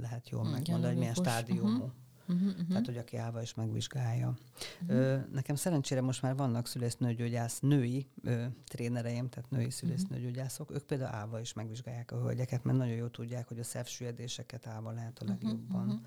lehet 0.00 0.28
jól 0.28 0.42
uh 0.42 0.50
megmondani, 0.50 0.86
hogy 0.86 0.98
milyen 0.98 1.14
stádiumú. 1.14 1.68
Uh-huh. 1.68 1.90
Uh-huh, 2.28 2.48
uh-huh. 2.48 2.68
Tehát, 2.68 2.86
hogy 2.86 2.96
aki 2.96 3.16
állva 3.16 3.42
is 3.42 3.54
megvizsgálja. 3.54 4.34
Uh-huh. 4.82 4.96
Ö, 4.96 5.18
nekem 5.32 5.54
szerencsére 5.54 6.00
most 6.00 6.22
már 6.22 6.36
vannak 6.36 6.66
szülésznőgyógyász 6.66 7.60
női 7.60 8.06
ö, 8.22 8.44
trénereim, 8.64 9.28
tehát 9.28 9.50
női 9.50 9.70
szülésznőgyógyászok, 9.70 10.70
ők 10.70 10.82
például 10.82 11.14
állva 11.14 11.40
is 11.40 11.52
megvizsgálják 11.52 12.12
a 12.12 12.20
hölgyeket, 12.20 12.64
mert 12.64 12.78
nagyon 12.78 12.94
jól 12.94 13.10
tudják, 13.10 13.48
hogy 13.48 13.58
a 13.58 13.64
szervsüllyedéseket 13.64 14.66
állva 14.66 14.90
lehet 14.90 15.18
a 15.18 15.24
legjobban. 15.24 15.86
Uh-huh 15.86 16.00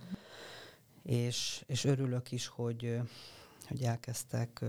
és, 1.03 1.63
és 1.67 1.83
örülök 1.83 2.31
is, 2.31 2.47
hogy, 2.47 2.99
hogy 3.67 3.83
elkezdtek 3.83 4.65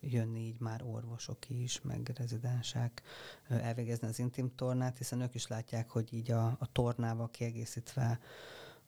jönni 0.00 0.40
így 0.40 0.60
már 0.60 0.82
orvosok 0.82 1.50
is, 1.50 1.80
meg 1.82 2.12
rezidensek 2.16 3.02
elvégezni 3.48 4.08
az 4.08 4.18
intim 4.18 4.54
tornát, 4.54 4.98
hiszen 4.98 5.20
ők 5.20 5.34
is 5.34 5.46
látják, 5.46 5.90
hogy 5.90 6.14
így 6.14 6.30
a, 6.30 6.46
a 6.46 6.72
tornával 6.72 7.30
kiegészítve 7.30 8.20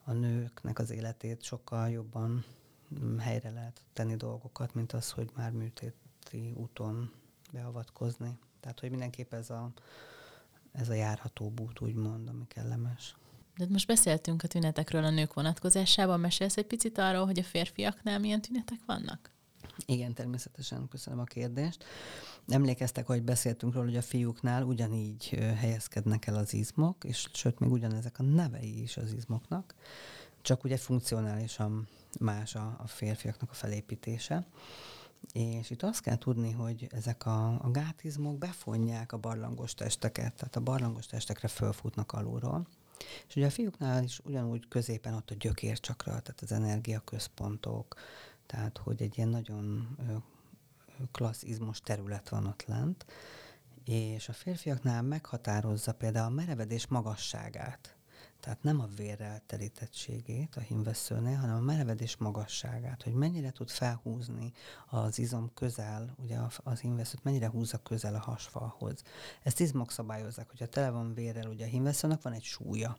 a 0.04 0.12
nőknek 0.12 0.78
az 0.78 0.90
életét 0.90 1.42
sokkal 1.42 1.90
jobban 1.90 2.44
mm, 3.00 3.18
helyre 3.18 3.50
lehet 3.50 3.80
tenni 3.92 4.16
dolgokat, 4.16 4.74
mint 4.74 4.92
az, 4.92 5.10
hogy 5.10 5.30
már 5.36 5.52
műtéti 5.52 6.52
úton 6.54 7.12
beavatkozni. 7.52 8.38
Tehát, 8.60 8.80
hogy 8.80 8.90
mindenképp 8.90 9.32
ez 9.32 9.50
a, 9.50 9.72
ez 10.72 10.88
a 10.88 10.94
járható 10.94 11.52
út, 11.60 11.80
úgymond, 11.80 12.28
ami 12.28 12.46
kellemes. 12.46 13.16
De 13.56 13.66
most 13.68 13.86
beszéltünk 13.86 14.42
a 14.42 14.48
tünetekről 14.48 15.04
a 15.04 15.10
nők 15.10 15.34
vonatkozásában. 15.34 16.20
Mesélsz 16.20 16.56
egy 16.56 16.66
picit 16.66 16.98
arról, 16.98 17.24
hogy 17.24 17.38
a 17.38 17.42
férfiaknál 17.42 18.18
milyen 18.18 18.40
tünetek 18.40 18.78
vannak? 18.86 19.30
Igen, 19.86 20.14
természetesen. 20.14 20.88
Köszönöm 20.88 21.18
a 21.18 21.24
kérdést. 21.24 21.84
Emlékeztek, 22.48 23.06
hogy 23.06 23.22
beszéltünk 23.22 23.74
róla, 23.74 23.86
hogy 23.86 23.96
a 23.96 24.02
fiúknál 24.02 24.62
ugyanígy 24.62 25.28
helyezkednek 25.56 26.26
el 26.26 26.34
az 26.34 26.54
izmok, 26.54 27.04
és 27.04 27.28
sőt, 27.32 27.58
még 27.58 27.70
ugyanezek 27.70 28.18
a 28.18 28.22
nevei 28.22 28.82
is 28.82 28.96
az 28.96 29.12
izmoknak, 29.12 29.74
csak 30.42 30.64
ugye 30.64 30.76
funkcionálisan 30.76 31.88
más 32.20 32.54
a, 32.54 32.76
a 32.78 32.86
férfiaknak 32.86 33.50
a 33.50 33.54
felépítése. 33.54 34.46
És 35.32 35.70
itt 35.70 35.82
azt 35.82 36.00
kell 36.00 36.16
tudni, 36.16 36.50
hogy 36.50 36.86
ezek 36.90 37.26
a, 37.26 37.48
a 37.48 37.70
gátizmok 37.70 38.38
befonják 38.38 39.12
a 39.12 39.18
barlangos 39.18 39.74
testeket, 39.74 40.34
tehát 40.34 40.56
a 40.56 40.60
barlangos 40.60 41.06
testekre 41.06 41.48
fölfutnak 41.48 42.12
alulról, 42.12 42.66
És 43.28 43.36
ugye 43.36 43.46
a 43.46 43.50
fiúknál 43.50 44.02
is 44.02 44.20
ugyanúgy 44.24 44.68
középen 44.68 45.14
ott 45.14 45.30
a 45.30 45.34
gyökércsakra, 45.34 46.10
tehát 46.10 46.40
az 46.40 46.52
energiaközpontok, 46.52 47.94
tehát 48.46 48.78
hogy 48.78 49.02
egy 49.02 49.16
ilyen 49.16 49.28
nagyon 49.28 49.96
klassz 51.12 51.42
izmos 51.42 51.80
terület 51.80 52.28
van 52.28 52.46
ott 52.46 52.64
lent, 52.64 53.06
és 53.84 54.28
a 54.28 54.32
férfiaknál 54.32 55.02
meghatározza 55.02 55.92
például 55.92 56.26
a 56.26 56.34
merevedés 56.34 56.86
magasságát. 56.86 57.94
Tehát 58.40 58.62
nem 58.62 58.80
a 58.80 58.86
vérrel 58.96 59.42
telítettségét 59.46 60.56
a 60.56 60.60
hímveszőnél, 60.60 61.36
hanem 61.36 61.56
a 61.56 61.60
merevedés 61.60 62.16
magasságát, 62.16 63.02
hogy 63.02 63.12
mennyire 63.12 63.50
tud 63.50 63.70
felhúzni 63.70 64.52
az 64.86 65.18
izom 65.18 65.50
közel, 65.54 66.14
ugye 66.18 66.38
az 66.64 66.80
hímveszőt 66.80 67.24
mennyire 67.24 67.48
húzza 67.48 67.78
közel 67.78 68.14
a 68.14 68.20
hasfalhoz. 68.20 69.02
Ezt 69.42 69.60
izmok 69.60 69.90
szabályozzák, 69.90 70.50
hogyha 70.50 70.66
tele 70.66 70.90
van 70.90 71.14
vérrel, 71.14 71.48
ugye 71.48 71.64
a 71.64 71.68
hímveszőnek 71.68 72.22
van 72.22 72.32
egy 72.32 72.42
súlya. 72.42 72.98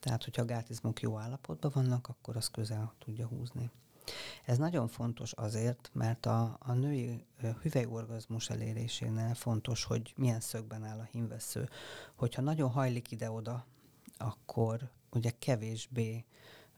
Tehát, 0.00 0.24
hogyha 0.24 0.42
a 0.42 0.46
gátizmok 0.46 1.00
jó 1.00 1.18
állapotban 1.18 1.70
vannak, 1.74 2.08
akkor 2.08 2.36
az 2.36 2.48
közel 2.48 2.94
tudja 2.98 3.26
húzni. 3.26 3.70
Ez 4.44 4.58
nagyon 4.58 4.88
fontos 4.88 5.32
azért, 5.32 5.90
mert 5.92 6.26
a, 6.26 6.56
a 6.60 6.72
női 6.72 7.24
hüvelyorgazmus 7.62 8.50
elérésénél 8.50 9.34
fontos, 9.34 9.84
hogy 9.84 10.12
milyen 10.16 10.40
szögben 10.40 10.84
áll 10.84 10.98
a 10.98 11.08
hímvesző. 11.12 11.68
Hogyha 12.14 12.42
nagyon 12.42 12.70
hajlik 12.70 13.10
ide-oda, 13.10 13.66
akkor 14.22 14.90
ugye 15.10 15.30
kevésbé 15.38 16.24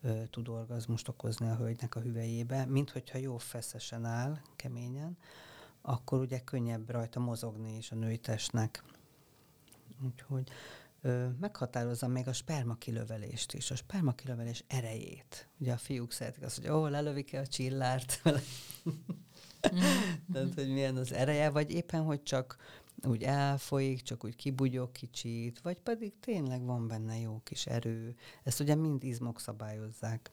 ö, 0.03 0.23
tud 0.31 0.49
orgazmust 0.49 1.09
okozni 1.09 1.49
a 1.49 1.57
hölgynek 1.57 1.95
a 1.95 2.01
hüvelyébe, 2.01 2.65
mint 2.65 2.91
hogyha 2.91 3.19
jó 3.19 3.39
feszesen 3.39 4.05
áll, 4.05 4.39
keményen, 4.57 5.19
akkor 5.83 6.21
ugye 6.21 6.41
könnyebb 6.41 6.91
rajta 6.91 7.21
mozogni 7.21 7.77
is 7.77 7.91
a 7.91 7.95
női 7.95 8.19
testnek. 8.19 8.83
Úgyhogy 10.05 10.49
ö, 11.01 11.29
meghatározza 11.41 12.09
még 12.09 12.29
a 12.29 12.33
sperma 12.33 12.75
kilövelést 12.75 13.53
is, 13.53 13.71
a 13.71 13.77
sperma 13.77 14.13
kilövelés 14.13 14.65
erejét. 14.67 15.49
Ugye 15.59 15.73
a 15.73 15.77
fiúk 15.77 16.13
szeretik 16.13 16.43
azt, 16.43 16.61
hogy 16.61 16.71
ó, 16.71 16.87
lelövik 16.87 17.33
-e 17.33 17.41
a 17.41 17.47
csillárt. 17.47 18.21
Mm-hmm. 19.75 20.33
Tehát, 20.33 20.55
hogy 20.55 20.73
milyen 20.73 20.97
az 20.97 21.13
ereje, 21.13 21.51
vagy 21.51 21.71
éppen, 21.71 22.03
hogy 22.03 22.23
csak 22.23 22.57
úgy 23.03 23.23
elfolyik, 23.23 24.03
csak 24.03 24.25
úgy 24.25 24.37
kibugyog 24.37 24.93
kicsit, 24.93 25.61
vagy 25.61 25.77
pedig 25.77 26.13
tényleg 26.21 26.65
van 26.65 26.89
benne 26.89 27.19
jó 27.19 27.41
kis 27.45 27.67
erő. 27.67 28.17
Ezt 28.43 28.61
ugye 28.61 28.75
mind 28.75 29.05
izmok 29.05 29.41
szabályozzák. 29.41 30.31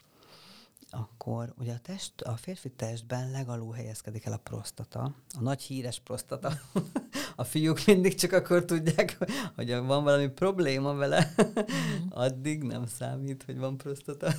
Akkor 0.89 1.53
ugye 1.57 1.73
a, 1.73 1.79
test, 1.79 2.21
a 2.21 2.35
férfi 2.35 2.69
testben 2.69 3.31
legalul 3.31 3.73
helyezkedik 3.73 4.25
el 4.25 4.33
a 4.33 4.37
prostata, 4.37 5.15
a 5.37 5.41
nagy 5.41 5.61
híres 5.61 5.99
prostata. 5.99 6.53
a 7.35 7.43
fiúk 7.43 7.85
mindig 7.85 8.15
csak 8.15 8.31
akkor 8.31 8.65
tudják, 8.65 9.17
hogy 9.55 9.71
van 9.71 10.03
valami 10.03 10.27
probléma 10.27 10.93
vele, 10.93 11.33
mm. 11.43 12.07
addig 12.25 12.63
nem 12.63 12.85
számít, 12.85 13.43
hogy 13.43 13.57
van 13.57 13.77
prostata 13.77 14.33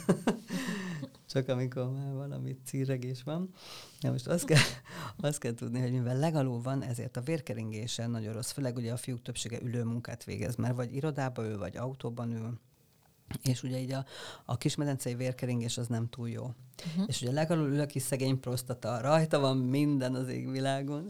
csak 1.32 1.48
amikor 1.48 1.92
már 1.92 2.12
valami 2.12 2.56
círegés 2.64 3.22
van. 3.22 3.50
Ja, 4.00 4.10
most 4.10 4.26
azt 4.26 4.44
kell, 4.44 4.62
azt 5.28 5.38
kell 5.38 5.54
tudni, 5.54 5.80
hogy 5.80 5.92
mivel 5.92 6.18
legalul 6.18 6.62
van, 6.62 6.82
ezért 6.82 7.16
a 7.16 7.20
vérkeringésen 7.20 8.10
nagyon 8.10 8.32
rossz, 8.32 8.50
főleg 8.50 8.76
ugye 8.76 8.92
a 8.92 8.96
fiúk 8.96 9.22
többsége 9.22 9.60
ülő 9.62 9.84
munkát 9.84 10.24
végez, 10.24 10.56
mert 10.56 10.74
vagy 10.74 10.94
irodába 10.94 11.44
ül, 11.44 11.58
vagy 11.58 11.76
autóban 11.76 12.32
ül, 12.32 12.58
és 13.42 13.62
ugye 13.62 13.78
így 13.78 13.92
a, 13.92 14.04
a 14.44 14.56
kismedencei 14.56 15.14
vérkeringés 15.14 15.78
az 15.78 15.86
nem 15.86 16.08
túl 16.08 16.28
jó. 16.28 16.54
Uh-huh. 16.86 17.04
És 17.06 17.22
ugye 17.22 17.32
legalul 17.32 17.68
ül 17.68 17.80
a 17.80 17.86
kis 17.86 18.02
szegény 18.02 18.40
prostata, 18.40 19.00
rajta 19.00 19.38
van 19.38 19.56
minden 19.56 20.14
az 20.14 20.28
égvilágon, 20.28 21.08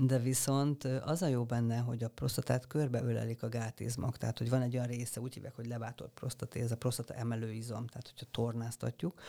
de 0.00 0.18
viszont 0.18 0.84
az 0.84 1.22
a 1.22 1.26
jó 1.26 1.44
benne, 1.44 1.78
hogy 1.78 2.04
a 2.04 2.08
prostatát 2.08 2.66
körbeölelik 2.66 3.42
a 3.42 3.48
gátizmok, 3.48 4.16
tehát 4.16 4.38
hogy 4.38 4.50
van 4.50 4.62
egy 4.62 4.74
olyan 4.74 4.86
része, 4.86 5.20
úgy 5.20 5.34
hívják, 5.34 5.54
hogy 5.54 5.66
levátolt 5.66 6.10
prostaté, 6.10 6.60
ez 6.60 6.70
a 6.70 6.76
prostata 6.76 7.14
emelőizom, 7.14 7.86
tehát 7.86 8.08
hogyha 8.08 8.26
tornáztatjuk, 8.30 9.20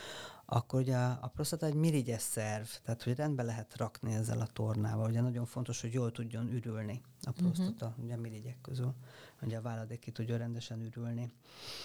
akkor 0.50 0.80
ugye 0.80 0.96
a, 0.96 1.18
a 1.20 1.28
prostata 1.28 1.66
egy 1.66 1.74
mirigyes 1.74 2.22
szerv, 2.22 2.66
tehát 2.84 3.02
hogy 3.02 3.14
rendbe 3.14 3.42
lehet 3.42 3.76
rakni 3.76 4.14
ezzel 4.14 4.40
a 4.40 4.46
tornával. 4.46 5.08
Ugye 5.08 5.20
nagyon 5.20 5.46
fontos, 5.46 5.80
hogy 5.80 5.92
jól 5.92 6.12
tudjon 6.12 6.48
ürülni 6.52 7.00
a 7.22 7.30
mhm. 7.30 7.44
prostata, 7.44 7.86
uh-huh. 7.86 8.04
ugye 8.04 8.14
a 8.14 8.20
mirigyek 8.20 8.60
közül, 8.60 8.94
hogy 9.38 9.54
a 9.54 9.60
váladék 9.60 9.98
ki 9.98 10.10
tudjon 10.10 10.38
rendesen 10.38 10.80
ürülni. 10.80 11.32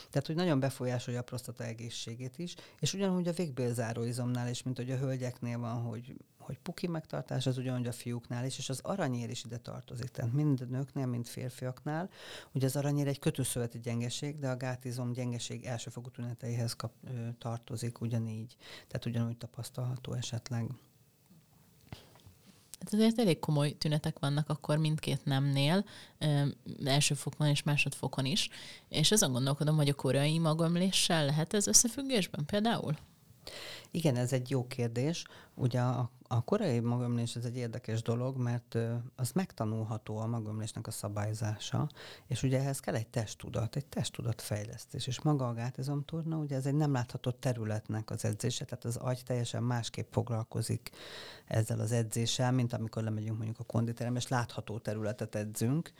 Tehát, 0.09 0.27
hogy 0.27 0.35
nagyon 0.35 0.59
befolyásolja 0.59 1.19
a 1.19 1.23
prostata 1.23 1.63
egészségét 1.63 2.37
is, 2.37 2.55
és 2.79 2.93
ugyanúgy 2.93 3.27
a 3.27 3.33
végbélzáróizomnál 3.33 4.49
is, 4.49 4.63
mint 4.63 4.77
hogy 4.77 4.91
a 4.91 4.97
hölgyeknél 4.97 5.59
van, 5.59 5.81
hogy 5.81 6.15
hogy 6.45 6.59
puki 6.59 6.87
megtartás 6.87 7.45
az 7.45 7.57
ugyanúgy 7.57 7.87
a 7.87 7.91
fiúknál 7.91 8.45
is, 8.45 8.57
és 8.57 8.69
az 8.69 8.79
aranyér 8.83 9.29
is 9.29 9.43
ide 9.43 9.57
tartozik. 9.57 10.09
Tehát 10.09 10.33
mind 10.33 10.69
nőknél, 10.69 11.05
mind 11.05 11.25
férfiaknál. 11.25 12.09
Ugye 12.51 12.65
az 12.65 12.75
aranyér 12.75 13.07
egy 13.07 13.19
kötőszöveti 13.19 13.79
gyengeség, 13.79 14.39
de 14.39 14.49
a 14.49 14.57
gátizom 14.57 15.11
gyengeség 15.11 15.65
elsőfogú 15.65 16.09
tüneteihez 16.09 16.73
kap, 16.73 16.91
ö, 17.07 17.27
tartozik 17.37 18.01
ugyanígy. 18.01 18.55
Tehát 18.87 19.05
ugyanúgy 19.05 19.37
tapasztalható 19.37 20.13
esetleg. 20.13 20.71
Hát 22.83 22.93
azért 22.93 23.19
elég 23.19 23.39
komoly 23.39 23.71
tünetek 23.71 24.19
vannak 24.19 24.49
akkor 24.49 24.77
mindkét 24.77 25.25
nemnél, 25.25 25.85
első 26.85 27.13
fokon 27.13 27.47
és 27.47 27.63
másodfokon 27.63 28.25
is. 28.25 28.49
És 28.89 29.11
azon 29.11 29.31
gondolkodom, 29.31 29.75
hogy 29.75 29.89
a 29.89 29.93
korai 29.93 30.39
magömléssel 30.39 31.25
lehet 31.25 31.53
ez 31.53 31.67
összefüggésben 31.67 32.45
például? 32.45 32.97
Igen, 33.95 34.15
ez 34.15 34.33
egy 34.33 34.49
jó 34.49 34.67
kérdés. 34.67 35.25
Ugye 35.53 35.81
a, 35.81 36.11
a 36.27 36.43
korai 36.43 36.79
magömlés 36.79 37.35
ez 37.35 37.45
egy 37.45 37.57
érdekes 37.57 38.01
dolog, 38.01 38.37
mert 38.37 38.77
az 39.15 39.31
megtanulható 39.31 40.17
a 40.17 40.25
magömlésnek 40.25 40.87
a 40.87 40.91
szabályzása, 40.91 41.89
és 42.27 42.43
ugye 42.43 42.59
ehhez 42.59 42.79
kell 42.79 42.95
egy 42.95 43.07
testtudat, 43.07 43.75
egy 43.75 43.85
testtudat 43.85 44.41
fejlesztés, 44.41 45.07
és 45.07 45.21
maga 45.21 45.47
a 45.47 45.53
gátizomtorna, 45.53 46.37
ugye 46.37 46.55
ez 46.55 46.65
egy 46.65 46.75
nem 46.75 46.91
látható 46.91 47.31
területnek 47.31 48.09
az 48.09 48.25
edzése, 48.25 48.65
tehát 48.65 48.85
az 48.85 48.95
agy 48.95 49.21
teljesen 49.25 49.63
másképp 49.63 50.11
foglalkozik 50.11 50.89
ezzel 51.47 51.79
az 51.79 51.91
edzéssel, 51.91 52.51
mint 52.51 52.73
amikor 52.73 53.03
lemegyünk 53.03 53.37
mondjuk 53.37 53.59
a 53.59 53.63
konditerembe, 53.63 54.19
és 54.19 54.27
látható 54.27 54.77
területet 54.77 55.35
edzünk, 55.35 55.91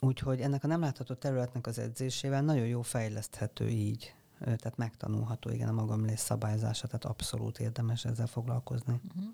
Úgyhogy 0.00 0.40
ennek 0.40 0.64
a 0.64 0.66
nem 0.66 0.80
látható 0.80 1.14
területnek 1.14 1.66
az 1.66 1.78
edzésével 1.78 2.42
nagyon 2.42 2.66
jó 2.66 2.82
fejleszthető 2.82 3.68
így 3.68 4.14
tehát 4.44 4.76
megtanulható, 4.76 5.50
igen, 5.50 5.68
a 5.68 5.72
magamlés 5.72 6.18
szabályzása, 6.18 6.86
tehát 6.86 7.04
abszolút 7.04 7.58
érdemes 7.58 8.04
ezzel 8.04 8.26
foglalkozni. 8.26 9.00
Uh-huh. 9.08 9.32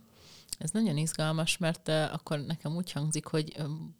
Ez 0.59 0.71
nagyon 0.71 0.97
izgalmas, 0.97 1.59
mert 1.59 1.89
akkor 1.89 2.39
nekem 2.39 2.77
úgy 2.77 2.93
hangzik, 2.93 3.27
hogy 3.27 3.57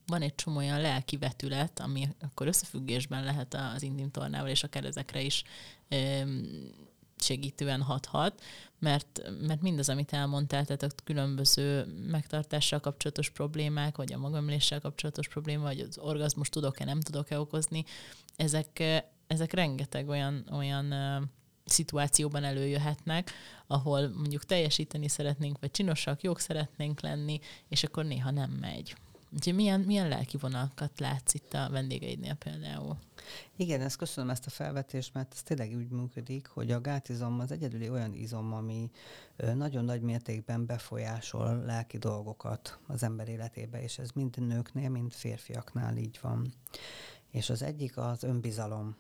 van 0.07 0.23
egy 0.23 0.35
csomó 0.35 0.57
olyan 0.57 0.81
lelki 0.81 1.17
vetület, 1.17 1.81
ami 1.81 2.09
akkor 2.21 2.47
összefüggésben 2.47 3.25
lehet 3.25 3.55
az 3.75 3.83
intim 3.83 4.11
tornával, 4.11 4.49
és 4.49 4.65
akár 4.65 4.85
ezekre 4.85 5.21
is 5.23 5.45
segítően 7.17 7.83
hathat, 7.83 8.43
mert, 8.79 9.23
mert 9.41 9.61
mindaz, 9.61 9.89
amit 9.89 10.13
elmondtál, 10.13 10.65
tehát 10.65 10.83
a 10.83 11.03
különböző 11.05 11.85
megtartással 12.11 12.81
kapcsolatos 12.81 13.31
problémák, 13.31 13.97
vagy 13.97 14.13
a 14.13 14.19
magamléssel 14.19 14.81
kapcsolatos 14.81 15.29
probléma, 15.29 15.63
vagy 15.63 15.81
az 15.81 15.99
orgazmus 15.99 16.49
tudok-e, 16.49 16.85
nem 16.85 17.01
tudok-e 17.01 17.41
okozni, 17.41 17.85
ezek 18.37 18.83
ezek 19.31 19.53
rengeteg 19.53 20.09
olyan, 20.09 20.47
olyan 20.53 20.95
szituációban 21.65 22.45
előjöhetnek, 22.45 23.31
ahol 23.67 24.09
mondjuk 24.09 24.45
teljesíteni 24.45 25.09
szeretnénk, 25.09 25.57
vagy 25.61 25.71
csinosak, 25.71 26.23
jók 26.23 26.41
szeretnénk 26.41 27.01
lenni, 27.01 27.41
és 27.69 27.85
akkor 27.85 28.05
néha 28.05 28.31
nem 28.31 28.51
megy. 28.51 28.95
Úgyhogy 29.33 29.55
milyen, 29.55 29.81
milyen 29.81 30.09
lelki 30.09 30.37
vonalkat 30.37 31.01
látsz 31.01 31.35
itt 31.35 31.55
a 31.55 31.69
vendégeidnél 31.71 32.35
például? 32.35 32.97
Igen, 33.57 33.81
ezt 33.81 33.97
köszönöm 33.97 34.31
ezt 34.31 34.47
a 34.47 34.51
felvetést, 34.51 35.15
mert 35.15 35.33
ez 35.33 35.43
tényleg 35.43 35.77
úgy 35.77 35.89
működik, 35.89 36.47
hogy 36.47 36.71
a 36.71 36.81
gátizom 36.81 37.41
az 37.41 37.53
egyedüli 37.53 37.89
olyan 37.89 38.15
izom, 38.15 38.53
ami 38.53 38.91
nagyon 39.55 39.85
nagy 39.85 40.01
mértékben 40.01 40.67
befolyásol 40.67 41.63
lelki 41.65 41.99
dolgokat 41.99 42.79
az 42.87 43.03
ember 43.03 43.29
életébe, 43.29 43.83
és 43.83 43.99
ez 43.99 44.11
mind 44.11 44.47
nőknél, 44.47 44.89
mind 44.89 45.13
férfiaknál 45.13 45.97
így 45.97 46.19
van. 46.23 46.53
És 47.31 47.51
az 47.51 47.63
egyik 47.63 47.97
az 47.97 48.23
önbizalom 48.23 48.97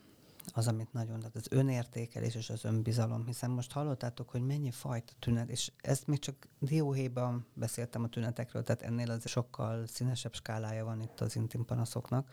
az, 0.55 0.68
amit 0.68 0.92
nagyon, 0.92 1.18
tehát 1.18 1.36
az 1.36 1.46
önértékelés 1.51 2.34
és 2.34 2.51
az 2.51 2.64
önbizalom, 2.64 3.26
hiszen 3.26 3.51
most 3.51 3.72
hallottátok, 3.72 4.30
hogy 4.30 4.42
mennyi 4.42 4.70
fajta 4.70 5.12
tünet, 5.18 5.48
és 5.48 5.72
ezt 5.80 6.07
még 6.07 6.18
csak 6.18 6.48
dióhéjban 6.59 7.46
beszéltem 7.55 8.03
a 8.03 8.09
tünetekről, 8.09 8.62
tehát 8.62 8.82
ennél 8.82 9.11
az 9.11 9.28
sokkal 9.28 9.86
színesebb 9.86 10.34
skálája 10.34 10.84
van 10.84 11.01
itt 11.01 11.20
az 11.20 11.36
intim 11.36 11.64
panaszoknak, 11.64 12.28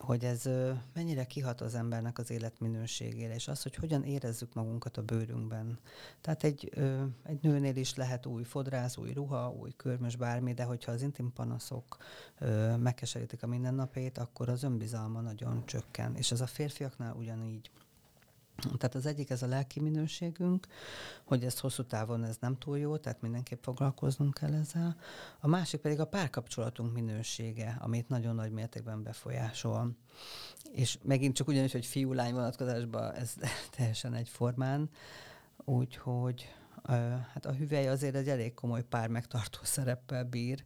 hogy 0.00 0.24
ez 0.24 0.48
mennyire 0.94 1.24
kihat 1.24 1.60
az 1.60 1.74
embernek 1.74 2.18
az 2.18 2.30
életminőségére, 2.30 3.34
és 3.34 3.48
az, 3.48 3.62
hogy 3.62 3.74
hogyan 3.74 4.04
érezzük 4.04 4.54
magunkat 4.54 4.96
a 4.96 5.02
bőrünkben. 5.02 5.78
Tehát 6.20 6.44
egy, 6.44 6.72
egy 7.22 7.38
nőnél 7.42 7.76
is 7.76 7.94
lehet 7.94 8.26
új 8.26 8.42
fodrász, 8.42 8.96
új 8.96 9.12
ruha, 9.12 9.50
új 9.50 9.70
körmös, 9.76 10.16
bármi, 10.16 10.54
de 10.54 10.64
hogyha 10.64 10.92
az 10.92 11.02
intim 11.02 11.32
panaszok 11.32 11.96
megkeserítik 12.78 13.42
a 13.42 13.46
mindennapét, 13.46 14.18
akkor 14.18 14.48
az 14.48 14.62
önbizalma 14.62 15.20
nagyon 15.20 15.66
csökken. 15.66 16.16
És 16.16 16.30
ez 16.30 16.40
a 16.40 16.46
férfiaknál 16.46 17.14
ugyanígy. 17.14 17.70
Tehát 18.60 18.94
az 18.94 19.06
egyik 19.06 19.30
ez 19.30 19.42
a 19.42 19.46
lelki 19.46 19.80
minőségünk, 19.80 20.66
hogy 21.24 21.44
ez 21.44 21.58
hosszú 21.58 21.82
távon 21.82 22.24
ez 22.24 22.36
nem 22.40 22.58
túl 22.58 22.78
jó, 22.78 22.96
tehát 22.96 23.20
mindenképp 23.20 23.62
foglalkoznunk 23.62 24.34
kell 24.34 24.54
ezzel. 24.54 24.96
A 25.40 25.46
másik 25.46 25.80
pedig 25.80 26.00
a 26.00 26.06
párkapcsolatunk 26.06 26.92
minősége, 26.92 27.76
amit 27.80 28.08
nagyon 28.08 28.34
nagy 28.34 28.52
mértékben 28.52 29.02
befolyásol. 29.02 29.96
És 30.72 30.98
megint 31.02 31.34
csak 31.34 31.48
ugyanis, 31.48 31.72
hogy 31.72 31.86
fiú-lány 31.86 32.32
vonatkozásban 32.32 33.12
ez 33.12 33.34
teljesen 33.76 34.14
egyformán, 34.14 34.90
úgyhogy 35.64 36.54
hát 37.32 37.46
a 37.46 37.52
hüvely 37.52 37.88
azért 37.88 38.14
egy 38.14 38.28
elég 38.28 38.54
komoly 38.54 38.82
pár 38.82 39.08
megtartó 39.08 39.58
szereppel 39.62 40.24
bír, 40.24 40.64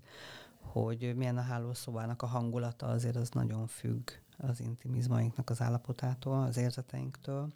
hogy 0.61 1.15
milyen 1.17 1.39
a 1.39 1.43
hálószobának 1.43 2.23
a 2.23 2.27
hangulata, 2.27 2.87
azért 2.87 3.17
az 3.17 3.31
nagyon 3.31 3.67
függ 3.67 4.11
az 4.39 4.61
intimizmainknak 4.61 5.51
az 5.51 5.61
állapotától, 5.61 6.43
az 6.43 6.57
érzeteinktől. 6.57 7.53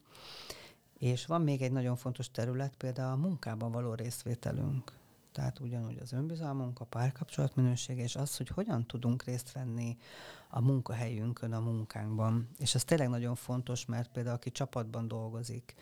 És 0.99 1.27
van 1.27 1.43
még 1.43 1.63
egy 1.63 1.73
nagyon 1.73 1.97
fontos 1.97 2.31
terület, 2.31 2.77
például 2.77 3.13
a 3.13 3.27
munkában 3.27 3.73
való 3.73 3.95
részvételünk. 3.95 4.93
Tehát 5.33 5.61
ugyanúgy 5.61 5.99
az 6.03 6.13
önbizalmunk, 6.13 6.81
a 6.81 6.85
párkapcsolat 6.85 7.57
minősége, 7.57 8.03
és 8.03 8.17
az, 8.17 8.37
hogy 8.37 8.49
hogyan 8.49 8.87
tudunk 8.87 9.25
részt 9.25 9.53
venni 9.53 9.97
a 10.49 10.61
munkahelyünkön, 10.61 11.53
a 11.53 11.61
munkánkban. 11.61 12.49
És 12.59 12.75
ez 12.75 12.85
tényleg 12.85 13.09
nagyon 13.09 13.35
fontos, 13.35 13.87
mert 13.87 14.11
például 14.11 14.35
aki 14.35 14.51
csapatban 14.51 15.09
dolgozik, 15.09 15.75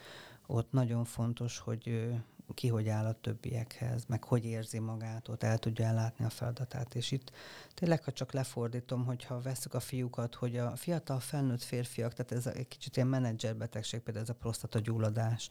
ott 0.47 0.73
nagyon 0.73 1.05
fontos, 1.05 1.59
hogy 1.59 2.15
ki 2.55 2.69
hogy 2.69 2.89
áll 2.89 3.07
a 3.07 3.21
többiekhez, 3.21 4.05
meg 4.07 4.25
hogy 4.25 4.45
érzi 4.45 4.79
magát, 4.79 5.29
ott 5.29 5.43
el 5.43 5.59
tudja 5.59 5.85
ellátni 5.85 6.25
a 6.25 6.31
feladatát. 6.31 6.95
És 6.95 7.11
itt 7.11 7.33
tényleg, 7.75 8.05
ha 8.05 8.13
csak 8.13 8.33
lefordítom, 8.33 9.05
hogyha 9.05 9.41
veszük 9.41 9.75
a 9.75 9.81
fiúkat, 9.81 10.35
hogy 10.35 10.57
a 10.57 10.77
fiatal 10.77 11.21
felnőtt 11.21 11.63
férfiak, 11.63 12.13
tehát 12.13 12.33
ez 12.33 12.47
egy 12.47 12.69
kicsit 12.69 12.97
ilyen 12.97 13.09
menedzserbetegség, 13.09 14.01
például 14.01 14.25
ez 14.25 14.31
a 14.31 14.39
prostata 14.39 14.79
gyulladás, 14.79 15.49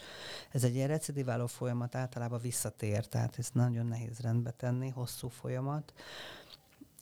ez 0.52 0.64
egy 0.64 0.76
ilyen 0.76 0.88
recidiváló 0.88 1.48
folyamat, 1.48 1.96
általában 1.96 2.40
visszatér, 2.40 3.08
tehát 3.08 3.38
ez 3.38 3.50
nagyon 3.54 3.86
nehéz 3.86 4.20
rendbe 4.20 4.52
tenni, 4.52 4.90
hosszú 4.90 5.28
folyamat. 5.28 5.94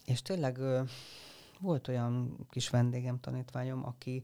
És 0.04 0.22
tényleg 0.22 0.58
volt 1.60 1.88
olyan 1.88 2.46
kis 2.50 2.68
vendégem, 2.68 3.20
tanítványom, 3.20 3.86
aki 3.86 4.22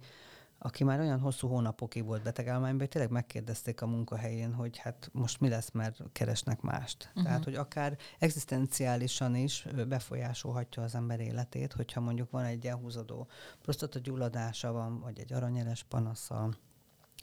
aki 0.62 0.84
már 0.84 1.00
olyan 1.00 1.20
hosszú 1.20 1.48
hónapokig 1.48 2.04
volt 2.04 2.22
betegállományban, 2.22 2.80
hogy 2.80 2.88
tényleg 2.88 3.11
megkérdezték 3.11 3.82
a 3.82 3.86
munkahelyén, 3.86 4.54
hogy 4.54 4.78
hát 4.78 5.11
most 5.12 5.40
mi 5.40 5.48
lesz, 5.48 5.70
mert 5.70 6.02
keresnek 6.12 6.61
mást. 6.61 7.08
Uh-huh. 7.08 7.24
Tehát, 7.24 7.44
hogy 7.44 7.54
akár 7.54 7.96
egzisztenciálisan 8.18 9.34
is 9.34 9.66
befolyásolhatja 9.88 10.82
az 10.82 10.94
ember 10.94 11.20
életét, 11.20 11.72
hogyha 11.72 12.00
mondjuk 12.00 12.30
van 12.30 12.44
egy 12.44 12.66
elhúzódó 12.66 13.28
prostatagyulladása 13.62 14.72
van, 14.72 15.00
vagy 15.00 15.18
egy 15.18 15.32
aranyeles 15.32 15.82
panasza, 15.82 16.48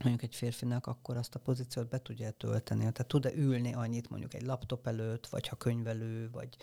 mondjuk 0.03 0.23
egy 0.23 0.35
férfinak, 0.35 0.87
akkor 0.87 1.17
azt 1.17 1.35
a 1.35 1.39
pozíciót 1.39 1.89
be 1.89 2.01
tudja 2.01 2.31
tölteni. 2.31 2.79
Tehát 2.79 3.05
tud-e 3.07 3.33
ülni 3.33 3.73
annyit 3.73 4.09
mondjuk 4.09 4.33
egy 4.33 4.41
laptop 4.41 4.87
előtt, 4.87 5.27
vagy 5.27 5.47
ha 5.47 5.55
könyvelő, 5.55 6.29
vagy 6.31 6.57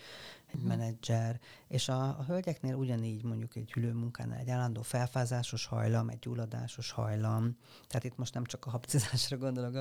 egy 0.46 0.62
mm. 0.62 0.66
menedzser. 0.66 1.40
És 1.68 1.88
a, 1.88 2.02
a 2.02 2.24
hölgyeknél 2.26 2.74
ugyanígy 2.74 3.24
mondjuk 3.24 3.56
egy 3.56 3.72
ülőmunkánál 3.76 4.38
egy 4.38 4.50
állandó 4.50 4.82
felfázásos 4.82 5.66
hajlam, 5.66 6.08
egy 6.08 6.18
gyulladásos 6.18 6.90
hajlam. 6.90 7.56
Tehát 7.86 8.04
itt 8.04 8.16
most 8.16 8.34
nem 8.34 8.44
csak 8.44 8.66
a 8.66 8.70
hapcizásra 8.70 9.36
gondolok 9.36 9.74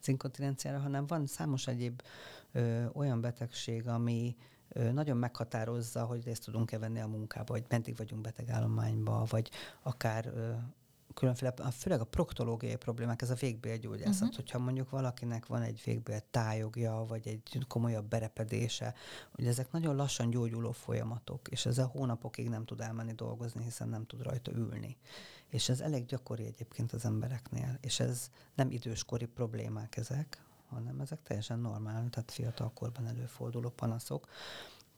az 0.00 0.08
inkontinenciára, 0.08 0.78
hanem 0.78 1.06
van 1.06 1.26
számos 1.26 1.66
egyéb 1.66 2.02
ö, 2.52 2.84
olyan 2.92 3.20
betegség, 3.20 3.88
ami 3.88 4.36
ö, 4.68 4.92
nagyon 4.92 5.16
meghatározza, 5.16 6.04
hogy 6.04 6.24
részt 6.24 6.44
tudunk-e 6.44 6.78
venni 6.78 7.00
a 7.00 7.06
munkába, 7.06 7.52
vagy 7.52 7.64
meddig 7.68 7.96
vagyunk 7.96 8.22
betegállományba, 8.22 9.24
vagy 9.28 9.50
akár 9.82 10.26
ö, 10.26 10.52
különféle, 11.16 11.54
főleg 11.72 12.00
a 12.00 12.04
proktológiai 12.04 12.76
problémák, 12.76 13.22
ez 13.22 13.30
a 13.30 13.34
végbélgyógyászat, 13.34 14.22
uh-huh. 14.22 14.36
hogyha 14.36 14.58
mondjuk 14.58 14.90
valakinek 14.90 15.46
van 15.46 15.62
egy 15.62 15.82
végbél 15.84 16.22
tájogja, 16.30 17.04
vagy 17.08 17.28
egy 17.28 17.64
komolyabb 17.68 18.08
berepedése, 18.08 18.94
hogy 19.34 19.46
ezek 19.46 19.70
nagyon 19.70 19.96
lassan 19.96 20.30
gyógyuló 20.30 20.72
folyamatok, 20.72 21.48
és 21.48 21.66
ezzel 21.66 21.86
hónapokig 21.86 22.48
nem 22.48 22.64
tud 22.64 22.80
elmenni 22.80 23.12
dolgozni, 23.12 23.62
hiszen 23.64 23.88
nem 23.88 24.06
tud 24.06 24.22
rajta 24.22 24.52
ülni. 24.52 24.96
És 25.48 25.68
ez 25.68 25.80
elég 25.80 26.04
gyakori 26.04 26.44
egyébként 26.44 26.92
az 26.92 27.04
embereknél, 27.04 27.78
és 27.80 28.00
ez 28.00 28.30
nem 28.54 28.70
időskori 28.70 29.26
problémák 29.26 29.96
ezek, 29.96 30.44
hanem 30.68 31.00
ezek 31.00 31.22
teljesen 31.22 31.58
normál, 31.58 32.08
tehát 32.10 32.30
fiatalkorban 32.30 33.06
előforduló 33.06 33.68
panaszok. 33.68 34.28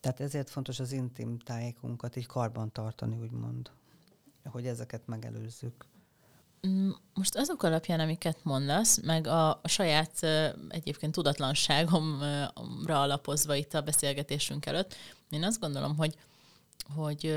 Tehát 0.01 0.21
ezért 0.21 0.51
fontos 0.51 0.81
az 0.81 0.93
intim 0.93 1.39
tájékunkat 1.39 2.17
így 2.17 2.27
karban 2.27 2.73
tartani, 2.73 3.17
úgymond, 3.17 3.71
hogy 4.45 4.67
ezeket 4.67 5.07
megelőzzük. 5.07 5.85
Mm, 6.67 6.91
most 7.15 7.37
azok 7.37 7.63
alapján, 7.63 8.01
amiket 8.01 8.39
mondasz, 8.43 9.01
meg 9.03 9.27
a, 9.27 9.51
a 9.51 9.69
saját 9.69 10.27
egyébként 10.69 11.13
tudatlanságomra 11.13 13.01
alapozva 13.01 13.55
itt 13.55 13.75
a 13.75 13.81
beszélgetésünk 13.81 14.67
előtt, 14.67 14.95
én 15.31 15.45
azt 15.45 15.61
gondolom, 15.61 15.97
hogy 15.97 16.17
hogy 16.95 17.35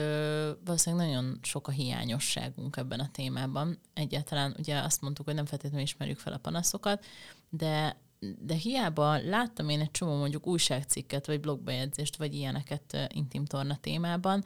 valószínűleg 0.65 1.07
nagyon 1.07 1.39
sok 1.41 1.67
a 1.67 1.72
hiányosságunk 1.72 2.78
ebben 2.78 2.99
a 2.99 3.11
témában. 3.11 3.80
Egyáltalán 3.93 4.55
ugye 4.57 4.80
azt 4.80 5.01
mondtuk, 5.01 5.26
hogy 5.26 5.36
nem 5.36 5.45
feltétlenül 5.45 5.86
ismerjük 5.86 6.19
fel 6.19 6.34
a 6.34 6.38
panaszokat, 6.38 7.05
de 7.49 7.99
de 8.39 8.53
hiába 8.53 9.17
láttam 9.17 9.69
én 9.69 9.80
egy 9.80 9.91
csomó 9.91 10.17
mondjuk 10.17 10.47
újságcikket, 10.47 11.26
vagy 11.26 11.39
blogbejegyzést, 11.39 12.15
vagy 12.15 12.34
ilyeneket 12.34 13.09
intim 13.13 13.45
torna 13.45 13.76
témában, 13.76 14.43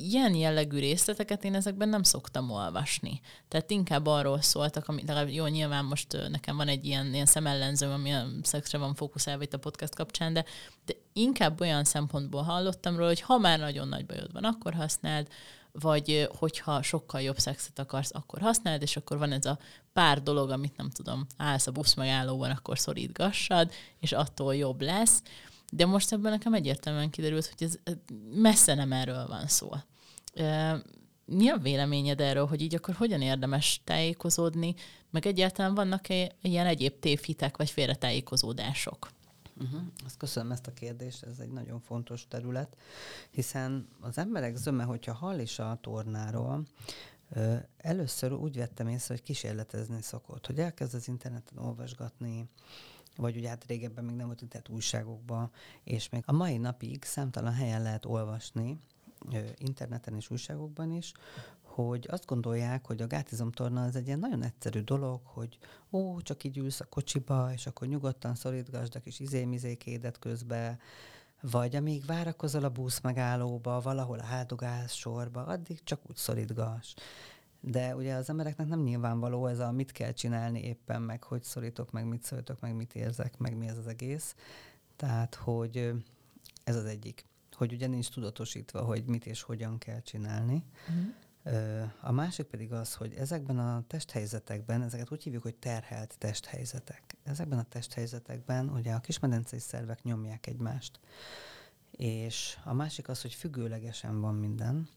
ilyen 0.00 0.34
jellegű 0.34 0.78
részleteket 0.78 1.44
én 1.44 1.54
ezekben 1.54 1.88
nem 1.88 2.02
szoktam 2.02 2.50
olvasni. 2.50 3.20
Tehát 3.48 3.70
inkább 3.70 4.06
arról 4.06 4.40
szóltak, 4.42 4.88
ami, 4.88 5.00
legalább 5.06 5.28
jó, 5.28 5.46
nyilván 5.46 5.84
most 5.84 6.16
nekem 6.28 6.56
van 6.56 6.68
egy 6.68 6.84
ilyen, 6.84 7.14
ilyen 7.14 7.26
szemellenzőm, 7.26 7.90
ami 7.90 8.12
a 8.12 8.26
szexre 8.42 8.78
van 8.78 8.94
fókuszálva 8.94 9.42
itt 9.42 9.54
a 9.54 9.58
podcast 9.58 9.94
kapcsán, 9.94 10.32
de, 10.32 10.44
de 10.86 10.94
inkább 11.12 11.60
olyan 11.60 11.84
szempontból 11.84 12.42
hallottam 12.42 12.96
róla, 12.96 13.08
hogy 13.08 13.20
ha 13.20 13.38
már 13.38 13.58
nagyon 13.58 13.88
nagy 13.88 14.06
bajod 14.06 14.32
van, 14.32 14.44
akkor 14.44 14.74
használd, 14.74 15.28
vagy 15.72 16.28
hogyha 16.38 16.82
sokkal 16.82 17.20
jobb 17.20 17.38
szexet 17.38 17.78
akarsz, 17.78 18.10
akkor 18.14 18.40
használd, 18.40 18.82
és 18.82 18.96
akkor 18.96 19.18
van 19.18 19.32
ez 19.32 19.44
a 19.44 19.58
pár 19.92 20.22
dolog, 20.22 20.50
amit 20.50 20.76
nem 20.76 20.90
tudom, 20.90 21.26
állsz 21.36 21.66
a 21.66 21.70
busz 21.70 21.94
megállóban, 21.94 22.50
akkor 22.50 22.78
szorítgassad, 22.78 23.72
és 24.00 24.12
attól 24.12 24.56
jobb 24.56 24.80
lesz. 24.80 25.22
De 25.72 25.86
most 25.86 26.12
ebben 26.12 26.32
nekem 26.32 26.54
egyértelműen 26.54 27.10
kiderült, 27.10 27.54
hogy 27.56 27.66
ez 27.66 27.94
messze 28.30 28.74
nem 28.74 28.92
erről 28.92 29.26
van 29.26 29.46
szó. 29.46 29.70
Mi 31.24 31.48
a 31.48 31.56
véleményed 31.56 32.20
erről, 32.20 32.46
hogy 32.46 32.60
így 32.60 32.74
akkor 32.74 32.94
hogyan 32.94 33.20
érdemes 33.20 33.80
tájékozódni, 33.84 34.74
meg 35.10 35.26
egyáltalán 35.26 35.74
vannak-e 35.74 36.32
ilyen 36.42 36.66
egyéb 36.66 36.98
tévhitek 36.98 37.56
vagy 37.56 37.70
félretájékozódások? 37.70 39.10
Uh-huh. 39.60 39.80
Azt 40.04 40.16
köszönöm 40.16 40.52
ezt 40.52 40.66
a 40.66 40.72
kérdést, 40.72 41.22
ez 41.22 41.38
egy 41.38 41.50
nagyon 41.50 41.80
fontos 41.80 42.28
terület, 42.28 42.76
hiszen 43.30 43.88
az 44.00 44.18
emberek 44.18 44.56
zöme, 44.56 44.84
hogyha 44.84 45.14
hall 45.14 45.38
is 45.38 45.58
a 45.58 45.78
tornáról, 45.80 46.66
először 47.76 48.32
úgy 48.32 48.56
vettem 48.56 48.88
észre, 48.88 49.14
hogy 49.14 49.22
kísérletezni 49.22 50.02
szokott, 50.02 50.46
hogy 50.46 50.58
elkezd 50.58 50.94
az 50.94 51.08
interneten 51.08 51.58
olvasgatni, 51.58 52.48
vagy 53.16 53.36
ugye 53.36 53.48
hát 53.48 53.64
régebben 53.66 54.04
még 54.04 54.16
nem 54.16 54.26
volt 54.26 54.42
internet 54.42 54.68
újságokban, 54.68 55.50
és 55.84 56.08
még 56.08 56.22
a 56.26 56.32
mai 56.32 56.56
napig 56.56 57.04
számtalan 57.04 57.52
helyen 57.52 57.82
lehet 57.82 58.04
olvasni, 58.04 58.80
interneten 59.58 60.14
és 60.14 60.30
újságokban 60.30 60.92
is, 60.92 61.12
hogy 61.62 62.06
azt 62.10 62.26
gondolják, 62.26 62.86
hogy 62.86 63.02
a 63.02 63.06
gátizomtorna 63.06 63.84
az 63.84 63.96
egy 63.96 64.06
ilyen 64.06 64.18
nagyon 64.18 64.42
egyszerű 64.42 64.80
dolog, 64.80 65.20
hogy 65.24 65.58
ó, 65.90 66.20
csak 66.20 66.44
így 66.44 66.58
ülsz 66.58 66.80
a 66.80 66.84
kocsiba, 66.84 67.52
és 67.52 67.66
akkor 67.66 67.88
nyugodtan 67.88 68.34
szorítgasd 68.34 68.96
a 68.96 69.00
kis 69.00 69.20
izémizékédet 69.20 70.18
közbe, 70.18 70.78
vagy 71.40 71.76
amíg 71.76 72.04
várakozol 72.04 72.64
a 72.64 72.70
busz 72.70 73.00
megállóba, 73.00 73.80
valahol 73.80 74.18
a 74.18 74.24
háldogálsz 74.24 74.92
sorba, 74.92 75.44
addig 75.44 75.80
csak 75.84 76.00
úgy 76.08 76.16
szorítgass. 76.16 76.94
De 77.60 77.96
ugye 77.96 78.14
az 78.14 78.28
embereknek 78.28 78.66
nem 78.66 78.82
nyilvánvaló 78.82 79.46
ez 79.46 79.58
a 79.58 79.70
mit 79.70 79.92
kell 79.92 80.12
csinálni 80.12 80.62
éppen, 80.62 81.02
meg 81.02 81.22
hogy 81.22 81.42
szorítok, 81.42 81.90
meg 81.90 82.04
mit 82.04 82.22
szorítok, 82.22 82.60
meg 82.60 82.74
mit 82.74 82.94
érzek, 82.94 83.38
meg 83.38 83.56
mi 83.56 83.66
ez 83.66 83.76
az 83.76 83.86
egész. 83.86 84.34
Tehát, 84.96 85.34
hogy 85.34 85.92
ez 86.64 86.76
az 86.76 86.84
egyik 86.84 87.24
hogy 87.60 87.72
ugye 87.72 87.86
nincs 87.86 88.08
tudatosítva, 88.08 88.82
hogy 88.82 89.04
mit 89.04 89.26
és 89.26 89.42
hogyan 89.42 89.78
kell 89.78 90.00
csinálni. 90.00 90.64
Uh-huh. 90.88 91.90
A 92.00 92.12
másik 92.12 92.46
pedig 92.46 92.72
az, 92.72 92.94
hogy 92.94 93.14
ezekben 93.14 93.58
a 93.58 93.84
testhelyzetekben, 93.86 94.82
ezeket 94.82 95.12
úgy 95.12 95.22
hívjuk, 95.22 95.42
hogy 95.42 95.54
terhelt 95.54 96.14
testhelyzetek. 96.18 97.16
Ezekben 97.22 97.58
a 97.58 97.62
testhelyzetekben 97.68 98.68
ugye 98.68 98.92
a 98.92 99.00
kismedencei 99.00 99.58
szervek 99.58 100.02
nyomják 100.02 100.46
egymást. 100.46 101.00
És 101.90 102.58
a 102.64 102.72
másik 102.72 103.08
az, 103.08 103.22
hogy 103.22 103.34
függőlegesen 103.34 104.20
van 104.20 104.34
minden, 104.34 104.88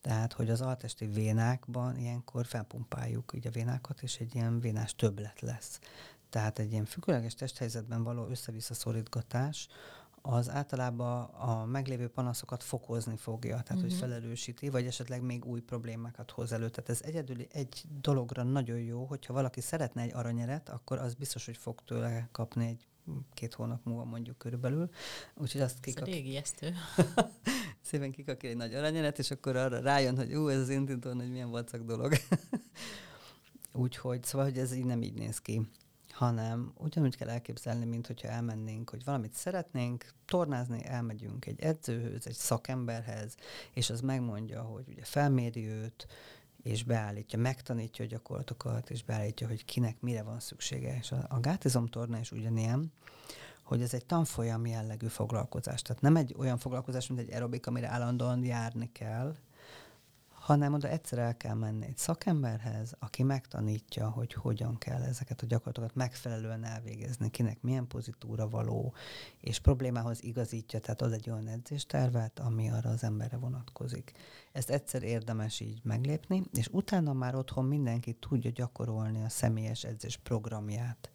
tehát, 0.00 0.32
hogy 0.32 0.50
az 0.50 0.60
altesti 0.60 1.06
vénákban 1.06 1.96
ilyenkor 1.96 2.46
felpumpáljuk 2.46 3.32
így 3.34 3.46
a 3.46 3.50
vénákat, 3.50 4.02
és 4.02 4.16
egy 4.16 4.34
ilyen 4.34 4.60
vénás 4.60 4.94
többlet 4.94 5.40
lesz. 5.40 5.80
Tehát 6.30 6.58
egy 6.58 6.72
ilyen 6.72 6.84
függőleges 6.84 7.34
testhelyzetben 7.34 8.02
való 8.02 8.26
össze-vissza 8.26 8.74
szorítgatás, 8.74 9.68
az 10.22 10.50
általában 10.50 11.22
a 11.24 11.64
meglévő 11.64 12.08
panaszokat 12.08 12.62
fokozni 12.62 13.16
fogja, 13.16 13.50
tehát 13.50 13.70
uh-huh. 13.70 13.82
hogy 13.82 13.90
mhm. 13.90 14.00
felelősíti, 14.00 14.68
vagy 14.68 14.86
esetleg 14.86 15.22
még 15.22 15.44
új 15.44 15.60
problémákat 15.60 16.30
hoz 16.30 16.52
elő. 16.52 16.68
Tehát 16.68 16.90
ez 16.90 17.00
egyedül 17.02 17.36
egy 17.52 17.84
dologra 18.00 18.42
nagyon 18.42 18.78
jó, 18.78 19.04
hogyha 19.04 19.32
valaki 19.32 19.60
szeretne 19.60 20.02
egy 20.02 20.14
aranyeret, 20.14 20.68
akkor 20.68 20.98
az 20.98 21.14
biztos, 21.14 21.44
hogy 21.44 21.56
fog 21.56 21.80
tőle 21.84 22.28
kapni 22.32 22.66
egy 22.66 22.86
két 23.34 23.54
hónap 23.54 23.84
múlva 23.84 24.04
mondjuk 24.04 24.38
körülbelül. 24.38 24.90
Úgyhogy 25.34 25.60
azt 25.60 25.80
kikak... 25.80 26.08
Ez 26.08 26.14
ijesztő. 26.14 26.74
Szépen 27.80 28.10
kikakil 28.10 28.50
egy 28.50 28.56
nagy 28.56 28.74
aranyeret, 28.74 29.18
és 29.18 29.30
akkor 29.30 29.56
arra 29.56 29.80
rájön, 29.80 30.16
hogy 30.16 30.34
ú, 30.34 30.48
ez 30.48 30.58
az 30.58 30.68
intintón, 30.68 31.16
hogy 31.20 31.30
milyen 31.30 31.50
vacak 31.50 31.82
dolog. 31.82 32.12
Úgyhogy, 33.72 34.24
szóval, 34.24 34.46
hogy 34.46 34.58
ez 34.58 34.72
így 34.72 34.84
nem 34.84 35.02
így 35.02 35.14
néz 35.14 35.38
ki 35.38 35.68
hanem 36.12 36.72
ugyanúgy 36.78 37.16
kell 37.16 37.28
elképzelni, 37.28 37.84
mint 37.84 38.06
hogyha 38.06 38.28
elmennénk, 38.28 38.90
hogy 38.90 39.04
valamit 39.04 39.32
szeretnénk 39.32 40.12
tornázni, 40.24 40.84
elmegyünk 40.84 41.46
egy 41.46 41.60
edzőhöz, 41.60 42.26
egy 42.26 42.34
szakemberhez, 42.34 43.34
és 43.72 43.90
az 43.90 44.00
megmondja, 44.00 44.62
hogy 44.62 44.84
ugye 44.88 45.04
felméri 45.04 45.68
őt, 45.68 46.06
és 46.62 46.84
beállítja, 46.84 47.38
megtanítja 47.38 48.04
a 48.04 48.08
gyakorlatokat, 48.08 48.90
és 48.90 49.04
beállítja, 49.04 49.46
hogy 49.46 49.64
kinek 49.64 50.00
mire 50.00 50.22
van 50.22 50.40
szüksége. 50.40 50.96
És 51.00 51.12
a, 51.12 51.26
a 51.28 51.40
gátizomtorna 51.40 52.18
is 52.18 52.32
ugyanilyen, 52.32 52.92
hogy 53.62 53.82
ez 53.82 53.94
egy 53.94 54.06
tanfolyam 54.06 54.66
jellegű 54.66 55.06
foglalkozás. 55.06 55.82
Tehát 55.82 56.02
nem 56.02 56.16
egy 56.16 56.34
olyan 56.38 56.58
foglalkozás, 56.58 57.06
mint 57.06 57.20
egy 57.20 57.32
aerobik, 57.32 57.66
amire 57.66 57.88
állandóan 57.88 58.44
járni 58.44 58.92
kell, 58.92 59.36
hanem 60.42 60.72
oda 60.72 60.88
egyszer 60.88 61.18
el 61.18 61.36
kell 61.36 61.54
menni 61.54 61.86
egy 61.86 61.96
szakemberhez, 61.96 62.94
aki 62.98 63.22
megtanítja, 63.22 64.08
hogy 64.08 64.32
hogyan 64.32 64.78
kell 64.78 65.02
ezeket 65.02 65.42
a 65.42 65.46
gyakorlatokat 65.46 65.94
megfelelően 65.94 66.64
elvégezni, 66.64 67.30
kinek 67.30 67.60
milyen 67.60 67.86
pozitúra 67.86 68.48
való, 68.48 68.94
és 69.40 69.58
problémához 69.58 70.22
igazítja, 70.22 70.80
tehát 70.80 71.02
az 71.02 71.12
egy 71.12 71.30
olyan 71.30 71.48
edzéstervet, 71.48 72.38
ami 72.38 72.70
arra 72.70 72.90
az 72.90 73.02
emberre 73.02 73.36
vonatkozik. 73.36 74.12
Ezt 74.52 74.70
egyszer 74.70 75.02
érdemes 75.02 75.60
így 75.60 75.80
meglépni, 75.84 76.42
és 76.52 76.68
utána 76.72 77.12
már 77.12 77.34
otthon 77.34 77.64
mindenki 77.64 78.12
tudja 78.12 78.50
gyakorolni 78.50 79.24
a 79.24 79.28
személyes 79.28 79.84
edzés 79.84 80.16
programját. 80.16 81.10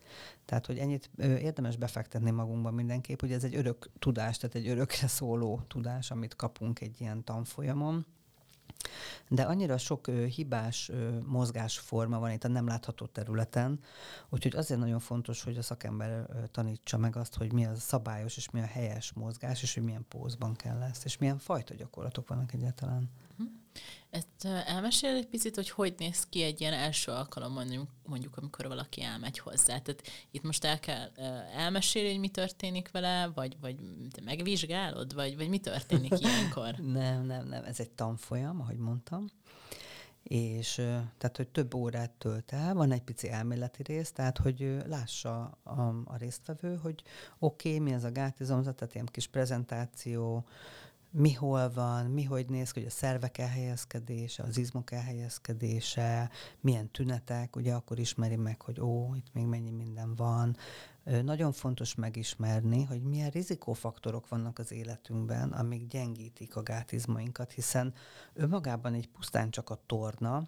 Tehát, 0.45 0.65
hogy 0.65 0.78
ennyit 0.78 1.09
érdemes 1.17 1.75
befektetni 1.75 2.32
magunkban 2.32 2.73
mindenképp, 2.73 3.19
hogy 3.19 3.32
ez 3.32 3.43
egy 3.43 3.55
örök 3.55 3.89
tudás, 3.99 4.38
tehát 4.38 4.55
egy 4.55 4.67
örökre 4.67 5.07
szóló 5.07 5.61
tudás, 5.67 6.11
amit 6.11 6.36
kapunk 6.36 6.82
egy 6.82 7.01
ilyen 7.01 7.23
tanfolyamon, 7.23 8.05
de 9.28 9.43
annyira 9.43 9.78
sok 9.78 10.07
hibás 10.07 10.91
mozgásforma 11.25 12.19
van 12.19 12.32
itt 12.32 12.43
a 12.43 12.47
nem 12.47 12.67
látható 12.67 13.05
területen, 13.05 13.80
úgyhogy 14.30 14.55
azért 14.55 14.80
nagyon 14.80 14.99
fontos, 14.99 15.43
hogy 15.43 15.57
a 15.57 15.61
szakember 15.61 16.25
tanítsa 16.51 16.97
meg 16.97 17.15
azt, 17.15 17.36
hogy 17.36 17.53
mi 17.53 17.65
a 17.65 17.75
szabályos 17.75 18.38
és 18.38 18.49
mi 18.49 18.59
a 18.59 18.65
helyes 18.65 19.13
mozgás, 19.13 19.61
és 19.61 19.73
hogy 19.73 19.84
milyen 19.84 20.05
pózban 20.09 20.55
kell 20.55 20.78
lesz, 20.78 21.03
és 21.05 21.17
milyen 21.17 21.38
fajta 21.38 21.73
gyakorlatok 21.73 22.28
vannak 22.28 22.53
egyáltalán. 22.53 23.09
Ezt 24.09 24.45
elmesél 24.65 25.15
egy 25.15 25.28
picit, 25.28 25.55
hogy 25.55 25.69
hogy 25.69 25.93
néz 25.97 26.25
ki 26.30 26.43
egy 26.43 26.61
ilyen 26.61 26.73
első 26.73 27.11
alkalom, 27.11 27.53
mondjuk, 27.53 27.89
mondjuk 28.05 28.38
amikor 28.38 28.67
valaki 28.67 29.01
elmegy 29.01 29.39
hozzá. 29.39 29.80
Tehát 29.80 30.01
itt 30.32 30.43
most 30.43 30.63
el 30.63 30.80
kell 30.80 31.11
elmesélni, 31.55 32.09
hogy 32.09 32.19
mi 32.19 32.30
történik 32.30 32.91
vele, 32.91 33.32
vagy, 33.36 33.57
vagy 33.61 33.75
te 34.11 34.21
megvizsgálod, 34.21 35.13
vagy, 35.13 35.38
vagy 35.38 35.49
mi 35.49 35.59
történik 35.59 36.19
ilyenkor? 36.21 36.75
nem, 36.75 37.25
nem, 37.25 37.47
nem. 37.47 37.63
Ez 37.63 37.80
egy 37.80 37.91
tanfolyam, 37.91 38.61
ahogy 38.61 38.78
mondtam 38.78 39.28
és 40.28 40.73
tehát, 41.17 41.38
hogy 41.38 41.47
több 41.47 41.73
órát 41.73 42.11
tölt 42.11 42.51
el, 42.51 42.73
van 42.73 42.91
egy 42.91 43.01
pici 43.01 43.30
elméleti 43.30 43.84
rész, 43.84 44.11
tehát, 44.11 44.38
hogy 44.38 44.78
lássa 44.88 45.57
a, 45.63 45.82
a 46.05 46.17
résztvevő, 46.17 46.75
hogy 46.75 47.03
oké, 47.39 47.69
okay, 47.69 47.80
mi 47.80 47.91
ez 47.91 48.03
a 48.03 48.11
gátizomzat, 48.11 48.75
tehát 48.75 48.93
ilyen 48.93 49.05
kis 49.05 49.28
prezentáció, 49.28 50.45
mi 51.18 51.34
hol 51.34 51.72
van, 51.74 52.05
mi 52.05 52.24
hogy 52.24 52.49
néz 52.49 52.72
ki, 52.72 52.80
hogy 52.80 52.88
a 52.88 52.91
szervek 52.91 53.38
elhelyezkedése, 53.38 54.43
az 54.43 54.57
izmok 54.57 54.91
elhelyezkedése, 54.91 56.30
milyen 56.61 56.91
tünetek, 56.91 57.55
ugye 57.55 57.74
akkor 57.74 57.99
ismeri 57.99 58.36
meg, 58.36 58.61
hogy 58.61 58.80
ó, 58.80 59.15
itt 59.15 59.34
még 59.34 59.45
mennyi 59.45 59.72
minden 59.72 60.15
van, 60.15 60.57
nagyon 61.24 61.51
fontos 61.51 61.95
megismerni, 61.95 62.84
hogy 62.84 63.01
milyen 63.01 63.30
rizikófaktorok 63.30 64.30
vannak 64.30 64.59
az 64.59 64.72
életünkben, 64.72 65.51
amik 65.51 65.88
gyengítik 65.88 66.55
a 66.55 66.63
gátizmainkat, 66.63 67.51
hiszen 67.51 67.93
önmagában 68.34 68.93
egy 68.93 69.09
pusztán 69.09 69.49
csak 69.49 69.70
a 69.70 69.80
torna, 69.86 70.47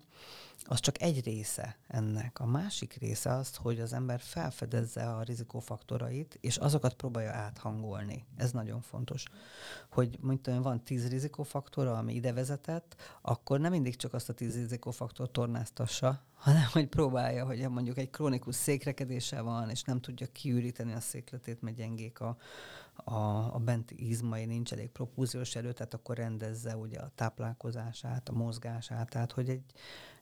az 0.71 0.79
csak 0.79 1.01
egy 1.01 1.23
része 1.23 1.77
ennek. 1.87 2.39
A 2.39 2.45
másik 2.45 2.93
része 2.93 3.33
az, 3.33 3.55
hogy 3.55 3.79
az 3.79 3.93
ember 3.93 4.19
felfedezze 4.19 5.03
a 5.09 5.21
rizikófaktorait, 5.21 6.37
és 6.41 6.57
azokat 6.57 6.93
próbálja 6.93 7.31
áthangolni. 7.31 8.25
Ez 8.37 8.51
nagyon 8.51 8.81
fontos. 8.81 9.23
Hogy 9.91 10.17
mondjuk 10.21 10.63
van 10.63 10.83
tíz 10.83 11.09
rizikófaktora, 11.09 11.97
ami 11.97 12.13
ide 12.13 12.33
vezetett, 12.33 12.95
akkor 13.21 13.59
nem 13.59 13.71
mindig 13.71 13.95
csak 13.95 14.13
azt 14.13 14.29
a 14.29 14.33
tíz 14.33 14.55
rizikófaktort 14.55 15.31
tornáztassa, 15.31 16.21
hanem 16.33 16.65
hogy 16.71 16.87
próbálja, 16.87 17.45
hogy 17.45 17.69
mondjuk 17.69 17.97
egy 17.97 18.09
krónikus 18.09 18.55
székrekedése 18.55 19.41
van, 19.41 19.69
és 19.69 19.83
nem 19.83 20.01
tudja 20.01 20.27
kiüríteni 20.31 20.93
a 20.93 20.99
székletét, 20.99 21.61
mert 21.61 21.75
gyengék 21.75 22.19
a, 22.19 22.37
a, 23.03 23.53
a 23.55 23.59
benti 23.59 24.07
izmai, 24.07 24.45
nincs 24.45 24.73
elég 24.73 24.89
propúziós 24.89 25.55
erő, 25.55 25.73
tehát 25.73 25.93
akkor 25.93 26.17
rendezze 26.17 26.77
ugye 26.77 26.99
a 26.99 27.11
táplálkozását, 27.15 28.29
a 28.29 28.33
mozgását, 28.33 29.09
tehát 29.09 29.31
hogy 29.31 29.49
egy, 29.49 29.63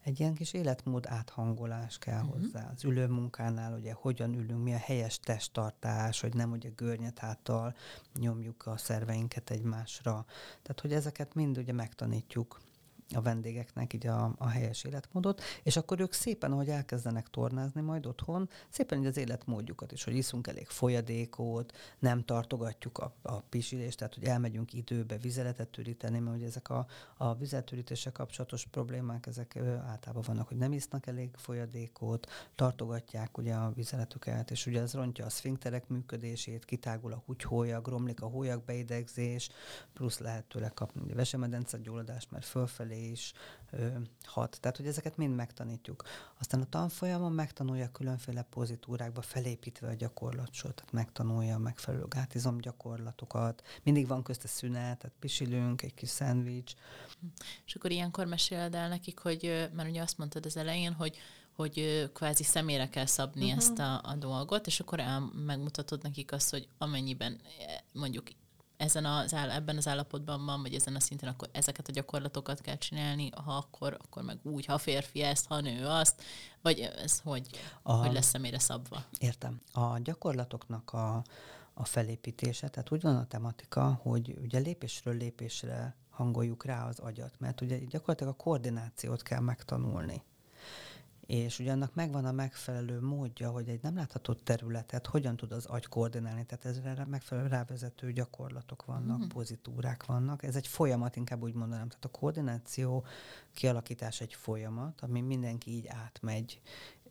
egy 0.04 0.20
ilyen 0.20 0.34
kis 0.34 0.54
életmód 0.54 1.06
áthangolás 1.08 1.98
kell 1.98 2.22
uh-huh. 2.22 2.42
hozzá. 2.42 2.72
Az 2.76 2.84
ülőmunkánál 2.84 3.74
ugye 3.74 3.94
hogyan 3.94 4.34
ülünk, 4.34 4.64
mi 4.64 4.74
a 4.74 4.78
helyes 4.78 5.20
testtartás, 5.20 6.22
hogy 6.22 6.34
nem 6.34 6.52
ugye 6.52 6.70
görnyet 6.76 7.20
háttal 7.20 7.76
nyomjuk 8.20 8.66
a 8.66 8.78
szerveinket 8.78 9.50
egymásra. 9.50 10.26
Tehát, 10.62 10.80
hogy 10.82 10.94
ezeket 10.94 11.34
mind 11.34 11.58
ugye 11.58 11.74
megtanítjuk 11.74 12.60
a 13.16 13.22
vendégeknek 13.22 13.94
így 13.94 14.08
a, 14.08 14.34
a 14.38 14.48
helyes 14.48 14.84
életmódot, 14.84 15.42
és 15.64 15.78
akkor 15.78 16.00
ők 16.00 16.14
szépen, 16.14 16.52
ahogy 16.52 16.70
elkezdenek 16.70 17.28
tornázni 17.28 17.82
majd 17.82 18.06
otthon, 18.06 18.50
szépen 18.70 19.00
így 19.00 19.06
az 19.06 19.18
életmódjukat 19.18 19.92
is, 19.92 20.04
hogy 20.04 20.16
iszunk 20.16 20.48
elég 20.48 20.68
folyadékot, 20.68 21.78
nem 22.00 22.26
tartogatjuk 22.26 22.98
a, 22.98 23.14
a 23.22 23.40
pisilést, 23.40 23.98
tehát 23.98 24.14
hogy 24.14 24.24
elmegyünk 24.24 24.74
időbe 24.74 25.18
vizeletet 25.18 25.68
türíteni, 25.68 26.20
mert 26.20 26.36
ugye 26.36 26.46
ezek 26.46 26.70
a, 26.70 26.88
a 27.18 27.36
vizeletürítéssel 27.36 28.12
kapcsolatos 28.12 28.66
problémák, 28.66 29.28
ezek 29.28 29.56
általában 29.88 30.24
vannak, 30.26 30.48
hogy 30.48 30.58
nem 30.58 30.74
isznak 30.74 31.08
elég 31.08 31.30
folyadékot, 31.36 32.28
tartogatják 32.56 33.38
ugye 33.38 33.54
a 33.54 33.72
vizeletüket, 33.76 34.52
és 34.52 34.66
ugye 34.66 34.82
ez 34.82 34.94
rontja 34.94 35.26
a 35.26 35.30
szfinkterek 35.30 35.88
működését, 35.88 36.66
kitágul 36.66 37.14
a 37.14 37.24
húgyhólyag, 37.26 37.88
romlik 37.88 38.22
a 38.22 38.28
hólyagbeidegzés, 38.28 39.50
plusz 39.94 40.20
lehet 40.20 40.46
tőle 40.46 40.70
kapni 40.70 41.14
vesemedence 41.14 41.78
gyulladást, 41.78 42.32
mert 42.32 42.46
fölfelé 42.46 42.97
is 42.98 43.34
ö, 43.72 43.88
hat. 44.24 44.58
Tehát, 44.62 44.78
hogy 44.78 44.88
ezeket 44.88 45.18
mind 45.18 45.36
megtanítjuk. 45.36 46.04
Aztán 46.40 46.62
a 46.62 46.70
tanfolyamon 46.70 47.32
megtanulja 47.32 47.92
különféle 47.92 48.42
pozitúrákba 48.42 49.22
felépítve 49.22 49.88
a 49.88 49.94
gyakorlatot, 49.94 50.76
tehát 50.76 50.92
megtanulja 50.92 51.56
a 51.56 51.60
megfelelő 51.60 52.06
gátizom 52.08 52.58
gyakorlatokat. 52.58 53.64
Mindig 53.84 54.08
van 54.08 54.24
közte 54.24 54.48
szünet, 54.48 54.98
tehát 54.98 55.16
pisilünk, 55.20 55.82
egy 55.82 55.94
kis 55.94 56.10
szendvics. 56.10 56.74
És 57.66 57.76
akkor 57.76 57.92
ilyenkor 57.92 58.26
meséled 58.26 58.76
el 58.76 58.90
nekik, 58.90 59.20
hogy, 59.20 59.70
mert 59.74 59.90
ugye 59.90 60.02
azt 60.02 60.18
mondtad 60.18 60.46
az 60.46 60.58
elején, 60.58 60.94
hogy 60.94 61.18
hogy 61.58 62.10
kvázi 62.14 62.44
személyre 62.44 62.90
kell 62.90 63.06
szabni 63.06 63.46
uh-huh. 63.46 63.58
ezt 63.58 63.80
a, 63.80 64.02
a 64.04 64.16
dolgot, 64.16 64.68
és 64.68 64.80
akkor 64.80 65.00
el, 65.00 65.32
megmutatod 65.46 66.04
nekik 66.04 66.32
azt, 66.32 66.50
hogy 66.50 66.68
amennyiben 66.78 67.42
mondjuk 67.94 68.28
ezen 68.78 69.06
az 69.06 69.34
áll, 69.34 69.52
ebben 69.52 69.78
az 69.78 69.88
állapotban 69.88 70.46
van, 70.46 70.62
vagy 70.62 70.74
ezen 70.74 70.96
a 70.96 71.00
szinten, 71.00 71.30
akkor 71.30 71.50
ezeket 71.52 71.88
a 71.88 71.92
gyakorlatokat 71.92 72.62
kell 72.62 72.78
csinálni, 72.78 73.30
ha 73.46 73.56
akkor, 73.56 73.98
akkor 74.04 74.24
meg 74.24 74.38
úgy, 74.44 74.66
ha 74.66 74.78
férfi 74.78 75.22
ezt, 75.22 75.48
ha 75.48 75.60
nő 75.60 75.86
azt, 75.86 76.24
vagy 76.62 76.80
ez 76.80 77.20
hogy, 77.20 77.48
a, 77.82 77.94
hogy 77.94 78.14
lesz 78.14 78.28
személyre 78.28 78.60
szabva? 78.60 79.04
Értem. 79.20 79.62
A 79.72 79.98
gyakorlatoknak 79.98 80.94
a, 80.94 81.24
a 81.74 81.86
felépítése, 81.86 82.68
tehát 82.68 82.92
úgy 82.92 83.02
van 83.02 83.16
a 83.16 83.28
tematika, 83.28 84.00
hogy 84.02 84.38
ugye 84.42 84.60
lépésről 84.60 85.18
lépésre 85.18 85.96
hangoljuk 86.10 86.66
rá 86.66 86.88
az 86.88 87.00
agyat, 87.00 87.40
mert 87.40 87.62
ugye 87.62 87.78
gyakorlatilag 87.78 88.34
a 88.34 88.44
koordinációt 88.44 89.24
kell 89.24 89.40
megtanulni 89.40 90.24
és 91.28 91.60
ugye 91.60 91.72
annak 91.72 91.96
megvan 91.96 92.26
a 92.26 92.32
megfelelő 92.32 93.02
módja, 93.02 93.50
hogy 93.50 93.70
egy 93.70 93.82
nem 93.82 93.96
látható 93.96 94.34
területet 94.34 95.08
hogyan 95.08 95.36
tud 95.36 95.52
az 95.52 95.66
agy 95.66 95.86
koordinálni, 95.86 96.46
tehát 96.46 96.66
ezre 96.66 97.06
megfelelő 97.06 97.48
rávezető 97.48 98.12
gyakorlatok 98.12 98.86
vannak, 98.86 99.24
mm. 99.24 99.28
pozitúrák 99.28 100.06
vannak. 100.06 100.44
Ez 100.44 100.56
egy 100.56 100.68
folyamat, 100.68 101.16
inkább 101.16 101.42
úgy 101.42 101.54
mondanám. 101.54 101.88
Tehát 101.88 102.06
a 102.06 102.20
koordináció 102.20 103.06
kialakítás 103.54 104.22
egy 104.22 104.34
folyamat, 104.34 105.02
ami 105.02 105.22
mindenki 105.22 105.72
így 105.72 105.88
átmegy. 105.88 106.62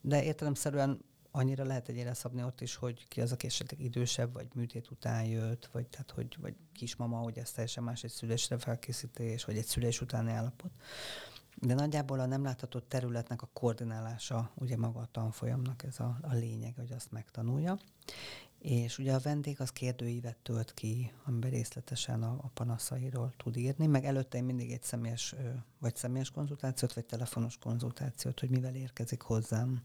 De 0.00 0.24
értelemszerűen 0.24 1.04
annyira 1.30 1.64
lehet 1.64 1.88
egyére 1.88 2.14
szabni 2.14 2.42
ott 2.42 2.60
is, 2.60 2.74
hogy 2.74 3.08
ki 3.08 3.20
az, 3.20 3.32
aki 3.32 3.46
esetleg 3.46 3.80
idősebb, 3.80 4.32
vagy 4.32 4.46
műtét 4.54 4.90
után 4.90 5.24
jött, 5.24 5.68
vagy, 5.72 5.86
tehát, 5.86 6.10
hogy, 6.10 6.36
vagy 6.40 6.54
kismama, 6.72 7.18
hogy 7.18 7.38
ez 7.38 7.50
teljesen 7.50 7.84
más 7.84 8.04
egy 8.04 8.10
szülésre 8.10 8.58
felkészítés, 8.58 9.44
vagy 9.44 9.56
egy 9.56 9.64
szülés 9.64 10.00
utáni 10.00 10.32
állapot. 10.32 10.70
De 11.60 11.74
nagyjából 11.74 12.20
a 12.20 12.26
nem 12.26 12.42
látható 12.42 12.78
területnek 12.78 13.42
a 13.42 13.48
koordinálása, 13.52 14.50
ugye 14.54 14.76
maga 14.76 15.00
a 15.00 15.08
tanfolyamnak 15.12 15.82
ez 15.82 16.00
a, 16.00 16.18
a 16.22 16.34
lényeg, 16.34 16.74
hogy 16.76 16.92
azt 16.92 17.12
megtanulja. 17.12 17.78
és 18.58 18.98
ugye 18.98 19.14
a 19.14 19.18
vendég 19.18 19.60
az 19.60 19.70
kérdőívet 19.70 20.36
tölt 20.36 20.74
ki, 20.74 21.12
amiben 21.24 21.50
részletesen 21.50 22.22
a, 22.22 22.36
a 22.42 22.50
panaszairól 22.54 23.32
tud 23.36 23.56
írni, 23.56 23.86
meg 23.86 24.04
előtte 24.04 24.38
én 24.38 24.44
mindig 24.44 24.72
egy 24.72 24.82
személyes, 24.82 25.34
vagy 25.78 25.96
személyes 25.96 26.30
konzultációt, 26.30 26.92
vagy 26.92 27.04
telefonos 27.04 27.58
konzultációt, 27.58 28.40
hogy 28.40 28.50
mivel 28.50 28.74
érkezik 28.74 29.20
hozzám. 29.20 29.82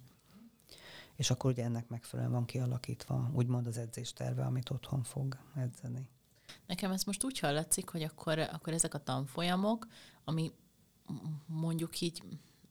És 1.15 1.29
akkor 1.29 1.51
ugye 1.51 1.63
ennek 1.63 1.87
megfelelően 1.87 2.33
van 2.33 2.45
kialakítva, 2.45 3.31
úgymond 3.33 3.67
az 3.67 3.77
edzésterve, 3.77 4.43
amit 4.43 4.69
otthon 4.69 5.03
fog 5.03 5.37
edzeni. 5.55 6.09
Nekem 6.67 6.91
ez 6.91 7.03
most 7.03 7.23
úgy 7.23 7.39
hallatszik, 7.39 7.89
hogy 7.89 8.03
akkor, 8.03 8.39
akkor 8.39 8.73
ezek 8.73 8.93
a 8.93 9.03
tanfolyamok, 9.03 9.87
ami 10.23 10.51
mondjuk 11.45 12.01
így 12.01 12.21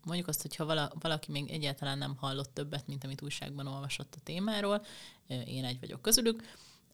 mondjuk 0.05 0.29
azt, 0.29 0.43
hogyha 0.43 0.65
vala, 0.65 0.93
valaki 1.01 1.31
még 1.31 1.51
egyáltalán 1.51 1.99
nem 1.99 2.17
hallott 2.17 2.55
többet, 2.55 2.87
mint 2.87 3.05
amit 3.05 3.23
újságban 3.23 3.67
olvasott 3.67 4.15
a 4.15 4.21
témáról, 4.23 4.85
én 5.47 5.65
egy 5.65 5.81
vagyok 5.81 6.03
közülük, 6.03 6.43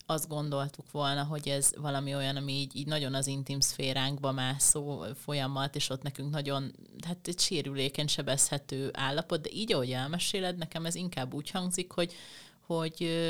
azt 0.07 0.28
gondoltuk 0.28 0.90
volna, 0.90 1.24
hogy 1.24 1.49
ez 1.49 1.72
valami 1.76 2.14
olyan, 2.14 2.36
ami 2.36 2.53
így, 2.53 2.76
így 2.76 2.86
nagyon 2.86 3.14
az 3.14 3.26
intim 3.26 3.61
szféránkba 3.61 4.32
mászó 4.32 5.05
folyamat, 5.14 5.76
és 5.76 5.90
ott 5.90 6.03
nekünk 6.03 6.30
nagyon, 6.30 6.72
hát 7.07 7.28
egy 7.28 7.38
sérülékeny, 7.38 8.07
sebezhető 8.07 8.90
állapot, 8.92 9.40
de 9.40 9.51
így, 9.53 9.72
ahogy 9.72 9.90
elmeséled, 9.92 10.57
nekem 10.57 10.86
ez 10.86 10.94
inkább 10.94 11.34
úgy 11.34 11.51
hangzik, 11.51 11.92
hogy, 11.92 12.14
hogy 12.61 13.26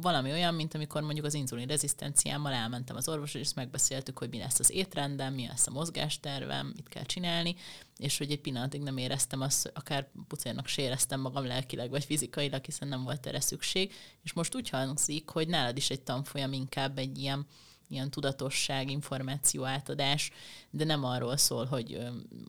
valami 0.00 0.30
olyan, 0.30 0.54
mint 0.54 0.74
amikor 0.74 1.02
mondjuk 1.02 1.26
az 1.26 1.34
inzulin 1.34 1.66
rezisztenciámmal 1.66 2.52
elmentem 2.52 2.96
az 2.96 3.08
orvosra, 3.08 3.38
és 3.38 3.54
megbeszéltük, 3.54 4.18
hogy 4.18 4.28
mi 4.28 4.38
lesz 4.38 4.58
az 4.58 4.70
étrendem, 4.70 5.34
mi 5.34 5.46
lesz 5.46 5.66
a 5.66 5.70
mozgástervem, 5.70 6.72
mit 6.74 6.88
kell 6.88 7.04
csinálni, 7.04 7.56
és 7.96 8.18
hogy 8.18 8.30
egy 8.30 8.40
pillanatig 8.40 8.82
nem 8.82 8.96
éreztem 8.96 9.40
azt, 9.40 9.70
akár 9.74 10.10
pucérnak 10.28 10.66
se 10.66 10.82
éreztem 10.82 11.20
magam 11.20 11.46
lelkileg 11.46 11.90
vagy 11.90 12.04
fizikailag, 12.04 12.64
hiszen 12.64 12.88
nem 12.88 13.02
volt 13.02 13.26
erre 13.26 13.40
szükség, 13.40 13.94
és 14.22 14.32
most 14.32 14.54
úgy 14.54 14.68
hangzik, 14.68 15.28
hogy 15.28 15.48
nálad 15.48 15.76
is 15.76 15.90
egy 15.90 16.02
tanfolyam 16.02 16.52
inkább 16.52 16.98
egy 16.98 17.18
ilyen 17.18 17.46
ilyen 17.88 18.10
tudatosság, 18.10 18.90
információ 18.90 19.64
átadás, 19.64 20.30
de 20.70 20.84
nem 20.84 21.04
arról 21.04 21.36
szól, 21.36 21.64
hogy 21.64 21.98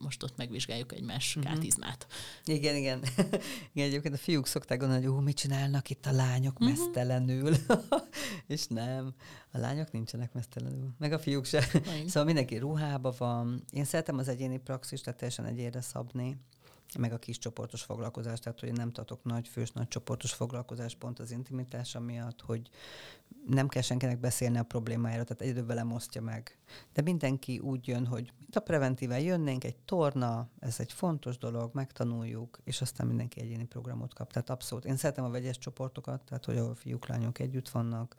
most 0.02 0.22
ott 0.22 0.36
megvizsgáljuk 0.36 0.92
egymás 0.92 1.36
uh-huh. 1.36 1.52
kátizmát. 1.52 2.06
Igen, 2.44 2.76
igen. 2.76 3.02
igen, 3.72 3.88
egyébként 3.88 4.14
a 4.14 4.18
fiúk 4.18 4.46
szokták 4.46 4.78
gondolni, 4.78 5.04
hogy 5.04 5.14
ó, 5.14 5.18
mit 5.18 5.36
csinálnak 5.36 5.90
itt 5.90 6.06
a 6.06 6.12
lányok 6.12 6.60
uh-huh. 6.60 6.78
mesztelenül. 6.78 7.56
És 8.46 8.66
nem, 8.66 9.14
a 9.52 9.58
lányok 9.58 9.92
nincsenek 9.92 10.32
mesztelenül. 10.32 10.90
Meg 10.98 11.12
a 11.12 11.18
fiúk 11.18 11.44
se. 11.44 11.60
Szóval 12.06 12.24
mindenki 12.24 12.56
ruhába 12.56 13.14
van. 13.18 13.64
Én 13.72 13.84
szeretem 13.84 14.18
az 14.18 14.28
egyéni 14.28 14.58
praxist, 14.58 15.04
tehát 15.04 15.18
teljesen 15.18 15.44
egyére 15.44 15.80
szabni 15.80 16.40
meg 16.96 17.12
a 17.12 17.18
kis 17.18 17.38
csoportos 17.38 17.82
foglalkozás, 17.82 18.40
tehát 18.40 18.60
hogy 18.60 18.72
nem 18.72 18.90
tartok 18.90 19.24
nagy 19.24 19.48
fős, 19.48 19.70
nagy 19.70 19.88
csoportos 19.88 20.32
foglalkozás 20.32 20.94
pont 20.94 21.18
az 21.18 21.30
intimitása 21.30 22.00
miatt, 22.00 22.40
hogy 22.40 22.70
nem 23.46 23.68
kell 23.68 23.82
senkinek 23.82 24.20
beszélni 24.20 24.58
a 24.58 24.62
problémájáról, 24.62 25.24
tehát 25.24 25.42
egyedül 25.42 25.66
velem 25.66 25.92
osztja 25.92 26.22
meg. 26.22 26.58
De 26.92 27.02
mindenki 27.02 27.58
úgy 27.58 27.86
jön, 27.86 28.06
hogy 28.06 28.32
mint 28.38 28.56
a 28.56 28.60
preventíven 28.60 29.20
jönnénk, 29.20 29.64
egy 29.64 29.76
torna, 29.76 30.48
ez 30.58 30.80
egy 30.80 30.92
fontos 30.92 31.38
dolog, 31.38 31.70
megtanuljuk, 31.74 32.58
és 32.64 32.80
aztán 32.80 33.06
mindenki 33.06 33.40
egyéni 33.40 33.64
programot 33.64 34.14
kap. 34.14 34.32
Tehát 34.32 34.50
abszolút. 34.50 34.84
Én 34.84 34.96
szeretem 34.96 35.24
a 35.24 35.30
vegyes 35.30 35.58
csoportokat, 35.58 36.22
tehát 36.22 36.44
hogy 36.44 36.56
a 36.56 36.74
fiúk, 36.74 37.06
lányok 37.06 37.38
együtt 37.38 37.68
vannak, 37.68 38.16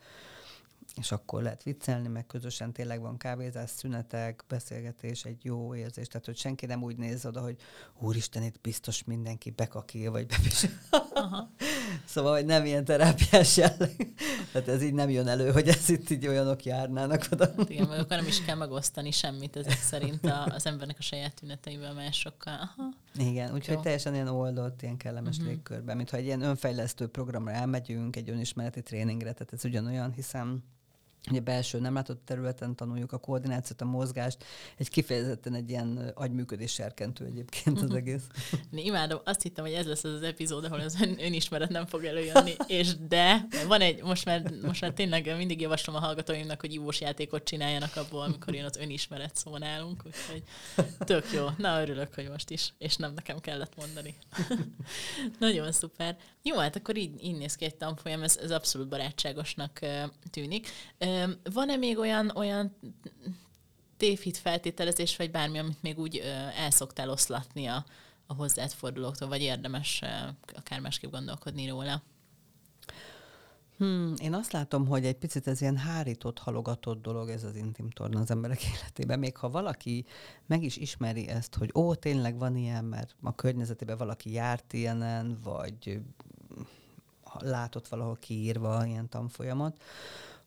és 0.95 1.11
akkor 1.11 1.41
lehet 1.41 1.63
viccelni, 1.63 2.07
meg 2.07 2.25
közösen 2.25 2.73
tényleg 2.73 3.01
van 3.01 3.17
kávézás, 3.17 3.69
szünetek, 3.69 4.43
beszélgetés, 4.47 5.23
egy 5.23 5.45
jó 5.45 5.75
érzés. 5.75 6.07
Tehát, 6.07 6.25
hogy 6.25 6.37
senki 6.37 6.65
nem 6.65 6.83
úgy 6.83 6.97
néz 6.97 7.25
oda, 7.25 7.41
hogy 7.41 7.55
úristen, 7.99 8.43
itt 8.43 8.61
biztos 8.61 9.03
mindenki 9.03 9.49
bekakil, 9.49 10.11
vagy 10.11 10.25
bepis. 10.25 10.65
szóval, 12.05 12.33
hogy 12.33 12.45
nem 12.45 12.65
ilyen 12.65 12.85
terápiás 12.85 13.57
jelleg. 13.57 14.13
Tehát 14.51 14.67
ez 14.67 14.83
így 14.83 14.93
nem 14.93 15.09
jön 15.09 15.27
elő, 15.27 15.51
hogy 15.51 15.67
ez 15.67 15.89
itt 15.89 16.09
így 16.09 16.27
olyanok 16.27 16.63
járnának 16.63 17.27
oda. 17.31 17.53
Hát 17.57 17.69
igen, 17.69 17.87
mert 17.87 18.01
akkor 18.01 18.17
nem 18.17 18.27
is 18.27 18.45
kell 18.45 18.55
megosztani 18.55 19.11
semmit 19.11 19.55
ezek 19.55 19.81
szerint 19.81 20.25
a, 20.25 20.45
az 20.45 20.65
embernek 20.65 20.95
a 20.99 21.01
saját 21.01 21.33
tüneteivel 21.33 21.93
másokkal. 21.93 22.53
Aha. 22.53 22.89
Igen, 23.29 23.53
úgyhogy 23.53 23.79
teljesen 23.79 24.13
ilyen 24.13 24.27
oldott, 24.27 24.81
ilyen 24.81 24.97
kellemes 24.97 25.37
uh-huh. 25.37 25.51
légkörben, 25.51 25.97
mintha 25.97 26.17
egy 26.17 26.25
ilyen 26.25 26.41
önfejlesztő 26.41 27.07
programra 27.07 27.51
elmegyünk, 27.51 28.15
egy 28.15 28.29
önismereti 28.29 28.81
tréningre, 28.81 29.31
tehát 29.31 29.53
ez 29.53 29.65
ugyanolyan, 29.65 30.13
hiszen 30.13 30.63
ugye 31.31 31.39
belső 31.39 31.79
nem 31.79 31.93
látott 31.93 32.25
területen 32.25 32.75
tanuljuk 32.75 33.11
a 33.11 33.17
koordinációt, 33.17 33.81
a 33.81 33.85
mozgást, 33.85 34.43
egy 34.77 34.89
kifejezetten 34.89 35.53
egy 35.53 35.69
ilyen 35.69 36.11
agyműködés 36.15 36.71
serkentő 36.71 37.25
egyébként 37.25 37.81
az 37.81 37.93
egész. 37.93 38.23
Én 38.71 38.85
imádom, 38.85 39.19
azt 39.23 39.41
hittem, 39.41 39.65
hogy 39.65 39.73
ez 39.73 39.85
lesz 39.85 40.03
az, 40.03 40.13
az 40.13 40.23
epizód, 40.23 40.63
ahol 40.65 40.79
az 40.79 41.01
ön, 41.01 41.15
önismeret 41.19 41.69
nem 41.69 41.85
fog 41.85 42.03
előjönni, 42.05 42.55
és 42.67 42.95
de, 43.07 43.47
van 43.67 43.81
egy, 43.81 44.03
most 44.03 44.25
már, 44.25 44.51
most 44.61 44.81
már 44.81 44.91
tényleg 44.91 45.37
mindig 45.37 45.61
javaslom 45.61 45.95
a 45.95 45.99
hallgatóimnak, 45.99 46.61
hogy 46.61 46.73
ívós 46.73 47.01
játékot 47.01 47.43
csináljanak 47.43 47.95
abból, 47.95 48.21
amikor 48.21 48.55
jön 48.55 48.65
az 48.65 48.77
önismeret 48.77 49.35
szó 49.35 49.57
nálunk, 49.57 50.03
úgyhogy 50.05 50.43
tök 50.99 51.31
jó. 51.33 51.45
Na, 51.57 51.81
örülök, 51.81 52.13
hogy 52.13 52.29
most 52.29 52.49
is, 52.49 52.73
és 52.77 52.95
nem 52.95 53.13
nekem 53.13 53.39
kellett 53.39 53.75
mondani. 53.75 54.15
Nagyon 55.39 55.71
szuper. 55.71 56.17
Jó, 56.43 56.57
hát 56.57 56.75
akkor 56.75 56.97
így, 56.97 57.23
így 57.23 57.37
néz 57.37 57.55
ki 57.55 57.65
egy 57.65 57.75
tanfolyam, 57.75 58.23
ez, 58.23 58.37
ez 58.37 58.51
abszolút 58.51 58.87
barátságosnak 58.87 59.79
tűnik. 60.29 60.67
Van-e 61.53 61.75
még 61.75 61.97
olyan, 61.97 62.31
olyan 62.35 62.75
tévhit 63.97 64.37
feltételezés, 64.37 65.15
vagy 65.15 65.31
bármi, 65.31 65.57
amit 65.57 65.81
még 65.81 65.99
úgy 65.99 66.17
el 66.55 66.71
szoktál 66.71 67.09
oszlatni 67.09 67.65
a, 67.65 67.85
a 68.27 68.33
hozzád 68.33 68.71
fordulóktól, 68.71 69.27
vagy 69.27 69.41
érdemes 69.41 70.01
akár 70.55 70.79
másképp 70.79 71.11
gondolkodni 71.11 71.67
róla? 71.67 72.01
Hmm, 73.79 74.13
én 74.21 74.33
azt 74.33 74.51
látom, 74.51 74.87
hogy 74.87 75.05
egy 75.05 75.15
picit 75.15 75.47
ez 75.47 75.61
ilyen 75.61 75.77
hárított, 75.77 76.39
halogatott 76.39 77.01
dolog 77.01 77.29
ez 77.29 77.43
az 77.43 77.55
intim 77.55 77.89
torna 77.89 78.19
az 78.19 78.31
emberek 78.31 78.63
életében. 78.75 79.19
Még 79.19 79.37
ha 79.37 79.49
valaki 79.49 80.05
meg 80.45 80.63
is 80.63 80.77
ismeri 80.77 81.27
ezt, 81.27 81.55
hogy 81.55 81.71
ó, 81.73 81.95
tényleg 81.95 82.37
van 82.37 82.55
ilyen, 82.55 82.85
mert 82.85 83.15
a 83.21 83.35
környezetében 83.35 83.97
valaki 83.97 84.31
járt 84.31 84.73
ilyenen, 84.73 85.39
vagy 85.43 86.01
látott 87.39 87.87
valahol 87.87 88.17
kiírva 88.19 88.85
ilyen 88.85 89.09
tanfolyamat, 89.09 89.83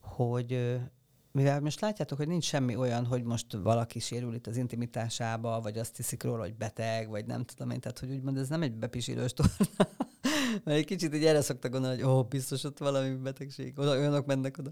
hogy 0.03 0.80
mivel 1.32 1.61
most 1.61 1.80
látjátok, 1.80 2.18
hogy 2.18 2.28
nincs 2.28 2.44
semmi 2.44 2.76
olyan, 2.76 3.07
hogy 3.07 3.22
most 3.22 3.53
valaki 3.53 3.98
sérül 3.98 4.34
itt 4.34 4.46
az 4.46 4.57
intimitásába, 4.57 5.61
vagy 5.61 5.78
azt 5.78 5.96
hiszik 5.96 6.22
róla, 6.22 6.42
hogy 6.42 6.55
beteg, 6.55 7.09
vagy 7.09 7.26
nem 7.26 7.44
tudom 7.44 7.70
én, 7.70 7.80
tehát 7.80 7.98
hogy 7.98 8.11
úgymond 8.11 8.36
ez 8.38 8.48
nem 8.48 8.62
egy 8.62 8.74
bepisílős 8.74 9.32
torna, 9.32 9.88
mert 10.64 10.78
egy 10.78 10.84
kicsit 10.84 11.14
így 11.14 11.24
erre 11.24 11.40
szoktak 11.40 11.70
gondolni, 11.70 12.00
hogy 12.00 12.11
ó, 12.11 12.18
oh, 12.18 12.28
biztos 12.28 12.64
ott 12.64 12.78
valami 12.78 13.14
betegség, 13.14 13.78
oda, 13.78 13.90
olyanok 13.90 14.26
mennek 14.26 14.59
oda. 14.59 14.70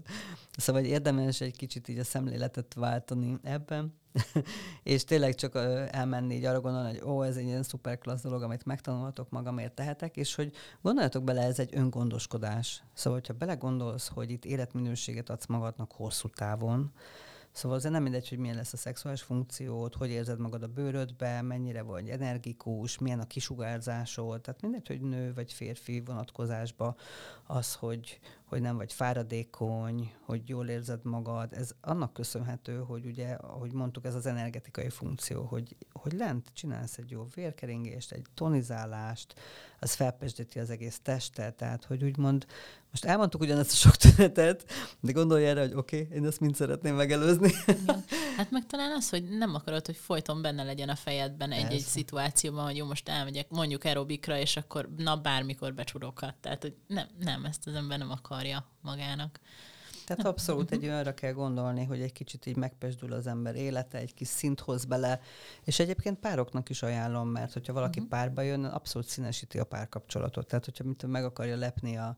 Szóval 0.57 0.83
érdemes 0.83 1.41
egy 1.41 1.55
kicsit 1.55 1.87
így 1.87 1.99
a 1.99 2.03
szemléletet 2.03 2.73
váltani 2.73 3.37
ebben, 3.43 3.93
és 4.83 5.03
tényleg 5.03 5.35
csak 5.35 5.55
elmenni 5.91 6.35
így 6.35 6.45
arra 6.45 6.61
gondolni, 6.61 6.89
hogy 6.89 7.09
ó, 7.09 7.23
ez 7.23 7.35
egy 7.35 7.45
ilyen 7.45 7.63
szuper 7.63 7.97
klassz 7.97 8.23
dolog, 8.23 8.41
amit 8.41 8.65
megtanulhatok 8.65 9.29
magamért 9.29 9.73
tehetek, 9.73 10.17
és 10.17 10.35
hogy 10.35 10.51
gondoljatok 10.81 11.23
bele, 11.23 11.41
ez 11.41 11.59
egy 11.59 11.75
öngondoskodás. 11.75 12.83
Szóval, 12.93 13.19
hogyha 13.19 13.33
belegondolsz, 13.33 14.07
hogy 14.07 14.31
itt 14.31 14.45
életminőséget 14.45 15.29
adsz 15.29 15.45
magadnak 15.45 15.91
hosszú 15.91 16.29
távon, 16.29 16.91
Szóval 17.51 17.77
azért 17.77 17.93
nem 17.93 18.03
mindegy, 18.03 18.29
hogy 18.29 18.37
milyen 18.37 18.55
lesz 18.55 18.73
a 18.73 18.77
szexuális 18.77 19.21
funkciód, 19.21 19.93
hogy 19.93 20.09
érzed 20.09 20.39
magad 20.39 20.63
a 20.63 20.67
bőrödbe, 20.67 21.41
mennyire 21.41 21.81
vagy 21.81 22.09
energikus, 22.09 22.97
milyen 22.97 23.19
a 23.19 23.27
kisugárzásod, 23.27 24.41
tehát 24.41 24.61
mindegy, 24.61 24.87
hogy 24.87 25.01
nő 25.01 25.33
vagy 25.33 25.53
férfi 25.53 26.01
vonatkozásba 26.05 26.95
az, 27.47 27.75
hogy, 27.75 28.19
hogy 28.45 28.61
nem 28.61 28.77
vagy 28.77 28.93
fáradékony, 28.93 30.13
hogy 30.25 30.49
jól 30.49 30.67
érzed 30.67 31.03
magad, 31.03 31.53
ez 31.53 31.71
annak 31.81 32.13
köszönhető, 32.13 32.77
hogy 32.77 33.05
ugye, 33.05 33.27
ahogy 33.27 33.73
mondtuk, 33.73 34.05
ez 34.05 34.15
az 34.15 34.25
energetikai 34.25 34.89
funkció, 34.89 35.43
hogy, 35.43 35.75
hogy 35.91 36.13
lent 36.13 36.49
csinálsz 36.53 36.97
egy 36.97 37.11
jó 37.11 37.27
vérkeringést, 37.35 38.11
egy 38.11 38.25
tonizálást, 38.33 39.33
az 39.79 39.93
felpesdíti 39.93 40.59
az 40.59 40.69
egész 40.69 40.99
testet, 40.99 41.55
tehát 41.55 41.85
hogy 41.85 42.03
úgymond, 42.03 42.45
most 42.91 43.05
elmondtuk 43.05 43.41
ugyanezt 43.41 43.71
a 43.71 43.75
sok 43.75 43.95
tünetet, 43.95 44.65
de 44.99 45.11
gondolj 45.11 45.45
erre, 45.45 45.61
hogy 45.61 45.73
oké, 45.73 46.01
okay, 46.01 46.17
én 46.17 46.25
ezt 46.25 46.39
mind 46.39 46.55
szeretném 46.55 46.95
megelőzni. 46.95 47.51
Igen. 47.67 48.03
Hát 48.37 48.51
meg 48.51 48.65
talán 48.65 48.91
az, 48.91 49.09
hogy 49.09 49.23
nem 49.23 49.55
akarod, 49.55 49.85
hogy 49.85 49.97
folyton 49.97 50.41
benne 50.41 50.63
legyen 50.63 50.89
a 50.89 50.95
fejedben 50.95 51.51
egy-egy 51.51 51.79
szituációban, 51.79 52.63
hogy 52.63 52.77
jó, 52.77 52.85
most 52.85 53.09
elmegyek 53.09 53.49
mondjuk 53.49 53.83
aerobikra, 53.83 54.37
és 54.37 54.57
akkor 54.57 54.89
na 54.97 55.15
bármikor 55.15 55.73
becsurokat. 55.73 56.35
Tehát, 56.41 56.61
hogy 56.61 56.75
nem, 56.87 57.07
nem, 57.19 57.45
ezt 57.45 57.67
az 57.67 57.73
ember 57.73 57.97
nem 57.97 58.11
akarja 58.11 58.65
magának. 58.81 59.39
Tehát 60.05 60.25
abszolút 60.25 60.71
egy 60.71 60.83
olyanra 60.83 61.13
kell 61.13 61.31
gondolni, 61.31 61.83
hogy 61.83 62.01
egy 62.01 62.11
kicsit 62.11 62.45
így 62.45 62.55
megpesdül 62.55 63.13
az 63.13 63.27
ember 63.27 63.55
élete, 63.55 63.97
egy 63.97 64.13
kis 64.13 64.27
szint 64.27 64.59
hoz 64.59 64.85
bele, 64.85 65.19
és 65.63 65.79
egyébként 65.79 66.19
pároknak 66.19 66.69
is 66.69 66.83
ajánlom, 66.83 67.27
mert 67.27 67.53
hogyha 67.53 67.73
valaki 67.73 67.99
uh-huh. 67.99 68.17
párba 68.17 68.41
jön, 68.41 68.65
abszolút 68.65 69.07
színesíti 69.07 69.59
a 69.59 69.63
párkapcsolatot. 69.63 70.47
Tehát, 70.47 70.65
hogyha 70.65 70.83
mit 70.83 71.07
meg 71.07 71.23
akarja 71.23 71.57
lepni 71.57 71.97
a, 71.97 72.15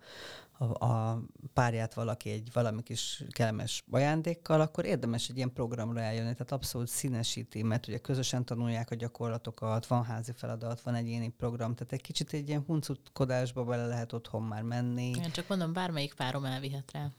a, 0.57 0.85
a 0.85 1.23
párját 1.53 1.93
valaki 1.93 2.29
egy 2.29 2.49
valami 2.53 2.83
kis 2.83 3.23
kellemes 3.29 3.83
ajándékkal, 3.91 4.61
akkor 4.61 4.85
érdemes 4.85 5.29
egy 5.29 5.37
ilyen 5.37 5.53
programra 5.53 5.99
eljönni, 5.99 6.31
tehát 6.31 6.51
abszolút 6.51 6.87
színesíti, 6.87 7.63
mert 7.63 7.87
ugye 7.87 7.97
közösen 7.97 8.45
tanulják 8.45 8.91
a 8.91 8.95
gyakorlatokat, 8.95 9.87
van 9.87 10.03
házi 10.03 10.31
feladat, 10.31 10.81
van 10.81 10.95
egyéni 10.95 11.29
program, 11.29 11.75
tehát 11.75 11.93
egy 11.93 12.01
kicsit 12.01 12.33
egy 12.33 12.47
ilyen 12.47 12.63
huncutkodásba 12.67 13.63
bele 13.63 13.85
lehet 13.85 14.13
otthon 14.13 14.43
már 14.43 14.61
menni. 14.61 15.09
Én 15.09 15.31
csak 15.31 15.47
mondom, 15.47 15.73
bármelyik 15.73 16.13
párom 16.13 16.45
elvihet 16.45 16.91
rá. 16.91 17.11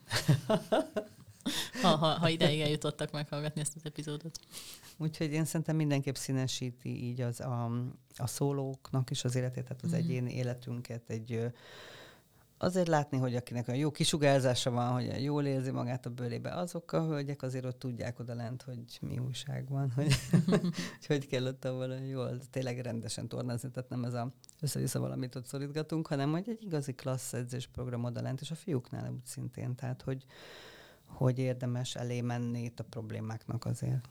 ha, 1.83 1.89
ha, 1.97 2.07
ha 2.07 2.29
ideig 2.29 2.61
eljutottak 2.61 3.13
meghallgatni 3.13 3.61
ezt 3.61 3.77
az 3.77 3.83
epizódot. 3.85 4.39
Úgyhogy 4.97 5.33
én 5.33 5.45
szerintem 5.45 5.77
mindenképp 5.77 6.15
színesíti 6.15 7.05
így 7.05 7.21
az 7.21 7.41
a, 7.41 7.71
a 8.17 8.27
szólóknak 8.27 9.11
is 9.11 9.25
az 9.25 9.35
életét, 9.35 9.63
tehát 9.65 9.83
az 9.83 9.91
mm. 9.91 9.95
egyéni 9.95 10.35
életünket 10.35 11.11
egy 11.11 11.53
azért 12.65 12.89
látni, 12.89 13.19
hogy 13.19 13.37
akinek 13.37 13.69
a 13.69 13.73
jó 13.73 13.91
kisugárzása 13.91 14.71
van, 14.71 14.93
hogy 14.93 15.23
jól 15.23 15.45
érzi 15.45 15.71
magát 15.71 16.07
a 16.07 16.11
bőrébe, 16.11 16.51
azok 16.51 16.93
a 16.93 17.07
hölgyek 17.07 17.43
azért 17.43 17.65
ott 17.65 17.79
tudják 17.79 18.19
oda 18.19 18.35
lent, 18.35 18.63
hogy 18.63 18.99
mi 19.01 19.19
újság 19.19 19.69
van, 19.69 19.91
hogy 19.91 20.15
hogy 21.07 21.27
kell 21.27 21.47
ott 21.47 21.63
valami 21.63 22.07
jól, 22.07 22.39
tényleg 22.51 22.79
rendesen 22.79 23.29
tornázni, 23.29 23.71
tehát 23.71 23.89
nem 23.89 24.05
ez 24.05 24.15
a 24.15 24.33
össze-vissza 24.61 25.01
valamit 25.01 25.35
ott 25.35 25.47
szorítgatunk, 25.47 26.07
hanem 26.07 26.31
hogy 26.31 26.49
egy 26.49 26.63
igazi 26.63 26.95
klassz 26.95 27.33
edzésprogram 27.33 28.05
oda 28.05 28.23
lent, 28.23 28.41
és 28.41 28.51
a 28.51 28.55
fiúknál 28.55 29.11
úgy 29.11 29.25
szintén, 29.25 29.75
tehát 29.75 30.03
hogy, 30.03 30.25
hogy 31.07 31.39
érdemes 31.39 31.95
elé 31.95 32.21
menni 32.21 32.63
itt 32.63 32.81
a 32.81 32.85
problémáknak 32.85 33.65
azért. 33.65 34.09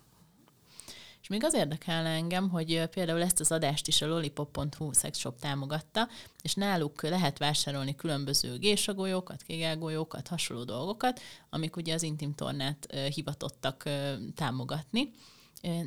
És 1.23 1.29
még 1.29 1.43
az 1.43 1.53
érdekelne 1.53 2.09
engem, 2.09 2.49
hogy 2.49 2.85
például 2.89 3.21
ezt 3.21 3.39
az 3.39 3.51
adást 3.51 3.87
is 3.87 4.01
a 4.01 4.07
lollipop.hu 4.07 4.93
szexshop 4.93 5.39
támogatta, 5.39 6.07
és 6.41 6.53
náluk 6.53 7.01
lehet 7.01 7.37
vásárolni 7.37 7.95
különböző 7.95 8.57
gésagolyókat, 8.57 9.41
kégelgolyókat, 9.41 10.27
hasonló 10.27 10.63
dolgokat, 10.63 11.21
amik 11.49 11.75
ugye 11.75 11.93
az 11.93 12.03
intim 12.03 12.33
tornát 12.33 12.95
hivatottak 13.13 13.89
támogatni. 14.35 15.11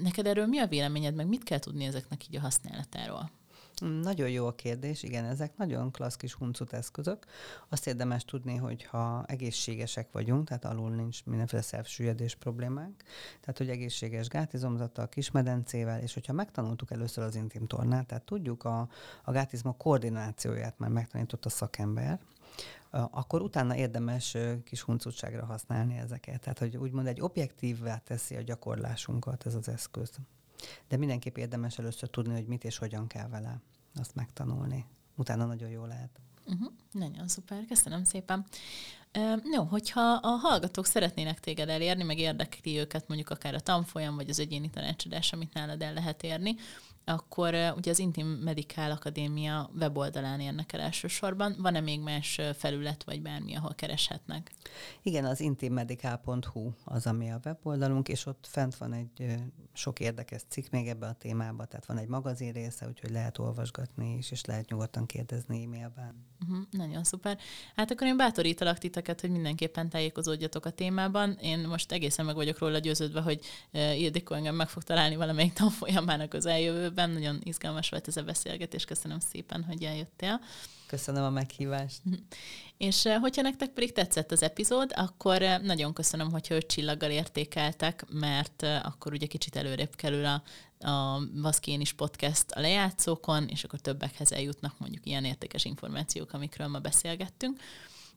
Neked 0.03 0.27
erről 0.27 0.47
mi 0.47 0.59
a 0.59 0.67
véleményed, 0.67 1.15
meg 1.15 1.27
mit 1.27 1.43
kell 1.43 1.59
tudni 1.59 1.85
ezeknek 1.85 2.29
így 2.29 2.37
a 2.37 2.41
használatáról? 2.41 3.31
Nagyon 3.81 4.31
jó 4.31 4.47
a 4.47 4.55
kérdés, 4.55 5.03
igen, 5.03 5.25
ezek 5.25 5.57
nagyon 5.57 5.93
klassz 5.93 6.17
kis 6.17 6.33
huncut 6.33 6.73
eszközök. 6.73 7.27
Azt 7.69 7.87
érdemes 7.87 8.25
tudni, 8.25 8.57
hogy 8.57 8.85
ha 8.85 9.25
egészségesek 9.27 10.13
vagyunk, 10.13 10.49
tehát 10.49 10.65
alul 10.65 10.91
nincs 10.91 11.25
mindenféle 11.25 11.63
szervsüllyedés 11.63 12.35
problémánk, 12.35 13.03
tehát 13.41 13.59
hogy 13.59 13.69
egészséges 13.69 14.29
gátizomzattal, 14.29 15.09
kismedencével, 15.09 16.01
és 16.01 16.15
hogyha 16.15 16.33
megtanultuk 16.33 16.91
először 16.91 17.25
az 17.25 17.35
intim 17.35 17.67
tornát, 17.67 18.07
tehát 18.07 18.25
tudjuk 18.25 18.65
a, 18.65 18.89
a 19.25 19.33
gátizma 19.33 19.73
koordinációját 19.73 20.79
már 20.79 20.91
megtanított 20.91 21.45
a 21.45 21.49
szakember, 21.49 22.21
akkor 22.91 23.43
utána 23.43 23.77
érdemes 23.77 24.37
kis 24.65 24.83
huncutságra 24.83 25.45
használni 25.45 25.97
ezeket. 25.97 26.41
Tehát, 26.41 26.59
hogy 26.59 26.77
úgymond 26.77 27.07
egy 27.07 27.21
objektívvá 27.21 27.97
teszi 27.99 28.37
a 28.37 28.43
gyakorlásunkat 28.43 29.47
ez 29.47 29.55
az 29.55 29.69
eszköz. 29.69 30.11
De 30.89 30.97
mindenképp 30.97 31.37
érdemes 31.37 31.79
először 31.79 32.09
tudni, 32.09 32.33
hogy 32.35 32.47
mit 32.47 32.65
és 32.65 32.79
hogyan 32.79 33.07
kell 33.07 33.29
vele 33.29 33.61
azt 33.95 34.15
megtanulni. 34.15 34.85
Utána 35.17 35.45
nagyon 35.45 35.71
jó 35.71 35.85
lehet. 35.85 36.11
Uh-huh. 36.47 36.73
Nagyon 36.93 37.29
szuper, 37.29 37.65
köszönöm 37.69 38.05
szépen. 38.05 38.47
Uh, 39.15 39.43
no, 39.45 39.65
hogyha 39.65 40.13
a 40.13 40.29
hallgatók 40.29 40.87
szeretnének 40.87 41.41
téged 41.41 41.69
elérni, 41.69 42.03
meg 42.03 42.19
érdekli 42.19 42.79
őket 42.79 43.09
mondjuk 43.09 43.31
akár 43.31 43.55
a 43.55 43.61
tanfolyam, 43.61 44.15
vagy 44.15 44.29
az 44.29 44.41
egyéni 44.41 44.71
tanácsadás, 44.71 45.33
amit 45.33 45.53
nálad 45.53 45.83
el 45.83 45.93
lehet 45.93 46.23
érni, 46.23 46.55
akkor 47.09 47.55
ugye 47.77 47.91
az 47.91 47.99
Intim 47.99 48.27
Medical 48.27 48.91
Akadémia 48.91 49.71
weboldalán 49.79 50.41
érnek 50.41 50.73
el 50.73 50.81
elsősorban. 50.81 51.57
Van-e 51.59 51.81
még 51.81 52.01
más 52.01 52.41
felület, 52.55 53.05
vagy 53.05 53.23
bármi, 53.23 53.57
ahol 53.57 53.75
kereshetnek? 53.75 54.51
Igen, 55.03 55.25
az 55.25 55.41
intimmedical.hu 55.41 56.71
az, 56.85 57.07
ami 57.07 57.31
a 57.31 57.41
weboldalunk, 57.45 58.09
és 58.09 58.27
ott 58.27 58.47
fent 58.49 58.77
van 58.77 58.93
egy 58.93 59.37
sok 59.73 60.01
érdekes 60.01 60.43
cikk 60.49 60.71
még 60.71 60.89
ebbe 60.89 61.07
a 61.07 61.13
témába, 61.13 61.65
tehát 61.65 61.87
van 61.87 61.99
egy 61.99 62.09
magazin 62.09 62.53
része, 62.53 62.87
úgyhogy 62.87 63.11
lehet 63.11 63.39
olvasgatni 63.39 64.17
is, 64.17 64.31
és 64.31 64.45
lehet 64.45 64.69
nyugodtan 64.69 65.07
kérdezni 65.07 65.65
e-mailben. 65.65 66.25
Uh-huh, 66.43 66.67
nagyon 66.71 67.05
szuper. 67.05 67.39
Hát 67.77 67.91
akkor 67.91 68.07
én 68.07 68.17
bátorítalak 68.17 68.79
titeket, 68.79 69.21
hogy 69.21 69.31
mindenképpen 69.31 69.89
tájékozódjatok 69.89 70.65
a 70.65 70.71
témában. 70.71 71.33
Én 71.41 71.59
most 71.59 71.93
egészen 71.93 72.25
meg 72.25 72.35
vagyok 72.35 72.59
róla 72.59 72.79
győződve, 72.79 73.21
hogy 73.21 73.41
Ildikó 73.73 74.35
engem 74.35 74.55
meg 74.55 74.69
fog 74.69 74.83
találni 74.83 75.17
valamelyik 75.17 75.53
tanfolyamának 75.53 76.27
a 76.27 76.29
közeljövőben, 76.29 76.95
jövőben. 76.97 77.11
Nagyon 77.11 77.41
izgalmas 77.45 77.89
volt 77.89 78.09
ez 78.09 78.17
a 78.17 78.23
beszélgetés, 78.23 78.85
köszönöm 78.85 79.19
szépen, 79.19 79.65
hogy 79.65 79.83
eljöttél. 79.83 80.41
Köszönöm 80.87 81.25
a 81.25 81.31
meghívást. 81.31 82.01
És 82.77 83.05
eh, 83.05 83.21
hogyha 83.21 83.43
nektek 83.43 83.69
pedig 83.69 83.93
tetszett 83.93 84.33
az 84.33 84.43
epizód, 84.43 84.93
akkor 84.95 85.43
eh, 85.43 85.59
nagyon 85.59 85.93
köszönöm, 85.93 86.31
hogyha 86.31 86.55
öt 86.55 86.67
csillaggal 86.67 87.11
értékeltek, 87.11 88.05
mert 88.11 88.63
eh, 88.63 88.87
akkor 88.87 89.13
ugye 89.13 89.27
kicsit 89.27 89.57
előrébb 89.57 89.95
kerül 89.95 90.25
a, 90.25 90.43
a 90.89 91.21
Vaszkén 91.35 91.81
is 91.81 91.93
podcast 91.93 92.51
a 92.51 92.61
lejátszókon, 92.61 93.49
és 93.49 93.65
akkor 93.65 93.81
többekhez 93.81 94.33
eljutnak 94.33 94.79
mondjuk 94.79 95.07
ilyen 95.07 95.25
értékes 95.25 95.65
információk, 95.65 96.33
amikről 96.33 96.69
ma 96.69 96.79
beszélgettünk. 96.79 97.61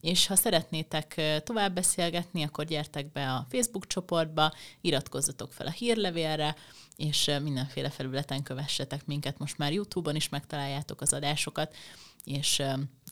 És 0.02 0.28
ha 0.28 0.36
szeretnétek 0.36 1.22
tovább 1.44 1.74
beszélgetni, 1.74 2.44
akkor 2.44 2.66
gyertek 2.66 3.12
be 3.12 3.32
a 3.32 3.46
Facebook 3.50 3.88
csoportba, 3.88 4.54
iratkozzatok 4.82 5.54
fel 5.54 5.68
a 5.68 5.72
hírlevélre, 5.72 6.56
és 6.96 7.32
mindenféle 7.44 7.90
felületen 7.90 8.44
kövessetek 8.44 9.06
minket. 9.06 9.38
Most 9.38 9.58
már 9.58 9.74
YouTube-on 9.74 10.16
is 10.16 10.30
megtaláljátok 10.30 11.02
az 11.02 11.14
adásokat, 11.14 11.76
és 12.24 12.62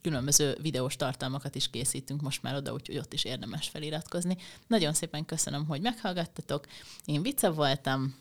különböző 0.01 0.57
videós 0.61 0.95
tartalmakat 0.95 1.55
is 1.55 1.69
készítünk 1.69 2.21
most 2.21 2.43
már 2.43 2.55
oda, 2.55 2.73
úgyhogy 2.73 2.97
ott 2.97 3.13
is 3.13 3.23
érdemes 3.23 3.69
feliratkozni. 3.69 4.37
Nagyon 4.67 4.93
szépen 4.93 5.25
köszönöm, 5.25 5.65
hogy 5.65 5.81
meghallgattatok. 5.81 6.65
Én 7.05 7.21
Vica 7.21 7.53
voltam. 7.53 8.15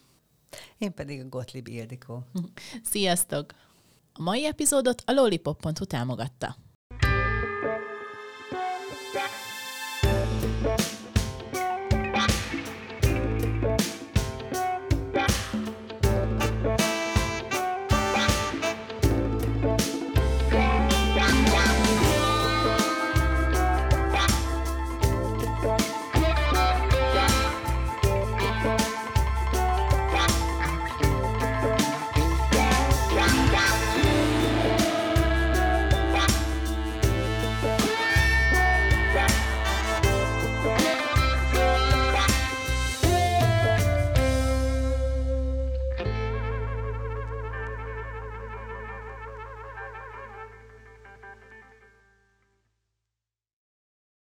Én 0.78 0.94
pedig 0.94 1.20
a 1.20 1.28
Gottlieb 1.28 1.68
Ildikó. 1.68 2.26
Sziasztok! 2.92 3.54
A 4.12 4.22
mai 4.22 4.44
epizódot 4.44 5.02
a 5.06 5.12
lollipop.hu 5.12 5.84
támogatta. 5.84 6.56